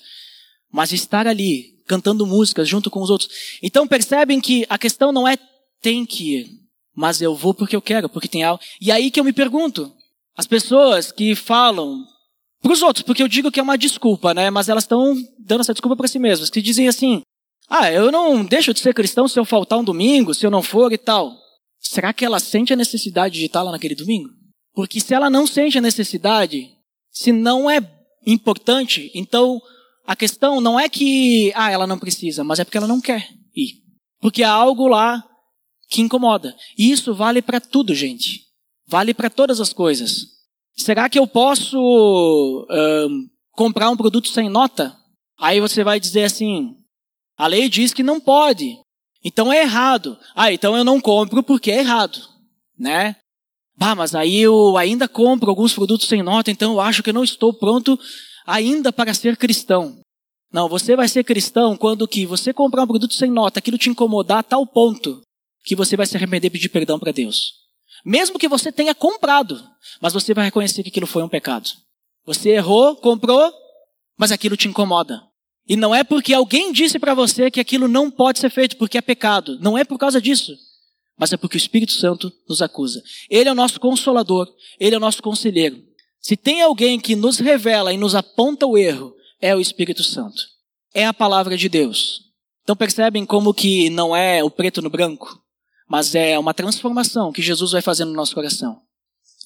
Mas 0.72 0.92
estar 0.92 1.26
ali, 1.26 1.74
cantando 1.88 2.24
músicas 2.28 2.70
junto 2.70 2.92
com 2.92 3.02
os 3.02 3.10
outros. 3.10 3.28
Então 3.64 3.88
percebem 3.88 4.40
que 4.40 4.68
a 4.70 4.78
questão 4.78 5.12
não 5.12 5.28
é 5.28 5.40
tem 5.82 6.06
que 6.06 6.36
ir, 6.36 6.50
mas 6.96 7.20
eu 7.20 7.34
vou 7.36 7.52
porque 7.52 7.76
eu 7.76 7.82
quero, 7.82 8.08
porque 8.08 8.28
tem 8.28 8.44
algo. 8.44 8.62
E 8.80 8.92
aí 8.92 9.10
que 9.10 9.20
eu 9.20 9.24
me 9.24 9.34
pergunto, 9.34 9.92
as 10.38 10.46
pessoas 10.46 11.12
que 11.12 11.34
falam 11.34 12.06
para 12.62 12.72
os 12.72 12.84
outros, 12.84 13.02
porque 13.02 13.24
eu 13.24 13.28
digo 13.28 13.52
que 13.52 13.60
é 13.60 13.64
uma 13.64 13.78
desculpa, 13.78 14.36
né? 14.36 14.52
Mas 14.52 14.70
elas 14.70 14.84
estão 14.84 15.16
dando 15.40 15.62
essa 15.62 15.74
desculpa 15.74 15.98
para 15.98 16.08
si 16.08 16.20
mesmas, 16.20 16.52
que 16.52 16.62
dizem 16.62 16.88
assim: 16.88 17.24
"Ah, 17.68 17.92
eu 17.92 18.12
não 18.12 18.46
deixo 18.46 18.72
de 18.72 18.82
ser 18.82 18.94
cristão 18.94 19.28
se 19.28 19.40
eu 19.40 19.46
faltar 19.46 19.80
um 19.80 19.84
domingo, 19.84 20.36
se 20.36 20.46
eu 20.46 20.52
não 20.52 20.62
for 20.62 20.94
e 20.94 20.98
tal". 21.00 21.36
Será 21.80 22.14
que 22.14 22.24
ela 22.24 22.40
sente 22.40 22.72
a 22.72 22.76
necessidade 22.76 23.40
de 23.40 23.46
estar 23.46 23.64
lá 23.64 23.72
naquele 23.72 23.96
domingo? 23.96 24.38
Porque 24.74 25.00
se 25.00 25.14
ela 25.14 25.30
não 25.30 25.46
sente 25.48 25.78
a 25.78 25.82
necessidade, 25.82 26.72
se 27.12 27.32
não 27.32 27.70
é 27.70 27.80
importante, 28.26 29.12
então 29.14 29.62
a 30.06 30.16
questão 30.16 30.62
não 30.62 30.80
é 30.80 30.88
que 30.90 31.52
ah, 31.56 31.72
ela 31.72 31.88
não 31.88 32.00
precisa, 32.00 32.44
mas 32.44 32.60
é 32.60 32.64
porque 32.64 32.78
ela 32.78 32.88
não 32.88 33.02
quer 33.02 33.30
ir. 33.56 33.84
Porque 34.20 34.44
há 34.44 34.52
algo 34.52 34.88
lá 34.88 35.24
que 35.90 36.02
incomoda. 36.02 36.56
E 36.78 36.92
isso 36.92 37.14
vale 37.14 37.42
para 37.42 37.60
tudo, 37.60 37.94
gente. 37.94 38.42
Vale 38.88 39.14
para 39.14 39.30
todas 39.30 39.60
as 39.60 39.74
coisas. 39.74 40.26
Será 40.76 41.10
que 41.10 41.20
eu 41.20 41.28
posso 41.28 42.68
comprar 43.52 43.90
um 43.90 43.98
produto 43.98 44.30
sem 44.30 44.50
nota? 44.50 44.96
Aí 45.38 45.60
você 45.60 45.84
vai 45.84 46.00
dizer 46.00 46.24
assim: 46.24 46.76
a 47.38 47.48
lei 47.48 47.70
diz 47.70 47.94
que 47.94 48.04
não 48.04 48.20
pode. 48.20 48.78
Então 49.24 49.52
é 49.52 49.62
errado. 49.62 50.18
Ah, 50.36 50.52
então 50.52 50.78
eu 50.78 50.84
não 50.84 51.02
compro 51.02 51.44
porque 51.44 51.72
é 51.72 51.80
errado, 51.80 52.20
né? 52.78 53.16
Bah, 53.80 53.96
mas 53.96 54.14
aí 54.14 54.42
eu 54.42 54.76
ainda 54.76 55.08
compro 55.08 55.50
alguns 55.50 55.74
produtos 55.74 56.06
sem 56.10 56.22
nota, 56.22 56.52
então 56.52 56.74
eu 56.74 56.82
acho 56.82 57.02
que 57.02 57.12
eu 57.12 57.14
não 57.14 57.24
estou 57.24 57.54
pronto 57.54 57.98
ainda 58.46 58.92
para 58.92 59.14
ser 59.14 59.38
cristão. 59.38 60.02
Não, 60.52 60.68
você 60.68 60.98
vai 60.98 61.08
ser 61.08 61.24
cristão 61.24 61.78
quando 61.78 62.06
que 62.06 62.26
você 62.26 62.52
comprar 62.52 62.84
um 62.84 62.88
produto 62.88 63.14
sem 63.14 63.32
nota, 63.32 63.60
aquilo 63.60 63.78
te 63.78 63.90
incomodar 63.90 64.40
a 64.40 64.44
tal 64.44 64.68
ponto 64.68 65.22
que 65.64 65.78
você 65.78 65.96
vai 65.96 66.06
se 66.06 66.18
arrepender 66.18 66.48
e 66.48 66.50
pedir 66.50 66.68
perdão 66.68 67.00
para 67.00 67.14
Deus. 67.14 67.54
Mesmo 68.04 68.38
que 68.38 68.50
você 68.50 68.70
tenha 68.70 68.94
comprado, 68.94 69.64
mas 70.02 70.12
você 70.12 70.34
vai 70.34 70.44
reconhecer 70.44 70.84
que 70.84 70.90
aquilo 70.90 71.08
foi 71.08 71.24
um 71.24 71.30
pecado. 71.30 71.70
Você 72.26 72.50
errou, 72.50 72.98
comprou, 72.98 73.50
mas 74.18 74.34
aquilo 74.34 74.58
te 74.58 74.68
incomoda. 74.68 75.22
E 75.66 75.78
não 75.78 75.96
é 75.96 76.04
porque 76.04 76.34
alguém 76.34 76.74
disse 76.74 77.00
para 77.00 77.14
você 77.14 77.50
que 77.50 77.62
aquilo 77.62 77.88
não 77.88 78.12
pode 78.12 78.40
ser 78.40 78.50
feito 78.50 78.76
porque 78.76 78.98
é 78.98 79.02
pecado. 79.02 79.58
Não 79.62 79.78
é 79.78 79.86
por 79.86 79.98
causa 79.98 80.20
disso. 80.20 80.54
Mas 81.20 81.34
é 81.34 81.38
porque 81.38 81.58
o 81.58 81.60
Espírito 81.60 81.92
Santo 81.92 82.32
nos 82.48 82.62
acusa. 82.62 83.04
Ele 83.30 83.50
é 83.50 83.52
o 83.52 83.56
nosso 83.56 83.80
consolador, 83.80 84.48
ele 84.80 84.96
é 84.96 84.98
o 84.98 85.02
nosso 85.02 85.22
conselheiro. 85.22 85.84
Se 86.22 86.38
tem 86.38 86.62
alguém 86.62 87.00
que 87.00 87.16
nos 87.16 87.38
revela 87.38 87.94
e 87.94 87.98
nos 87.98 88.16
aponta 88.16 88.66
o 88.66 88.78
erro, 88.78 89.14
é 89.42 89.56
o 89.56 89.60
Espírito 89.60 90.04
Santo. 90.04 90.42
É 90.94 91.06
a 91.06 91.14
palavra 91.14 91.58
de 91.58 91.68
Deus. 91.68 92.22
Então 92.64 92.76
percebem 92.76 93.26
como 93.26 93.54
que 93.54 93.90
não 93.90 94.16
é 94.16 94.44
o 94.44 94.50
preto 94.50 94.82
no 94.82 94.90
branco? 94.90 95.40
mas 95.90 96.14
é 96.14 96.38
uma 96.38 96.54
transformação 96.54 97.32
que 97.32 97.42
Jesus 97.42 97.72
vai 97.72 97.82
fazer 97.82 98.06
no 98.06 98.14
nosso 98.14 98.36
coração. 98.36 98.80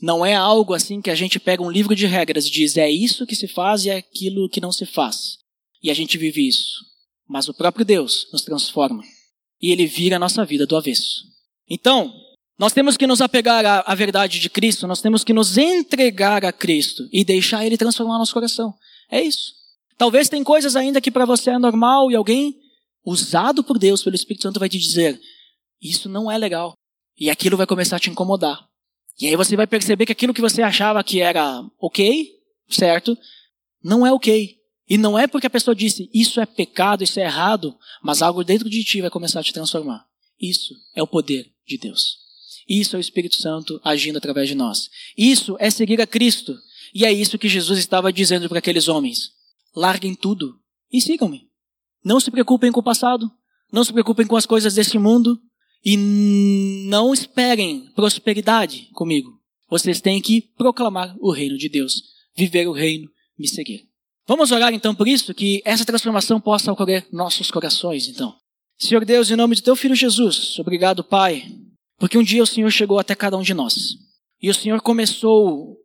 Não 0.02 0.26
é 0.26 0.36
algo 0.36 0.74
assim 0.74 1.02
que 1.02 1.10
a 1.10 1.16
gente 1.16 1.40
pega 1.40 1.64
um 1.64 1.72
livro 1.72 1.96
de 1.96 2.06
regras 2.06 2.46
e 2.46 2.52
diz 2.52 2.76
é 2.76 2.92
isso 2.92 3.26
que 3.26 3.36
se 3.36 3.48
faz 3.48 3.86
e 3.86 3.90
é 3.90 3.96
aquilo 3.96 4.50
que 4.50 4.60
não 4.60 4.72
se 4.72 4.86
faz. 4.86 5.38
E 5.82 5.90
a 5.90 5.94
gente 5.94 6.18
vive 6.18 6.46
isso. 6.46 6.84
Mas 7.26 7.48
o 7.48 7.54
próprio 7.54 7.86
Deus 7.86 8.28
nos 8.34 8.42
transforma. 8.42 9.02
E 9.62 9.72
ele 9.72 9.88
vira 9.88 10.18
a 10.18 10.20
nossa 10.20 10.44
vida 10.44 10.68
do 10.68 10.76
avesso. 10.76 11.24
Então, 11.70 12.14
nós 12.58 12.74
temos 12.74 12.96
que 12.96 13.08
nos 13.08 13.22
apegar 13.22 13.66
à, 13.66 13.80
à 13.82 13.96
verdade 13.96 14.40
de 14.40 14.50
Cristo, 14.50 14.88
nós 14.88 15.02
temos 15.02 15.24
que 15.24 15.34
nos 15.34 15.58
entregar 15.58 16.46
a 16.46 16.52
Cristo 16.52 17.08
e 17.12 17.26
deixar 17.26 17.66
ele 17.66 17.78
transformar 17.78 18.18
nosso 18.18 18.34
coração. 18.34 18.74
É 19.10 19.22
isso. 19.22 19.54
Talvez 19.98 20.30
tem 20.30 20.44
coisas 20.44 20.76
ainda 20.76 21.02
que 21.02 21.12
para 21.12 21.26
você 21.26 21.52
é 21.52 21.60
normal 21.60 22.12
e 22.12 22.16
alguém 22.16 22.56
usado 23.06 23.64
por 23.64 23.78
Deus, 23.78 24.04
pelo 24.04 24.16
Espírito 24.16 24.44
Santo, 24.44 24.60
vai 24.60 24.70
te 24.70 24.78
dizer: 24.78 25.20
isso 25.82 26.08
não 26.10 26.32
é 26.32 26.38
legal. 26.38 26.74
E 27.18 27.30
aquilo 27.30 27.58
vai 27.58 27.68
começar 27.68 27.98
a 27.98 28.00
te 28.00 28.10
incomodar. 28.10 28.66
E 29.20 29.28
aí 29.28 29.36
você 29.36 29.56
vai 29.56 29.68
perceber 29.68 30.06
que 30.06 30.12
aquilo 30.12 30.34
que 30.34 30.42
você 30.42 30.62
achava 30.62 31.04
que 31.04 31.20
era 31.20 31.64
ok, 31.80 32.30
certo, 32.70 33.18
não 33.84 34.06
é 34.06 34.12
ok. 34.12 34.58
E 34.90 34.98
não 34.98 35.18
é 35.18 35.28
porque 35.28 35.48
a 35.48 35.50
pessoa 35.50 35.76
disse 35.76 36.10
isso 36.14 36.42
é 36.42 36.46
pecado, 36.46 37.04
isso 37.04 37.20
é 37.20 37.24
errado, 37.24 37.78
mas 38.02 38.22
algo 38.22 38.44
dentro 38.44 38.70
de 38.70 38.84
ti 38.84 39.02
vai 39.02 39.10
começar 39.10 39.40
a 39.40 39.44
te 39.44 39.54
transformar. 39.54 40.06
Isso 40.40 40.74
é 40.96 41.04
o 41.04 41.08
poder 41.08 41.53
de 41.66 41.78
Deus. 41.78 42.18
Isso 42.68 42.96
é 42.96 43.00
o 43.00 43.02
Espírito 43.02 43.36
Santo 43.36 43.80
agindo 43.84 44.18
através 44.18 44.48
de 44.48 44.56
nós. 44.56 44.90
Isso 45.18 45.56
é 45.60 45.70
seguir 45.70 46.02
a 46.02 46.08
Cristo. 46.08 46.58
E 46.94 47.06
é 47.06 47.12
isso 47.12 47.38
que 47.38 47.50
Jesus 47.50 47.80
estava 47.80 48.14
dizendo 48.14 48.48
para 48.48 48.60
aqueles 48.60 48.88
homens. 48.88 49.32
Larguem 49.76 50.16
tudo 50.16 50.60
e 50.92 51.02
sigam-me. 51.02 51.50
Não 52.04 52.20
se 52.20 52.32
preocupem 52.32 52.72
com 52.72 52.80
o 52.80 52.84
passado. 52.84 53.30
Não 53.72 53.84
se 53.84 53.92
preocupem 53.92 54.28
com 54.28 54.36
as 54.36 54.46
coisas 54.46 54.76
deste 54.76 54.98
mundo. 54.98 55.40
E 55.84 55.98
não 55.98 57.14
esperem 57.14 57.92
prosperidade 57.94 58.90
comigo. 58.94 59.32
Vocês 59.70 60.00
têm 60.00 60.22
que 60.22 60.42
proclamar 60.56 61.16
o 61.20 61.32
reino 61.32 61.58
de 61.58 61.68
Deus, 61.68 62.04
viver 62.38 62.68
o 62.68 62.72
reino, 62.72 63.10
me 63.38 63.48
seguir. 63.48 63.90
Vamos 64.26 64.52
orar 64.52 64.74
então 64.74 64.96
por 64.96 65.08
isso, 65.08 65.34
que 65.34 65.62
essa 65.66 65.84
transformação 65.84 66.40
possa 66.40 66.72
ocorrer 66.72 67.06
nossos 67.12 67.52
corações, 67.52 68.08
então. 68.08 68.34
Senhor 68.78 69.06
Deus, 69.06 69.30
em 69.30 69.36
nome 69.36 69.56
de 69.56 69.64
teu 69.64 69.76
filho 69.76 69.96
Jesus, 69.96 70.58
obrigado, 70.60 71.04
Pai, 71.04 71.46
porque 71.98 72.18
um 72.18 72.24
dia 72.24 72.44
o 72.44 72.48
Senhor 72.48 72.70
chegou 72.70 73.00
até 73.00 73.16
cada 73.16 73.38
um 73.38 73.42
de 73.42 73.54
nós. 73.54 73.96
E 74.42 74.50
o 74.50 74.54
Senhor 74.54 74.82
começou 74.82 75.78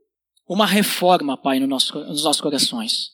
uma 0.49 0.66
reforma, 0.66 1.36
Pai, 1.36 1.61
no 1.61 1.66
nosso, 1.66 1.99
nos 2.05 2.24
nossos 2.24 2.41
corações. 2.41 3.11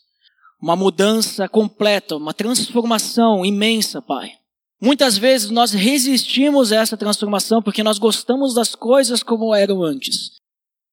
Uma 0.60 0.76
mudança 0.76 1.48
completa, 1.48 2.16
uma 2.16 2.32
transformação 2.32 3.44
imensa, 3.44 4.00
Pai. 4.00 4.32
Muitas 4.80 5.18
vezes 5.18 5.50
nós 5.50 5.72
resistimos 5.72 6.72
a 6.72 6.76
essa 6.76 6.96
transformação 6.96 7.62
porque 7.62 7.82
nós 7.82 7.98
gostamos 7.98 8.54
das 8.54 8.74
coisas 8.74 9.22
como 9.22 9.54
eram 9.54 9.82
antes. 9.82 10.32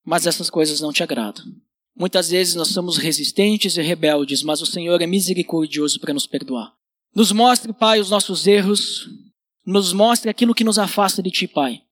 Mas 0.04 0.26
essas 0.26 0.50
coisas 0.50 0.80
não 0.80 0.92
te 0.92 1.02
agradam. 1.02 1.44
Muitas 1.96 2.30
vezes 2.30 2.54
nós 2.54 2.68
somos 2.68 2.96
resistentes 2.96 3.76
e 3.76 3.82
rebeldes, 3.82 4.42
mas 4.42 4.60
o 4.60 4.66
Senhor 4.66 5.00
é 5.00 5.06
misericordioso 5.06 6.00
para 6.00 6.14
nos 6.14 6.26
perdoar. 6.26 6.72
Nos 7.14 7.30
mostre, 7.32 7.72
Pai, 7.72 8.00
os 8.00 8.10
nossos 8.10 8.46
erros, 8.46 9.08
nos 9.66 9.92
mostre 9.92 10.30
aquilo 10.30 10.54
que 10.54 10.64
nos 10.64 10.78
afasta 10.78 11.22
de 11.22 11.30
Ti, 11.30 11.46
Pai. 11.46 11.82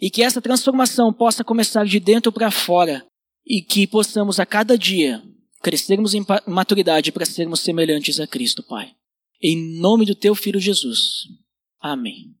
E 0.00 0.10
que 0.10 0.22
essa 0.22 0.42
transformação 0.42 1.12
possa 1.12 1.42
começar 1.42 1.84
de 1.86 1.98
dentro 1.98 2.30
para 2.30 2.50
fora 2.50 3.06
e 3.46 3.62
que 3.62 3.86
possamos 3.86 4.38
a 4.38 4.44
cada 4.44 4.76
dia 4.76 5.22
crescermos 5.62 6.14
em 6.14 6.24
maturidade 6.46 7.10
para 7.10 7.24
sermos 7.24 7.60
semelhantes 7.60 8.20
a 8.20 8.26
Cristo, 8.26 8.62
Pai. 8.62 8.92
Em 9.42 9.80
nome 9.80 10.04
do 10.04 10.14
Teu 10.14 10.34
Filho 10.34 10.60
Jesus. 10.60 11.26
Amém. 11.80 12.35